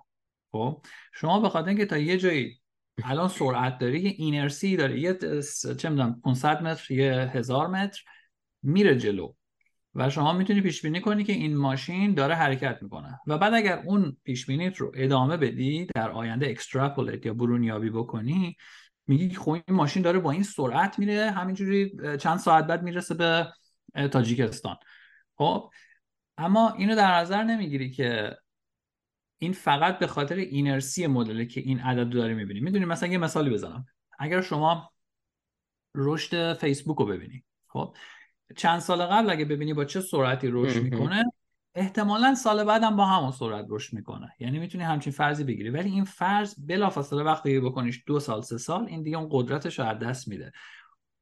خب 0.53 0.85
شما 1.15 1.41
به 1.41 1.49
خاطر 1.49 1.69
اینکه 1.69 1.87
تا 1.87 1.99
یه 1.99 2.19
جایی 2.19 2.61
الان 3.05 3.29
سرعت 3.29 3.79
داری 3.79 4.01
یه 4.01 4.11
اینرسی 4.11 4.77
داره 4.77 5.01
یه 5.01 5.19
چه 5.79 5.89
می‌دونم 5.89 6.21
500 6.25 6.63
متر 6.63 6.95
یه 6.95 7.13
هزار 7.13 7.67
متر 7.67 8.03
میره 8.63 8.99
جلو. 8.99 9.33
و 9.95 10.11
شما 10.11 10.33
می‌تونی 10.33 10.61
پیش 10.61 10.83
بینی 10.83 11.01
کنی 11.01 11.25
که 11.25 11.33
این 11.33 11.57
ماشین 11.57 12.15
داره 12.15 12.35
حرکت 12.35 12.79
می‌کنه. 12.83 13.21
و 13.27 13.39
بعد 13.39 13.55
اگر 13.55 13.83
اون 13.87 14.17
پیش 14.25 14.47
بینیت 14.47 14.77
رو 14.77 14.93
ادامه 14.95 15.37
بدی 15.37 15.87
در 15.95 16.11
آینده 16.11 16.47
اکستراپولیت 16.47 17.27
یا 17.27 17.35
برونیابی 17.35 17.91
بکنی 17.91 18.57
میگی 19.07 19.35
خب 19.35 19.51
این 19.51 19.63
ماشین 19.69 20.03
داره 20.03 20.19
با 20.19 20.31
این 20.31 20.43
سرعت 20.43 20.99
میره 20.99 21.31
همینجوری 21.31 21.93
چند 22.21 22.39
ساعت 22.39 22.67
بعد 22.67 22.83
می‌رسه 22.83 23.15
به 23.15 23.49
تاجیکستان. 24.09 24.77
خب 25.37 25.71
اما 26.39 26.71
اینو 26.71 26.97
در 26.97 27.15
نظر 27.15 27.43
نمی‌گیری 27.43 27.91
که 27.91 28.37
این 29.39 29.53
فقط 29.53 29.99
به 29.99 30.07
خاطر 30.07 30.35
اینرسی 30.35 31.07
مدله 31.07 31.47
که 31.47 31.61
این 31.61 31.81
عدد 31.81 32.09
داره 32.09 32.35
می‌بینی. 32.35 32.61
می‌دونی 32.61 32.85
مثلا 32.85 33.09
یه 33.09 33.19
مثالی 33.19 33.51
بزنم. 33.51 33.87
اگر 34.19 34.41
شما 34.41 34.93
رشد 35.95 36.53
فیسبوک 36.53 36.99
رو 36.99 37.07
ببینی 37.07 37.45
خب؟ 37.69 37.97
چند 38.57 38.79
سال 38.79 39.03
قبل 39.03 39.31
اگه 39.31 39.45
ببینی 39.45 39.75
با 39.75 39.85
چه 39.85 40.01
سرعتی 40.01 40.49
رشد 40.51 40.83
می‌کنه 40.83 41.25
احتمالا 41.75 42.35
سال 42.35 42.65
بعدم 42.65 42.97
با 42.97 43.07
همون 43.07 43.33
سرعت 43.33 43.67
رشد 43.69 43.93
می‌کنه. 43.95 44.33
یعنی 44.39 44.59
می‌تونی 44.59 44.85
همچین 44.85 45.13
فرضی 45.13 45.45
بگیری. 45.45 45.71
ولی 45.71 45.91
این 45.91 46.05
فرض 46.05 46.55
بلافاصله 46.67 47.23
وقتی 47.23 47.61
بکنیش 47.61 48.03
دو 48.07 48.21
سال 48.21 48.43
سه 48.43 48.59
سال 48.59 48.87
این 48.87 49.03
دیگه 49.03 49.19
اون 49.19 49.29
قدرتش 49.31 49.79
رو 49.79 49.85
از 49.85 49.99
دست 49.99 50.29
میده. 50.29 50.53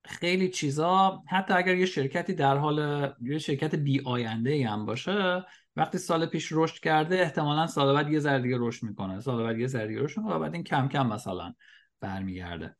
خیلی 0.04 0.48
چیزا 0.48 1.22
حتی 1.28 1.54
اگر 1.54 1.74
یه 1.74 1.86
شرکتی 1.86 2.34
در 2.34 2.56
حال 2.56 3.10
یه 3.22 3.38
شرکت 3.38 3.74
بی 3.74 4.02
آینده 4.04 4.68
هم 4.68 4.86
باشه 4.86 5.44
وقتی 5.76 5.98
سال 5.98 6.26
پیش 6.26 6.48
رشد 6.52 6.80
کرده 6.80 7.20
احتمالا 7.20 7.66
سال 7.66 7.94
بعد 7.94 8.12
یه 8.12 8.18
ذره 8.18 8.42
دیگه 8.42 8.56
رشد 8.60 8.86
می‌کنه. 8.86 9.20
سال 9.20 9.44
بعد 9.44 9.58
یه 9.58 9.66
ذره 9.66 9.86
دیگه 9.86 10.02
رشد 10.02 10.20
می‌کنه 10.20 10.38
بعد 10.38 10.54
این 10.54 10.64
کم 10.64 10.88
کم 10.88 11.06
مثلا 11.06 11.54
برمیگرده. 12.00 12.76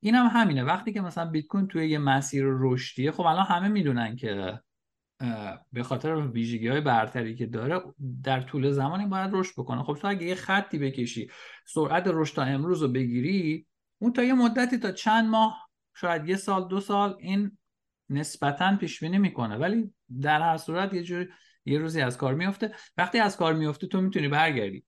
این 0.00 0.14
هم 0.14 0.26
همینه. 0.26 0.64
وقتی 0.64 0.92
که 0.92 1.00
مثلا 1.00 1.24
بیت 1.24 1.46
کوین 1.46 1.66
توی 1.66 1.88
یه 1.88 1.98
مسیر 1.98 2.44
رشدیه 2.46 3.10
خب 3.10 3.22
الان 3.22 3.46
همه 3.46 3.68
می‌دونن 3.68 4.16
که 4.16 4.60
به 5.72 5.82
خاطر 5.82 6.14
ویژگی 6.16 6.68
های 6.68 6.80
برتری 6.80 7.34
که 7.34 7.46
داره 7.46 7.82
در 8.24 8.40
طول 8.40 8.70
زمانی 8.70 9.06
باید 9.06 9.30
رشد 9.32 9.52
بکنه. 9.56 9.82
خب 9.82 9.94
تو 9.94 10.08
اگه 10.08 10.26
یه 10.26 10.34
خطی 10.34 10.78
بکشی 10.78 11.30
سرعت 11.66 12.04
رشد 12.06 12.34
تا 12.34 12.42
امروز 12.42 12.82
رو 12.82 12.88
بگیری 12.88 13.66
اون 13.98 14.12
تا 14.12 14.22
یه 14.22 14.34
مدتی 14.34 14.78
تا 14.78 14.92
چند 14.92 15.28
ماه 15.28 15.68
شاید 15.96 16.28
یه 16.28 16.36
سال 16.36 16.68
دو 16.68 16.80
سال 16.80 17.16
این 17.20 17.58
نسبتا 18.10 18.76
پیش 18.76 19.00
بینی 19.00 19.18
می‌کنه. 19.18 19.56
ولی 19.56 19.94
در 20.20 20.42
هر 20.42 20.56
صورت 20.56 20.94
یه 20.94 21.02
جور 21.02 21.28
یه 21.68 21.78
روزی 21.78 22.00
از 22.00 22.16
کار 22.16 22.34
میفته 22.34 22.72
وقتی 22.96 23.18
از 23.18 23.36
کار 23.36 23.54
میفته 23.54 23.86
تو 23.86 24.00
می‌تونی 24.00 24.28
برگردی. 24.28 24.84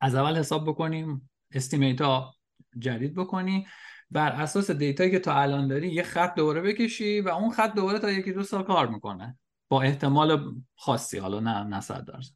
از 0.00 0.14
اول 0.14 0.36
حساب 0.36 0.68
بکنیم 0.68 1.30
استیمیت 1.52 2.00
ها 2.00 2.34
جدید 2.78 3.14
بکنی. 3.14 3.66
بر 4.10 4.32
اساس 4.32 4.70
دیتایی 4.70 5.10
که 5.10 5.18
تا 5.18 5.40
الان 5.40 5.68
داری 5.68 5.92
یه 5.92 6.02
خط 6.02 6.34
دوباره 6.34 6.60
بکشی 6.60 7.20
و 7.20 7.28
اون 7.28 7.50
خط 7.50 7.74
دوباره 7.74 7.98
تا 7.98 8.10
یکی 8.10 8.32
دو 8.32 8.42
سال 8.42 8.62
کار 8.62 8.86
می‌کنه. 8.88 9.38
با 9.68 9.82
احتمال 9.82 10.54
خاصی 10.76 11.18
حالا 11.18 11.40
نه 11.40 11.64
نه 11.64 11.80
درصد. 11.80 12.34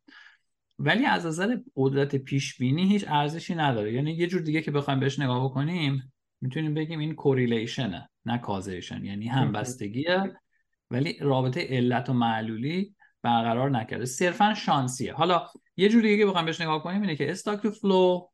ولی 0.78 1.06
از 1.06 1.26
نظر 1.26 1.56
قدرت 1.76 2.16
پیش 2.16 2.58
بینی 2.58 2.88
هیچ 2.88 3.04
ارزشی 3.08 3.54
نداره. 3.54 3.92
یعنی 3.92 4.12
یه 4.12 4.26
جور 4.26 4.40
دیگه 4.40 4.62
که 4.62 4.70
بخوایم 4.70 5.00
بهش 5.00 5.18
نگاه 5.18 5.44
بکنیم 5.44 6.12
می‌تونیم 6.40 6.74
بگیم 6.74 6.98
این 6.98 7.14
correlation 7.14 8.02
ه 8.02 8.10
نه 8.24 8.38
causation 8.38 9.04
یعنی 9.04 9.26
همبستگیه. 9.26 10.36
ولی 10.90 11.18
رابطه 11.20 11.66
علت 11.68 12.08
و 12.08 12.12
معلولی 12.12 12.94
برقرار 13.28 13.70
نکرده. 13.70 14.04
صرفا 14.04 14.54
شانسیه. 14.54 15.14
حالا 15.14 15.46
یه 15.76 15.88
جوری 15.88 16.08
دیگه 16.08 16.26
بخوایم 16.26 16.46
بهش 16.46 16.60
نگاه 16.60 16.82
کنیم 16.82 17.00
اینه 17.02 17.16
که 17.16 17.30
stock 17.30 17.60
to 17.62 17.70
flow 17.70 18.28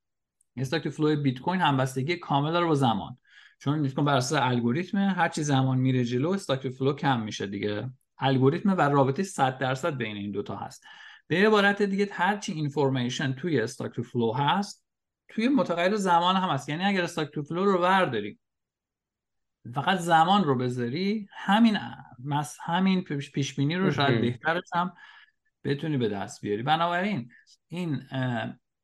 stock 0.57 0.83
to 0.83 0.91
flow 0.91 1.23
بیت 1.23 1.39
کوین 1.39 1.61
همبستگی 1.61 2.17
کامل 2.17 2.53
داره 2.53 2.67
با 2.67 2.75
زمان. 2.75 3.19
چون 3.59 3.83
بیت 3.83 3.95
کوین 3.95 4.05
بر 4.05 4.17
اساس 4.17 4.41
الگوریتم 4.43 4.99
هر 4.99 5.29
چی 5.29 5.43
زمان 5.43 5.79
میره 5.79 6.05
جلو 6.05 6.31
stock 6.31 6.63
to 6.63 6.71
flow 6.71 6.93
کم 6.93 7.21
میشه 7.21 7.47
دیگه. 7.47 7.91
الگوریتم 8.19 8.71
و 8.79 8.81
رابطه 8.81 9.23
100 9.23 9.59
درصد 9.59 9.97
بین 9.97 10.17
این 10.17 10.31
دوتا 10.31 10.57
هست. 10.57 10.85
به 11.27 11.47
عبارت 11.47 11.83
دیگه 11.83 12.09
هر 12.13 12.37
چی 12.37 12.53
information 12.53 13.33
توی 13.33 13.61
stock 13.61 13.93
to 13.93 14.03
flow 14.03 14.33
هست 14.33 14.85
توی 15.29 15.49
متغیر 15.49 15.97
زمان 15.97 16.37
هم 16.37 16.49
هست. 16.49 16.69
یعنی 16.69 16.85
اگر 16.85 17.03
stock 17.03 17.31
to 17.31 17.43
flow 17.43 17.65
رو 17.65 17.79
برداری 17.81 18.39
فقط 19.75 19.99
زمان 19.99 20.45
رو 20.45 20.59
بذاری 20.59 21.29
همین 21.33 21.79
مس 22.25 22.59
همین 22.63 23.05
پیش 23.05 23.55
بینی 23.55 23.77
رو 23.77 23.91
شاید 23.91 24.21
بهترش 24.21 24.65
هم 24.75 24.93
بتونی 25.65 25.97
به 25.97 26.09
دست 26.09 26.41
بیاری. 26.41 26.63
بنابراین 26.63 27.31
این 27.69 28.03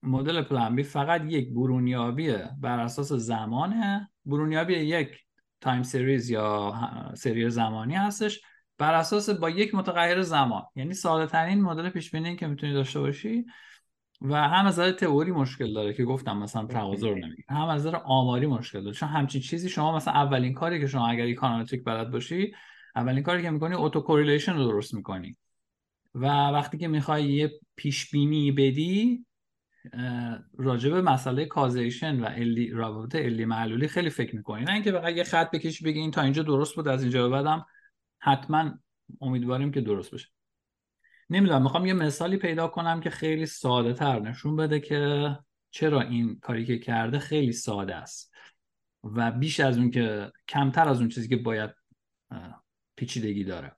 مدل 0.03 0.43
plan 0.43 0.77
B 0.77 0.83
فقط 0.83 1.23
یک 1.25 1.55
برونیابیه 1.55 2.51
بر 2.61 2.79
اساس 2.79 3.13
زمانه. 3.13 4.11
برونیابی 4.25 4.75
یک 4.75 5.19
time 5.61 5.83
series 5.83 6.31
یا 6.31 6.75
سری 7.15 7.51
زمانی 7.51 7.95
هستش. 7.95 8.41
بر 8.79 8.95
اساس 8.95 9.31
با 9.31 9.51
یک 9.51 9.75
متغیر 9.75 10.23
زمان. 10.23 10.63
یعنی 10.75 10.95
ساده 10.95 11.27
ترین 11.27 11.63
مدل 11.63 11.89
پیش 11.89 12.11
بینی 12.11 12.37
که 12.37 12.47
می‌تونی 12.47 12.73
داشته 12.73 13.01
باشی 13.01 13.45
و 14.21 14.35
هم 14.49 14.67
از 14.67 14.75
نظر 14.75 14.93
تئوری 14.93 15.33
مشکل 15.33 15.73
داره 15.73 15.95
که 15.95 16.05
گفتم 16.05 16.39
مثلا 16.39 16.67
تقاضا 16.67 17.09
رو 17.09 17.15
نمی‌گیره 17.15 17.45
هم 17.49 17.69
از 17.69 17.87
نظر 17.87 17.97
آماری 17.97 18.47
مشکل 18.47 18.83
داره. 18.83 18.95
چون 18.95 19.09
همچین 19.09 19.41
چیزی 19.41 19.69
شما 19.69 19.97
مثلا 19.97 20.15
اولین 20.15 20.55
کاری 20.55 20.81
که 20.81 20.87
شما 20.87 21.09
اگر 21.09 21.25
econometric 21.25 21.85
بلد 21.85 22.11
باشی 22.11 22.55
اولین 22.97 23.23
کاری 23.23 23.43
که 23.43 23.51
می‌کنی 23.51 23.75
autocorrelation 23.75 24.57
رو 24.57 24.65
درست 24.65 24.95
می‌کنی. 24.95 25.37
و 26.15 26.27
وقتی 26.27 26.79
که 26.79 26.89
می‌خوای 26.89 27.25
یه 27.25 27.51
پیش 27.77 28.11
بینی 28.11 28.53
بدی 28.53 29.27
راجع 30.59 30.91
به 30.91 31.03
مسئله 31.03 31.45
causation 31.45 32.21
و 32.21 32.29
علی 32.33 32.71
رابطه 32.71 33.19
علی 33.19 33.45
معلولی 33.45 33.89
خیلی 33.89 34.11
فکر 34.11 34.37
می‌کنی. 34.37 34.65
نه 34.65 34.73
اینکه 34.73 34.93
فقط 34.93 35.15
یه 35.15 35.25
خط 35.25 35.51
بکشی 35.51 35.85
بگی 35.85 35.99
این 35.99 36.11
تا 36.11 36.23
اینجا 36.23 36.43
درست 36.43 36.77
بود 36.77 36.89
از 36.89 37.03
اینجا 37.03 37.23
به 37.23 37.29
بعدم 37.29 37.67
حتما 38.19 38.71
امیدواریم 39.21 39.73
که 39.73 39.81
درست 39.81 40.15
بشه. 40.15 40.29
نمی‌دونم 41.31 41.63
می‌خوام 41.63 41.87
یه 41.87 41.95
مثالی 41.95 42.37
پیدا 42.37 42.69
کنم 42.69 43.01
که 43.01 43.11
خیلی 43.11 43.47
ساده 43.47 43.93
تر 43.93 44.21
نشون 44.21 44.57
بده 44.57 44.81
که 44.81 45.39
چرا 45.71 46.01
این 46.01 46.39
کاری 46.43 46.67
که 46.67 46.79
کرده 46.79 47.19
خیلی 47.19 47.53
ساده 47.53 47.95
است. 47.95 48.35
و 49.05 49.31
بیش 49.31 49.61
از 49.61 49.79
اون 49.79 49.91
که 49.91 50.33
کمتر 50.49 50.89
از 50.89 51.01
اون 51.01 51.09
چیزی 51.09 51.29
که 51.29 51.37
باید 51.37 51.71
پیچیدگی 52.97 53.45
داره. 53.45 53.77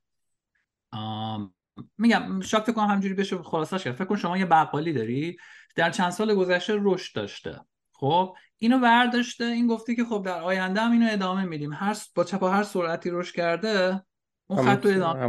میگم 1.98 2.40
شاید 2.40 2.64
فکر 2.64 2.72
کنم 2.72 2.86
همجوری 2.86 3.14
بشه 3.14 3.42
خلاصش 3.42 3.84
کرد 3.84 3.94
فکر 3.94 4.04
کن 4.04 4.16
شما 4.16 4.38
یه 4.38 4.46
بقالی 4.46 4.92
داری 4.92 5.36
در 5.76 5.90
چند 5.90 6.10
سال 6.10 6.34
گذشته 6.34 6.74
رشد 6.80 7.14
داشته. 7.14 7.60
خب 7.92 8.36
اینو 8.58 8.78
برداشته 8.78 9.44
این 9.44 9.66
گفته 9.66 9.94
که 9.94 10.04
خب 10.04 10.22
در 10.26 10.40
آینده 10.40 10.80
هم 10.80 10.92
اینو 10.92 11.06
ادامه 11.10 11.44
میدیم. 11.44 11.72
هر 11.72 11.96
با 12.14 12.24
چپا 12.24 12.50
هر 12.50 12.62
سرعتی 12.62 13.10
رشد 13.10 13.34
کرده 13.34 14.02
اون 14.46 14.66
خط 14.66 14.86
رو 14.86 14.90
ادامه 14.90 15.20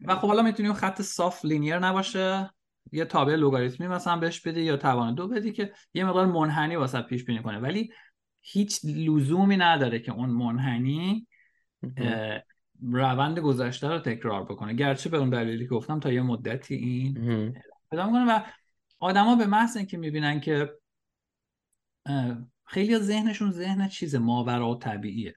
و 0.00 0.16
خب 0.16 0.28
حالا 0.28 0.42
می‌تونی 0.42 0.68
اون 0.68 0.78
خط 0.78 1.02
صاف 1.02 1.44
لینیر 1.44 1.78
نباشه. 1.78 2.50
یه 2.92 3.04
تابع 3.04 3.34
لوگاریتمی 3.34 3.88
مثلا 3.88 4.16
بهش 4.16 4.40
بدی 4.40 4.62
یا 4.62 4.76
توان 4.76 5.14
دو 5.14 5.28
بدی 5.28 5.52
که 5.52 5.72
یه 5.94 6.04
مقدار 6.04 6.26
منحنی 6.26 6.76
واسه 6.76 7.00
پیش 7.00 7.24
بینی 7.24 7.42
کنه. 7.42 7.58
ولی 7.58 7.92
هیچ 8.40 8.80
لزومی 8.84 9.56
نداره 9.56 9.98
که 9.98 10.12
اون 10.12 10.30
منحنی 10.30 11.26
روند 12.82 13.38
گذشته 13.38 13.88
رو 13.88 13.98
تکرار 13.98 14.44
بکنه. 14.44 14.74
گرچه 14.74 15.10
به 15.10 15.16
اون 15.16 15.30
دلیلی 15.30 15.64
که 15.64 15.70
گفتم 15.70 16.00
تا 16.00 16.12
یه 16.12 16.22
مدتی 16.22 16.74
این 16.74 17.14
پیدا 17.90 18.06
کنه 18.06 18.24
و 18.24 18.40
آدما 18.98 19.36
به 19.36 19.46
محض 19.46 19.76
اینکه 19.76 19.96
می‌بینن 19.96 20.40
که 20.40 20.72
خیلی 22.64 22.98
ذهنشون 22.98 23.50
ذهن 23.50 23.88
چیز 23.88 24.14
ماورا 24.14 24.70
و 24.70 24.78
طبیعیه. 24.78 25.34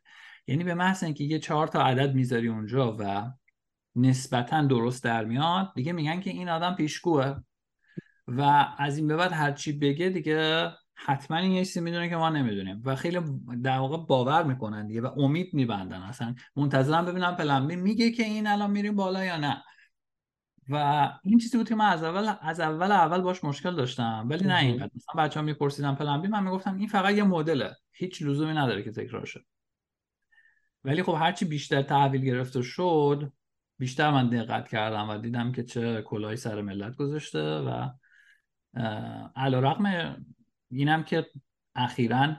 یعنی 0.47 0.63
به 0.63 0.73
محض 0.73 1.03
اینکه 1.03 1.23
یه 1.23 1.39
چهار 1.39 1.67
تا 1.67 1.83
عدد 1.83 2.15
می‌ذاری 2.15 2.47
اونجا 2.47 2.97
و 2.99 3.31
نسبتا 4.01 4.61
درست 4.61 5.03
در 5.03 5.25
میاد. 5.25 5.71
دیگه 5.75 5.93
میگن 5.93 6.19
که 6.19 6.29
این 6.29 6.49
آدم 6.49 6.75
پیشگوه. 6.75 7.35
و 8.27 8.41
از 8.77 8.97
این 8.97 9.07
به 9.07 9.15
بعد 9.15 9.31
هر 9.31 9.51
چی 9.51 9.71
بگه 9.71 10.09
دیگه 10.09 10.71
حتما 10.95 11.37
این 11.37 11.51
یه 11.51 11.65
چیزی 11.65 11.81
می‌دونه 11.81 12.09
که 12.09 12.15
ما 12.15 12.29
نمی‌دونیم. 12.29 12.81
و 12.85 12.95
خیلی 12.95 13.19
در 13.63 13.77
واقع 13.77 13.97
باور 13.97 14.43
می‌کنن 14.43 14.87
دیگه 14.87 15.01
و 15.01 15.19
امید 15.19 15.53
میبندن 15.53 16.01
اصلا. 16.01 16.35
منتظرم 16.55 17.05
ببینم 17.05 17.35
پلنبی 17.35 17.75
میگه 17.75 18.11
که 18.11 18.23
این 18.23 18.47
الان 18.47 18.71
میریم 18.71 18.95
بالا 18.95 19.25
یا 19.25 19.37
نه. 19.37 19.63
و 20.69 21.09
این 21.23 21.37
چیزی 21.37 21.57
بود 21.57 21.69
که 21.69 21.75
من 21.75 21.85
از 21.85 22.03
اول 22.03 22.33
از 22.41 22.59
اول 22.59 22.91
اول 22.91 23.21
باش 23.21 23.43
مشکل 23.43 23.75
داشتم. 23.75 24.27
ولی 24.29 24.45
نه 24.45 24.57
اینقدر 24.57 24.91
مثلا 24.95 25.23
بچه‌ها 25.23 25.45
میپرسیدن 25.45 25.95
پلن 25.95 26.27
من 26.27 26.43
می‌گفتم 26.43 26.77
این 26.77 26.87
فقط 26.87 27.15
یه 27.15 27.23
مدله. 27.23 27.75
هیچ 27.91 28.21
لزومی 28.21 28.53
نداره 28.53 28.83
که 28.83 28.91
تکرار 28.91 29.25
شه. 29.25 29.45
ولی 30.83 31.03
خب 31.03 31.15
هرچی 31.19 31.45
بیشتر 31.45 31.81
تحویل 31.81 32.21
گرفته 32.21 32.61
شد 32.61 33.31
بیشتر 33.79 34.11
من 34.11 34.29
دقت 34.29 34.67
کردم 34.67 35.09
و 35.09 35.17
دیدم 35.17 35.51
که 35.51 35.63
چه 35.63 36.01
کلاهی 36.01 36.35
سر 36.35 36.61
ملت 36.61 36.95
گذاشته 36.95 37.39
و 37.39 37.89
علا 39.35 39.59
رقم 39.59 40.15
اینم 40.71 41.03
که 41.03 41.27
اخیرا 41.75 42.35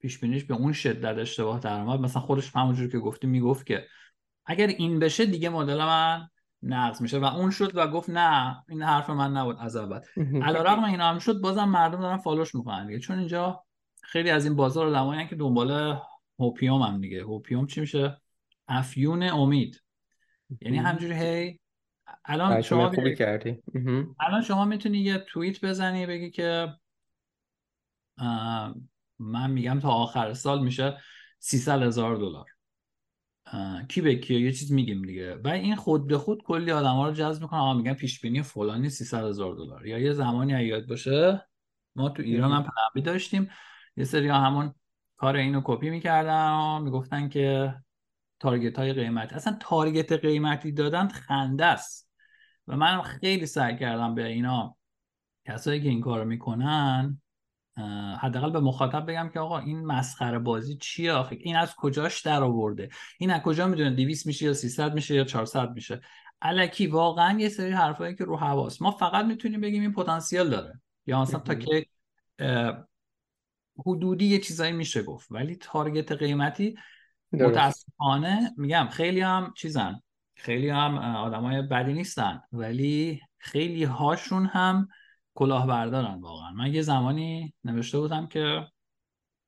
پیش 0.00 0.18
بینیش 0.18 0.44
به 0.44 0.54
اون 0.54 0.72
شدت 0.72 1.18
اشتباه 1.18 1.60
در 1.60 1.84
مثلا 1.84 2.22
خودش 2.22 2.56
همونجور 2.56 2.88
که 2.88 2.98
گفتی 2.98 3.26
می‌گفت 3.26 3.66
که 3.66 3.86
اگر 4.46 4.66
این 4.66 4.98
بشه 4.98 5.26
دیگه 5.26 5.48
مدل 5.48 5.76
من 5.76 6.28
نقض 6.62 7.02
میشه 7.02 7.18
و 7.18 7.24
اون 7.24 7.50
شد 7.50 7.76
و 7.76 7.88
گفت 7.88 8.10
نه 8.10 8.64
این 8.68 8.82
حرف 8.82 9.10
من 9.10 9.32
نبود 9.32 9.56
از 9.60 9.76
اول. 9.76 10.00
علیرغم 10.46 10.84
اینا 10.84 11.08
هم 11.08 11.18
شد 11.18 11.40
بازم 11.40 11.64
مردم 11.64 12.00
دارن 12.00 12.16
فالوش 12.16 12.54
می‌کنن 12.54 12.86
دیگه. 12.86 12.98
چون 12.98 13.18
اینجا 13.18 13.64
خیلی 14.02 14.30
از 14.30 14.44
این 14.44 14.56
بازار 14.56 14.86
آدمایی 14.86 15.28
که 15.28 15.36
دنبال 15.36 16.00
هوپیوم 16.38 16.82
هم 16.82 17.00
دیگه. 17.00 17.22
هوپیوم 17.22 17.66
چی 17.66 17.80
میشه؟ 17.80 18.20
افیون 18.68 19.22
امید. 19.22 19.82
یعنی 20.60 20.76
همجوری 20.76 21.14
هی 21.14 21.60
الان 22.24 22.62
شما 22.62 22.90
خوبی 22.90 23.14
کردی. 23.14 23.62
الان 24.20 24.42
شما 24.42 24.64
می‌تونی 24.64 24.98
یه 24.98 25.18
توییت 25.18 25.64
بزنی 25.64 26.06
بگی 26.06 26.30
که 26.30 26.74
من 29.18 29.50
میگم 29.50 29.80
تا 29.80 29.88
آخر 29.88 30.32
سال 30.34 30.64
میشه 30.64 30.98
300 31.38 31.82
هزار 31.82 32.16
دلار. 32.16 32.46
کی 33.88 34.00
به 34.00 34.14
کیه؟ 34.14 34.40
یه 34.40 34.52
چیز 34.52 34.72
میگیم 34.72 35.02
دیگه. 35.02 35.34
و 35.34 35.48
این 35.48 35.76
خود 35.76 36.06
به 36.06 36.18
خود 36.18 36.42
کلی 36.42 36.72
آدم 36.72 36.94
ها 36.94 37.08
رو 37.08 37.14
جذب 37.14 37.42
می‌کنه. 37.42 37.60
آقا 37.60 37.74
میگن 37.74 37.94
پیش 37.94 38.20
بینی 38.20 38.42
فلانی 38.42 38.90
300 38.90 39.24
هزار 39.24 39.54
دلار. 39.54 39.86
یا 39.86 39.98
یه 39.98 40.12
زمانی 40.12 40.64
یاد 40.64 40.86
باشه 40.86 41.48
ما 41.96 42.08
تو 42.08 42.22
ایران 42.22 42.52
هم 42.52 42.62
پلنبی 42.62 43.02
داشتیم. 43.02 43.50
یه 43.96 44.04
سری 44.04 44.28
همون 44.28 44.74
کار 45.16 45.36
اینو 45.36 45.60
کپی 45.64 45.90
می‌کردن 45.90 46.50
و 46.50 46.78
می‌گفتن 46.78 47.28
که 47.28 47.74
تارگت 48.40 48.78
های 48.78 48.92
قیمتی. 48.92 49.34
اصلا 49.34 49.56
تارگت 49.60 50.12
قیمتی 50.12 50.72
دادن 50.72 51.08
خنده 51.08 51.64
است. 51.64 52.10
و 52.66 52.76
من 52.76 53.02
خیلی 53.02 53.46
سعی 53.46 53.76
کردم 53.76 54.14
به 54.14 54.26
اینا 54.26 54.76
کسایی 55.46 55.82
که 55.82 55.88
این 55.88 56.00
کارو 56.00 56.24
می‌کنن 56.24 57.20
حداقل 58.20 58.50
به 58.50 58.60
مخاطب 58.60 59.10
بگم 59.10 59.30
که 59.34 59.40
آقا 59.40 59.58
این 59.58 59.86
مسخره 59.86 60.38
بازی 60.38 60.76
چیه 60.76 61.12
آخه؟ 61.12 61.36
این 61.40 61.56
از 61.56 61.74
کجاش 61.76 62.20
در 62.20 62.42
آورده؟ 62.42 62.88
این 63.18 63.30
از 63.30 63.42
کجا 63.42 63.66
می‌دونه 63.66 63.90
200 63.90 64.26
میشه 64.26 64.46
یا 64.46 64.52
300 64.52 64.94
میشه 64.94 65.14
یا 65.14 65.24
400 65.24 65.70
میشه؟ 65.70 66.00
الکی 66.42 66.86
واقعا 66.86 67.38
یه 67.40 67.48
سری 67.48 67.70
حرفایی 67.70 68.14
که 68.14 68.24
رو 68.24 68.36
حواس 68.36 68.82
ما 68.82 68.90
فقط 68.90 69.24
می‌تونیم 69.24 69.60
بگیم 69.60 69.82
این 69.82 69.92
پتانسیل 69.92 70.48
داره. 70.48 70.80
یا 71.06 71.22
مثلا 71.22 71.40
تا 71.40 71.54
که 71.54 71.86
حدودی 73.86 74.26
یه 74.26 74.38
چیزایی 74.38 74.72
میشه 74.72 75.02
گفت. 75.02 75.32
ولی 75.32 75.56
تارگت 75.56 76.12
قیمتی 76.12 76.76
متاسفانه 77.32 78.50
میگم 78.56 78.88
خیلی 78.90 79.20
هم 79.20 79.52
چیزن 79.56 80.00
خیلی 80.36 80.68
هم 80.68 80.98
آدمای 80.98 81.62
بدی 81.62 81.92
نیستن 81.92 82.42
ولی 82.52 83.20
خیلی 83.38 83.84
هاشون 83.84 84.46
هم 84.46 84.88
کلاهبردارن 85.34 86.20
واقعا. 86.20 86.50
من 86.52 86.74
یه 86.74 86.82
زمانی 86.82 87.54
نوشته 87.64 87.98
بودم 87.98 88.26
که 88.26 88.66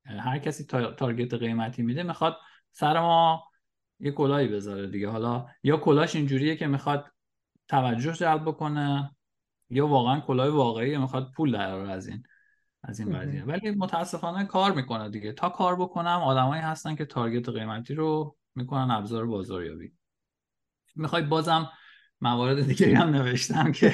هر 0.04 0.38
کسی 0.38 0.64
تارگت 0.96 1.34
قیمتی 1.34 1.82
میده 1.82 2.02
می‌خواد 2.02 2.36
سر 2.72 3.00
ما 3.00 3.44
یه 4.00 4.10
کلاهی 4.10 4.48
بذاره 4.48 4.86
دیگه. 4.86 5.08
حالا 5.08 5.46
یا 5.62 5.76
کلاش 5.76 6.16
اینجوریه 6.16 6.56
که 6.56 6.66
می‌خواد 6.66 7.06
توجه 7.68 8.12
جلب 8.12 8.42
بکنه 8.42 9.10
یا 9.70 9.86
واقعا 9.86 10.20
کلاه 10.20 10.48
واقعی 10.48 10.96
می‌خواد 10.96 11.32
پول 11.36 11.52
در 11.52 11.74
از 11.74 12.08
این. 12.08 12.22
از 12.82 13.00
این 13.00 13.18
قضیه. 13.18 13.44
ولی 13.44 13.70
متاسفانه 13.70 14.44
کار 14.44 14.72
می‌کنه 14.72 15.10
دیگه. 15.10 15.32
تا 15.32 15.48
کار 15.48 15.76
بکنم 15.76 16.20
آدمایی 16.24 16.62
هستن 16.62 16.94
که 16.94 17.04
تارگت 17.04 17.48
قیمتی 17.48 17.94
رو 17.94 18.36
می‌کنن 18.54 18.90
ابزار 18.90 19.26
بازاریابی. 19.26 19.92
می‌خوای 20.96 21.22
بازم 21.22 21.68
موارد 22.20 22.66
دیگه 22.66 22.96
هم 22.96 23.08
نوشتم 23.08 23.72
که. 23.72 23.92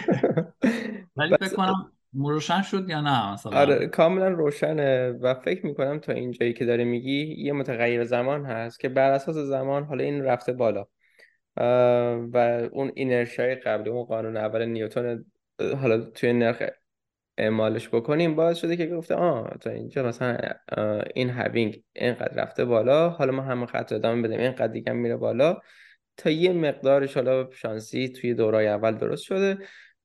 ولی 1.16 1.36
فکر 1.40 1.56
کنم 1.56 1.92
روشن 2.14 2.62
شد 2.62 2.88
یا 2.88 3.00
نه 3.00 3.32
مثلا؟ 3.32 3.58
آره 3.58 3.86
کاملا 3.86 4.28
روشنه 4.28 5.10
و 5.10 5.34
فکر 5.34 5.66
می‌کنم 5.66 5.98
تا 5.98 6.12
اینجایی 6.12 6.52
که 6.52 6.64
داره 6.64 6.84
میگی 6.84 7.34
یه 7.38 7.52
متغیر 7.52 8.04
زمان 8.04 8.46
هست 8.46 8.80
که 8.80 8.88
بر 8.88 9.10
اساس 9.10 9.36
زمان 9.36 9.84
حالا 9.84 10.04
این 10.04 10.22
رفته 10.22 10.52
بالا. 10.52 10.86
و 12.32 12.68
اون 12.72 12.92
inertia 12.94 13.47
ی 13.47 13.54
قبلی 13.54 13.90
اون 13.90 14.04
قانون 14.04 14.36
اول 14.36 14.64
نیوتن 14.64 15.24
حالا 15.80 16.00
توی 16.00 16.32
نرم 16.32 16.62
اعمالش 17.38 17.88
بکنیم 17.88 18.36
باعث 18.36 18.58
شده 18.58 18.76
که 18.76 18.86
گفته 18.86 19.14
آه 19.14 19.50
تا 19.60 19.70
اینجا 19.70 20.02
مثلا 20.02 20.38
این 21.14 21.30
halving 21.30 21.82
اینقدر 21.92 22.42
رفته 22.42 22.64
بالا 22.64 23.08
حالا 23.08 23.32
ما 23.32 23.42
همون 23.42 23.66
خط 23.66 23.92
ادامه 23.92 24.22
بدیم 24.22 24.40
اینقدر 24.40 24.66
دیگه 24.66 24.92
میره 24.92 25.16
بالا. 25.16 25.60
تا 26.16 26.30
یه 26.30 26.52
مقدارش 26.52 27.14
حالا 27.14 27.50
شانسی 27.52 28.08
توی 28.08 28.34
دورای 28.34 28.66
اول 28.68 28.94
درست 28.98 29.22
شده. 29.22 29.58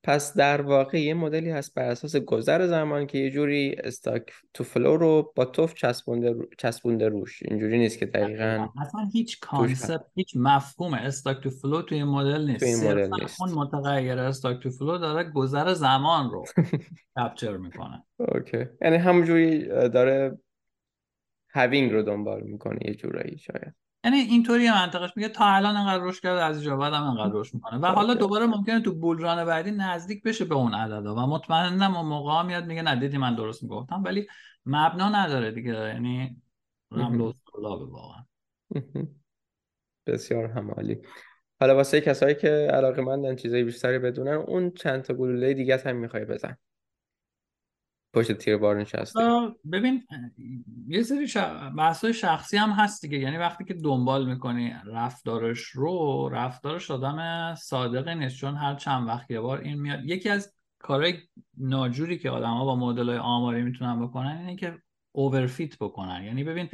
پس 0.04 0.36
در 0.36 0.62
واقع 0.62 1.00
یه 1.00 1.14
مدلی 1.14 1.50
هست 1.50 1.74
بر 1.74 1.90
اساس 1.90 2.16
گذر 2.16 2.66
زمان 2.66 3.06
که 3.06 3.18
یه 3.18 3.30
جوری 3.30 3.76
stock 3.84 4.32
to 4.54 4.64
flow 4.64 4.96
رو 4.96 5.32
با 5.36 5.44
تف 5.44 5.74
چسبونده, 5.74 6.34
چسبونده 6.58 7.08
روش. 7.08 7.42
اینجوری 7.42 7.78
نیست 7.78 7.98
که 7.98 8.06
دقیقا 8.06 8.68
اصلا 8.80 9.00
هیچ 9.12 9.40
concept 9.40 10.04
هیچ 10.14 10.32
مفهوم 10.36 10.94
stock 10.94 11.42
to 11.42 11.50
flow 11.50 11.82
توی 11.82 11.98
این 11.98 12.06
مدل 12.06 12.46
نیست. 12.46 12.62
این 12.62 12.90
مدل 12.90 13.10
نیست. 13.20 13.42
اون 13.42 13.52
متغیر 13.52 14.18
stock 14.18 14.62
to 14.62 14.70
flow 14.70 14.98
داره 14.98 15.30
گذر 15.30 15.72
زمان 15.72 16.30
رو 16.30 16.44
capture 17.16 17.56
می‌کنه. 17.56 18.04
okay. 18.18 18.64
یعنی 18.82 18.96
همونجوری 18.96 19.64
داره 19.68 20.38
halving 21.54 21.92
رو 21.92 22.02
دنبال 22.02 22.42
می‌کنه 22.42 22.78
یه 22.84 22.94
جورایی 22.94 23.38
شاید. 23.38 23.74
یعنی 24.04 24.16
اینطوری 24.16 24.70
منطقش 24.70 25.16
میگه 25.16 25.28
تا 25.28 25.44
الان 25.44 25.76
انقدر 25.76 26.04
رشد 26.04 26.22
کرده 26.22 26.44
از 26.44 26.56
اینجا 26.56 26.76
بعد 26.76 26.92
هم 26.92 27.02
انقدر 27.02 27.32
رشد 27.34 27.54
می‌کنه. 27.54 27.78
و 27.78 27.86
حالا 27.86 28.14
دوباره 28.14 28.46
ممکنه 28.46 28.80
تو 28.80 28.94
bull 28.94 29.23
run 29.23 29.44
بعدی 29.44 29.70
نزدیک 29.70 30.22
بشه 30.22 30.44
به 30.44 30.54
اون 30.54 30.74
عددا. 30.74 31.14
و 31.14 31.18
مطمئنم 31.18 31.96
اون 31.96 32.06
موقع 32.06 32.42
میاد 32.42 32.66
میگه 32.66 32.82
نه 32.82 32.96
دیدی 32.96 33.18
من 33.18 33.34
درست 33.34 33.62
می‌گفتم 33.62 34.02
ولی 34.04 34.26
مبنا 34.66 35.08
نداره 35.08 35.50
دیگه. 35.50 35.72
یعنی 35.72 36.36
رمل 36.90 37.20
و 37.20 37.32
واقعا. 37.54 38.24
بسیار 40.06 40.46
همالی. 40.46 40.98
حالا 41.60 41.76
واسه 41.76 42.00
کسایی 42.00 42.34
که 42.34 42.48
علاقه 42.48 43.02
مندن 43.02 43.36
چیزای 43.36 43.64
بیشتری 43.64 43.98
بدونن 43.98 44.32
اون 44.32 44.70
چند 44.70 45.02
تا 45.02 45.14
گلوله 45.14 45.54
دیگه 45.54 45.82
هم 45.86 45.96
می‌خوای 45.96 46.24
بزن. 46.24 46.56
پشت 48.14 48.32
تیر 48.32 48.56
بار 48.56 48.80
نشسته. 48.80 49.20
ببین 49.72 50.02
یه 50.86 51.02
سری 51.02 51.28
ش... 51.28 51.36
بحثای 51.76 52.14
شخصی 52.14 52.56
هم 52.56 52.70
هست 52.70 53.02
دیگه. 53.02 53.18
یعنی 53.18 53.36
وقتی 53.36 53.64
که 53.64 53.74
دنبال 53.74 54.28
می‌کنی 54.28 54.74
رفتارش 54.86 55.60
رو 55.60 56.28
رفتارش 56.32 56.90
آدم 56.90 57.54
صادقی 57.54 58.14
نیست. 58.14 58.36
چون 58.36 58.56
هر 58.56 58.74
چند 58.74 59.08
وقت 59.08 59.30
یه 59.30 59.40
بار 59.40 59.60
این 59.60 59.80
میاد. 59.80 60.04
یکی 60.04 60.28
از 60.28 60.54
کارهای 60.78 61.14
ناجوری 61.56 62.18
که 62.18 62.30
آدم 62.30 62.54
ها 62.54 62.64
با 62.64 62.76
مدل 62.76 63.08
های 63.08 63.18
آماری 63.18 63.62
می‌تونن 63.62 64.06
بکنن 64.06 64.36
اینه 64.36 64.56
که 64.56 64.78
اوورفیت 65.12 65.78
بکنن. 65.78 66.24
یعنی 66.24 66.44
ببین 66.44 66.68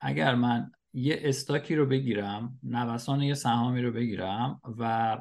اگر 0.00 0.34
من 0.34 0.70
یه 0.94 1.20
استاکی 1.22 1.74
رو 1.74 1.86
بگیرم 1.86 2.58
نوسان 2.62 3.22
یه 3.22 3.34
سهامی 3.34 3.82
رو 3.82 3.92
بگیرم 3.92 4.60
و 4.78 5.16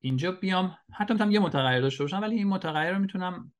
اینجا 0.00 0.32
بیام 0.32 0.76
حتی 0.92 1.14
می‌تونم 1.14 1.30
یه 1.30 1.38
متغیر 1.38 1.80
داشته 1.80 2.04
باشم 2.04 2.20
ولی 2.22 2.36
این 2.36 2.48
متغیر 2.48 2.92
رو 2.92 2.98
می‌تونم 2.98 3.52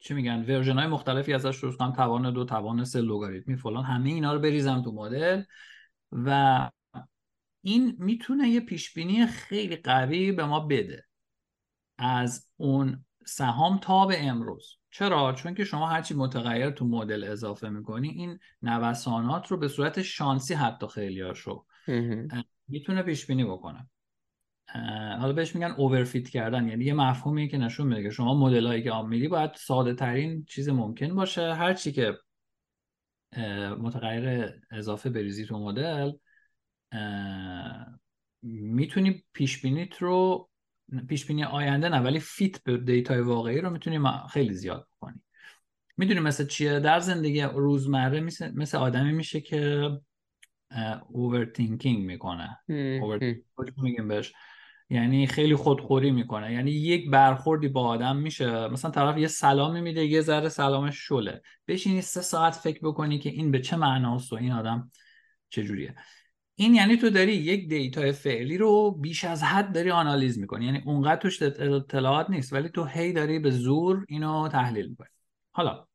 چی 0.00 0.14
میگن؟ 0.14 0.44
ورژن 0.48 0.78
های 0.78 0.86
مختلفی 0.86 1.32
ازش 1.32 1.60
درست 1.62 1.78
کنم. 1.78 1.92
توان 1.92 2.32
دو 2.32 2.44
توان 2.44 2.84
سه 2.84 3.00
لوگاریتمی 3.00 3.56
فلان. 3.56 3.84
همه 3.84 4.08
اینا 4.08 4.32
رو 4.32 4.40
بریزم 4.40 4.82
تو 4.82 4.92
مدل. 4.92 5.42
و 6.12 6.70
این 7.62 7.96
می‌تونه 7.98 8.48
یه 8.48 8.60
پیش 8.60 8.94
بینی 8.94 9.26
خیلی 9.26 9.76
قوی 9.76 10.32
به 10.32 10.44
ما 10.44 10.60
بده. 10.60 11.04
از 11.98 12.48
اون 12.56 13.04
سهام 13.26 13.78
تا 13.78 14.06
به 14.06 14.26
امروز. 14.26 14.76
چرا؟ 14.90 15.32
چون 15.32 15.54
که 15.54 15.64
شما 15.64 15.88
هرچی 15.88 16.14
متغیر 16.14 16.70
تو 16.70 16.84
مدل 16.84 17.24
اضافه 17.24 17.68
می‌کنی 17.68 18.08
این 18.08 18.38
نوسانات 18.62 19.46
رو 19.46 19.56
به 19.56 19.68
صورت 19.68 20.02
شانسی 20.02 20.54
حتی 20.54 20.86
خیلی 20.86 21.20
هاشو 21.20 21.64
می‌تونه 22.68 23.02
پیش 23.02 23.26
بینی 23.26 23.44
بکنه. 23.44 23.88
حالا 25.20 25.32
بهش 25.32 25.54
میگن 25.54 25.70
اوورفیت 25.70 26.28
کردن. 26.28 26.68
یعنی 26.68 26.84
یه 26.84 26.94
مفهومی 26.94 27.48
که 27.48 27.58
نشون 27.58 27.86
میده 27.86 28.02
که 28.02 28.10
شما 28.10 28.34
مدلایی 28.34 28.82
که 28.82 28.92
میدی 29.08 29.28
باید 29.28 29.54
ساده 29.54 29.94
ترین 29.94 30.44
چیز 30.44 30.68
ممکن 30.68 31.14
باشه. 31.14 31.54
هر 31.54 31.74
چی 31.74 31.92
که 31.92 32.18
متغیر 33.78 34.52
اضافه 34.70 35.10
بریزی 35.10 35.46
تو 35.46 35.58
مدل 35.58 36.12
می‌تونی 38.42 39.24
پیش 39.32 39.62
بینیت 39.62 39.96
رو 39.96 40.48
پیش 41.08 41.26
بینی 41.26 41.44
آینده 41.44 41.88
نه 41.88 42.00
ولی 42.00 42.20
fit 42.20 42.62
به 42.64 42.76
data 42.76 43.11
ی 43.11 43.20
واقعی 43.20 43.60
رو 43.60 43.70
می‌تونی 43.70 44.00
خیلی 44.30 44.54
زیاد 44.54 44.88
کنی 45.00 45.22
می‌دونی 45.96 46.20
مثل 46.20 46.46
چیه؟ 46.46 46.80
در 46.80 47.00
زندگی 47.00 47.42
روزمره 47.42 48.20
مثل, 48.20 48.50
مثل 48.54 48.78
آدمی 48.78 49.12
میشه 49.12 49.40
که 49.40 49.90
overthinking 51.08 52.04
می‌کنه. 52.04 52.58
میگیم 53.76 54.08
بهش؟ 54.08 54.32
یعنی 54.90 55.26
خیلی 55.26 55.56
خودخوری 55.56 56.10
می‌کنه. 56.10 56.52
یعنی 56.52 56.70
یک 56.70 57.10
برخوردی 57.10 57.68
با 57.68 57.82
آدم 57.82 58.16
میشه. 58.16 58.68
مثلا 58.68 58.90
طرف 58.90 59.18
یه 59.18 59.28
سلامی 59.28 59.80
میده 59.80 60.06
یه 60.06 60.20
ذره 60.20 60.48
سلامش 60.48 60.96
شله. 60.98 61.42
بشینی 61.68 62.00
سه 62.00 62.20
ساعت 62.20 62.54
فکر 62.54 62.80
بکنی 62.82 63.18
که 63.18 63.30
این 63.30 63.50
به 63.50 63.60
چه 63.60 63.76
معناست 63.76 64.32
و 64.32 64.36
این 64.36 64.52
آدم 64.52 64.90
چجوریه. 65.50 65.94
این 66.54 66.74
یعنی 66.74 66.96
تو 66.96 67.10
داری 67.10 67.32
یک 67.32 67.68
data 67.68 68.03
ی 68.03 68.12
فعلی 68.12 68.58
رو 68.58 68.90
بیش 68.90 69.24
از 69.24 69.42
حد 69.42 69.74
داری 69.74 69.90
آنالیز 69.90 70.38
می‌کنی. 70.38 70.64
یعنی 70.64 70.82
اونقدر 70.86 71.20
توش 71.20 71.42
اطلاعات 71.42 72.30
نیست 72.30 72.52
ولی 72.52 72.68
تو 72.68 72.84
هی 72.84 73.12
داری 73.12 73.38
به 73.38 73.50
زور 73.50 74.04
اینو 74.08 74.48
تحلیل 74.48 74.88
می‌کنی. 74.88 75.08
حالا 75.52 75.86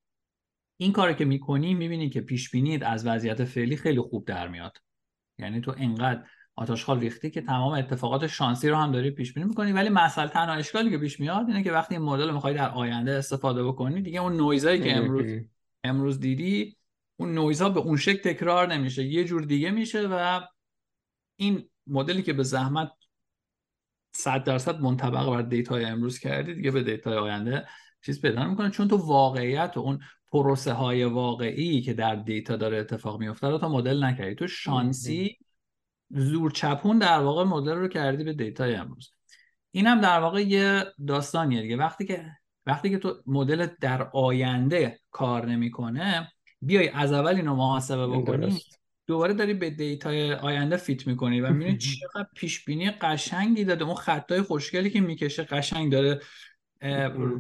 این 0.78 0.92
کاری 0.92 1.16
که 1.16 1.26
می‌کنی 1.26 1.74
می‌بینی 1.74 2.10
که 2.10 2.22
پیش 2.22 2.52
بینیت 2.52 2.84
از 2.84 3.08
وضعیت 3.08 3.44
فعلی 3.44 3.78
خیلی 3.78 4.02
خوب 4.02 4.28
در 4.28 4.48
میاد. 4.48 4.78
یعنی 5.40 5.62
تو 5.62 5.74
انقدر 5.78 6.24
آت 6.56 6.68
آشغال 6.68 7.00
ریختی 7.00 7.30
که 7.30 7.42
تمام 7.42 7.74
اتفاقات 7.74 8.28
شانسی 8.28 8.70
رو 8.70 8.76
هم 8.76 8.92
داری 8.92 9.12
پیش 9.12 9.34
بینی 9.34 9.48
می‌کنی 9.48 9.72
ولی 9.72 9.90
مسئله 9.90 10.28
تنها 10.28 10.54
اشکالی 10.54 10.90
که 10.90 10.98
پیش 10.98 11.20
میاد 11.20 11.48
اینه 11.48 11.64
که 11.64 11.72
وقتی 11.72 11.96
این 11.96 12.04
مدل 12.04 12.28
رو 12.28 12.34
می‌خوای 12.34 12.54
در 12.54 12.70
آینده 12.70 13.12
استفاده 13.12 13.64
بکنی 13.64 14.02
دیگه 14.02 14.22
اون 14.22 14.38
نویزایی 14.38 14.82
که 14.82 14.96
امروز 14.96 15.42
امروز 15.84 16.20
دیدی 16.20 16.78
اون 17.16 17.34
نویزها 17.34 17.70
به 17.70 17.80
اون 17.80 17.98
شکل 17.98 18.34
تکرار 18.34 18.74
نمیشه 18.74 19.04
یه 19.04 19.24
جور 19.24 19.42
دیگه 19.42 19.72
میشه 19.72 20.08
و 20.08 20.42
این 21.36 21.70
مدلی 21.88 22.22
که 22.22 22.34
به 22.34 22.44
زحمت 22.44 22.92
100 24.16 24.44
درصد 24.44 24.82
منطبق 24.82 25.30
بر 25.30 25.42
دیتای 25.42 25.86
امروز 25.86 26.20
کردی 26.20 26.54
دیگه 26.54 26.72
به 26.72 26.84
دیتای 26.84 27.18
آینده 27.18 27.68
چیز 28.06 28.22
پیدا 28.22 28.48
می‌کنه 28.48 28.70
چون 28.70 28.88
تو 28.88 28.98
واقعیت 28.98 29.74
و 29.76 29.80
اون 29.80 30.00
پروسه 30.32 30.74
های 30.74 31.04
واقعی 31.04 31.82
که 31.82 31.94
در 31.94 32.16
دیتا 32.16 32.56
داره 32.56 32.78
اتفاق 32.78 33.20
میفته 33.20 33.48
رو 33.48 33.58
تا 33.58 33.70
مدل 33.70 34.04
نکردی. 34.04 34.36
تو 34.36 34.48
شانسی 34.48 35.38
زور 36.10 36.52
چپون 36.52 36.98
در 36.98 37.20
واقع 37.20 37.44
مدل 37.44 37.76
رو 37.76 37.88
کردی 37.88 38.24
به 38.24 38.34
دیتای 38.34 38.76
امروز. 38.76 39.12
این 39.72 39.88
هم 39.88 40.02
در 40.02 40.20
واقع 40.20 40.42
یه 40.42 40.86
داستانیه 41.08 41.62
دیگه. 41.62 41.78
وقتی 41.78 42.06
که 42.06 42.32
وقتی 42.66 42.90
که 42.90 42.98
تو 42.98 43.16
مدل 43.26 43.68
در 43.82 44.10
آینده 44.14 45.00
کار 45.12 45.46
نمی‌کنه 45.46 46.32
بیای 46.62 46.90
از 46.90 47.14
اول 47.14 47.36
اینو 47.36 47.56
محاسبه 47.56 48.08
بکنی 48.08 48.60
دوباره 49.08 49.34
داری 49.34 49.54
به 49.54 49.70
دیتای 49.70 50.34
آینده 50.34 50.78
fit 50.78 51.08
می‌کنی 51.08 51.42
و 51.42 51.50
می‌بینی 51.50 51.78
چقدر 52.14 52.28
پیش 52.36 52.66
بینی 52.66 52.92
قشنگی 52.92 53.66
داده. 53.66 53.86
اون 53.86 53.96
خطای 53.96 54.42
خوشگلی 54.42 54.90
که 54.90 55.02
می‌کشه 55.02 55.44
قشنگ 55.44 55.92
داره 55.92 56.20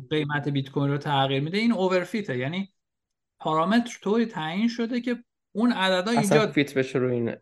قیمت 0.09 0.49
بیت 0.49 0.69
کوین 0.69 0.91
رو 0.91 0.97
تغییر 0.97 1.43
میده. 1.43 1.57
این 1.57 1.71
overfit 1.71 2.29
ه 2.29 2.37
یعنی 2.37 2.73
پارامتر 3.39 3.97
طوری 4.01 4.25
تعیین 4.25 4.67
شده 4.67 5.01
که 5.01 5.23
اون 5.55 5.71
عددا 5.71 6.11
ایجاد 6.11 6.51
fit 6.51 6.73
بشه 6.73 6.99
رو 6.99 7.11
این 7.11 7.35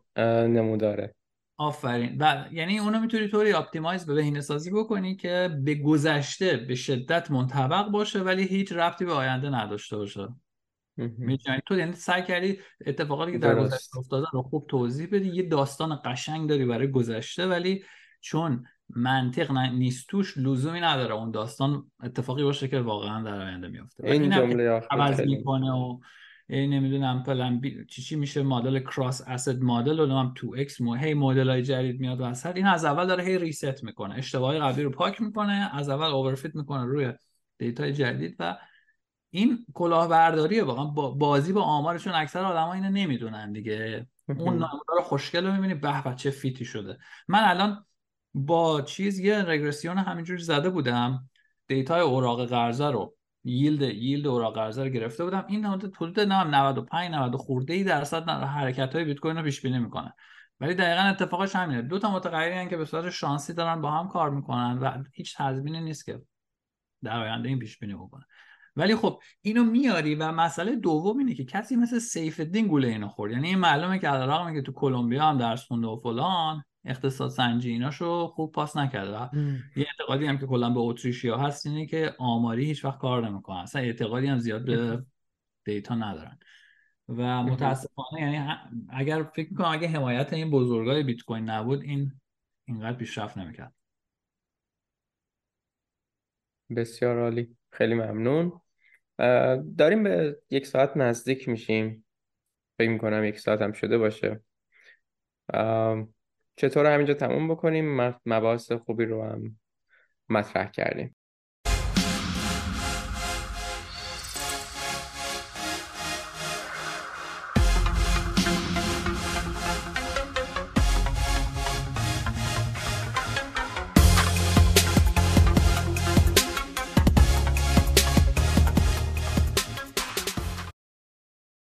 نموداره. 0.57 1.15
آفرین. 1.57 2.17
و 2.19 2.45
یعنی 2.51 2.79
اونو 2.79 2.99
می‌تونی 2.99 3.27
طوری 3.27 3.53
optimize 3.53 4.05
به 4.05 4.13
بهینه 4.13 4.41
سازی 4.41 4.71
بکنی 4.71 5.15
که 5.15 5.59
به 5.63 5.75
گذشته 5.75 6.57
به 6.57 6.75
شدت 6.75 7.31
منطبق 7.31 7.87
باشه 7.87 8.19
ولی 8.19 8.43
هیچ 8.43 8.71
ربطی 8.71 9.05
به 9.05 9.13
آینده 9.13 9.49
نداشته 9.49 9.97
باشه. 9.97 10.27
می‌تونی 10.97 11.59
تو 11.65 11.77
یعنی 11.77 11.93
سعی 11.93 12.23
کردی 12.23 12.59
اتفاقاتی 12.85 13.31
که 13.31 13.37
در 13.37 13.55
گذشته 13.55 13.97
افتاده 13.97 14.27
رو 14.33 14.41
خوب 14.41 14.67
توضیح 14.67 15.07
بدی. 15.11 15.29
یه 15.29 15.43
داستان 15.43 15.99
قشنگ 16.05 16.49
داری 16.49 16.65
برای 16.65 16.91
گذشته 16.91 17.47
ولی 17.47 17.83
چون 18.21 18.65
منطق 18.89 19.51
نیست 19.51 20.09
توش 20.09 20.37
لزومی 20.37 20.79
نداره 20.79 21.13
اون 21.13 21.31
داستان 21.31 21.91
اتفاقی 22.03 22.43
باشه 22.43 22.67
که 22.67 22.79
واقعا 22.79 23.23
در 23.23 23.41
آینده 23.41 23.67
میفته 23.67 24.07
این 24.07 24.29
جمله 24.29 24.69
عوض 24.91 25.21
می‌کنه 25.21 25.71
و 25.71 25.99
این 26.51 26.73
نمی‌دونم 26.73 27.23
پلن. 27.23 27.61
چی 27.89 28.01
چی 28.01 28.15
میشه 28.15 28.43
مدل 28.43 28.79
کراس 28.79 29.21
اسید 29.27 29.63
مدل 29.63 29.99
و 29.99 30.17
هم 30.17 30.33
تو 30.35 30.55
اکس 30.57 30.81
مو 30.81 30.93
هی 30.93 31.13
مدل 31.13 31.49
های 31.49 31.61
جدید 31.63 31.99
میاد 31.99 32.21
وسط. 32.21 32.55
این 32.55 32.67
از 32.67 32.85
اول 32.85 33.07
داره 33.07 33.23
هی 33.23 33.37
ریست 33.37 33.83
می‌کنه. 33.83 34.15
اشتباهی 34.15 34.59
قبلی 34.59 34.83
رو 34.83 34.89
پاک 34.89 35.21
می‌کنه 35.21 35.69
از 35.73 35.89
اول 35.89 36.07
اوورفیت 36.07 36.55
می‌کنه 36.55 36.85
روی 36.85 37.13
دیتای 37.57 37.93
جدید 37.93 38.35
و 38.39 38.57
این 39.29 39.65
کلاهبرداریه 39.73 40.63
واقعا. 40.63 40.85
بازی 41.09 41.53
با 41.53 41.61
آمارشون 41.61 42.13
اکثر 42.13 42.43
آدما 42.43 42.73
اینو 42.73 42.89
نمی‌دونن 42.89 43.51
دیگه. 43.51 44.07
اون 44.27 44.53
نمودار 44.53 45.01
خوشگل 45.03 45.45
رو 45.45 45.53
می‌بینی 45.53 45.73
به 45.73 46.13
چه 46.17 46.31
fit 46.31 46.57
ی 46.57 46.65
شده. 46.65 46.97
من 47.27 47.43
الان 47.43 47.85
با 48.33 48.81
چیز 48.81 49.19
یه 49.19 49.43
رگرسیون 49.43 49.97
همینجوری 49.97 50.43
زده 50.43 50.69
بودم. 50.69 51.29
دیتای 51.67 52.01
اوراق 52.01 52.45
قرضه 52.45 52.87
رو. 52.87 53.15
yield 53.43 53.81
yield 53.81 54.27
اوراق 54.27 54.55
قرضه 54.55 54.83
رو 54.83 54.89
گرفته 54.89 55.23
بودم. 55.23 55.45
این 55.47 55.65
حدود 55.65 56.19
95 56.19 57.11
90 57.11 57.35
خورده 57.35 57.73
ای 57.73 57.83
درصد 57.83 58.29
حرکت 58.29 58.95
های 58.95 59.05
بیت 59.05 59.19
کوین 59.19 59.37
رو 59.37 59.43
پیش 59.43 59.61
بینی 59.61 59.79
می‌کنه. 59.79 60.13
ولی 60.59 60.73
دقیقا 60.73 61.01
اتفاقش 61.01 61.55
همینه. 61.55 61.81
دو 61.81 61.99
تا 61.99 62.11
متغیری 62.11 62.69
که 62.69 62.77
به 62.77 62.85
صورت 62.85 63.09
شانسی 63.09 63.53
دارن 63.53 63.81
با 63.81 63.91
هم 63.91 64.07
کار 64.07 64.29
می‌کنن 64.29 64.77
و 64.77 65.03
هیچ 65.13 65.37
تضمینی 65.37 65.81
نیست 65.81 66.05
که 66.05 66.21
در 67.03 67.19
آینده 67.19 67.49
این 67.49 67.59
پیش 67.59 67.79
بینی 67.79 67.93
بکنه. 67.93 68.25
ولی 68.75 68.95
خب 68.95 69.21
اینو 69.41 69.63
میاری 69.63 70.15
و 70.15 70.31
مسئله 70.31 70.75
دوم 70.75 71.17
اینه 71.17 71.33
که 71.33 71.45
کسی 71.45 71.75
مثل 71.75 71.99
سیف 71.99 72.39
الدین 72.39 72.67
گوله 72.67 72.87
اینو 72.87 73.07
خورد. 73.07 73.31
یعنی 73.31 73.47
این 73.47 73.57
معلومه 73.57 73.99
که 73.99 74.07
علیرغم 74.07 74.53
که 74.53 74.61
تو 74.61 74.71
کلمبیا 74.71 75.23
هم 75.23 75.37
درس 75.37 75.63
خونده 75.63 75.87
و 75.87 75.99
فلان 76.03 76.63
اقتصاد 76.85 77.29
سنجی 77.29 77.71
ایناشو 77.71 78.27
خوب 78.27 78.51
پاس 78.51 78.77
نکرده. 78.77 79.37
یه 79.75 79.87
اعتقادی 79.87 80.25
هم 80.25 80.37
که 80.37 80.45
کلا 80.45 80.69
به 80.69 80.79
اتریشیا 80.79 81.37
هست 81.37 81.65
اینه 81.65 81.85
که 81.85 82.15
آماری 82.19 82.65
هیچ 82.65 82.85
وقت 82.85 82.99
کار 82.99 83.29
نمی‌کنه 83.29 83.59
اصلا 83.59 83.81
اعتقادی 83.81 84.27
هم 84.27 84.37
زیاد 84.37 84.65
به 84.65 85.03
دیتا 85.65 85.95
ندارن. 85.95 86.39
و 87.09 87.43
متاسفانه 87.43 88.21
یعنی 88.21 88.55
اگر 88.89 89.23
فکر 89.23 89.49
می‌کنم 89.51 89.67
اگه 89.71 89.87
حمایت 89.87 90.33
این 90.33 90.51
بزرگای 90.51 91.03
بیت 91.03 91.21
کوین 91.21 91.49
نبود 91.49 91.81
این 91.81 92.11
اینقدر 92.65 92.97
پیشرفت 92.97 93.37
نمی‌کرد. 93.37 93.73
بسیار 96.75 97.19
عالی. 97.19 97.57
خیلی 97.71 97.93
ممنون. 97.93 98.61
داریم 99.77 100.03
به 100.03 100.41
یک 100.49 100.67
ساعت 100.67 100.97
نزدیک 100.97 101.49
میشیم. 101.49 102.05
فکر 102.77 102.89
می‌کنم 102.89 103.23
یک 103.23 103.39
ساعت 103.39 103.61
هم 103.61 103.71
شده 103.71 103.97
باشه. 103.97 104.43
چطور 106.55 106.93
همینجا 106.93 107.13
تموم 107.13 107.47
بکنیم؟ 107.47 108.13
مباحث 108.25 108.71
خوبی 108.71 109.05
رو 109.05 109.23
هم 109.23 109.59
مطرح 110.29 110.71
کردیم. 110.71 111.15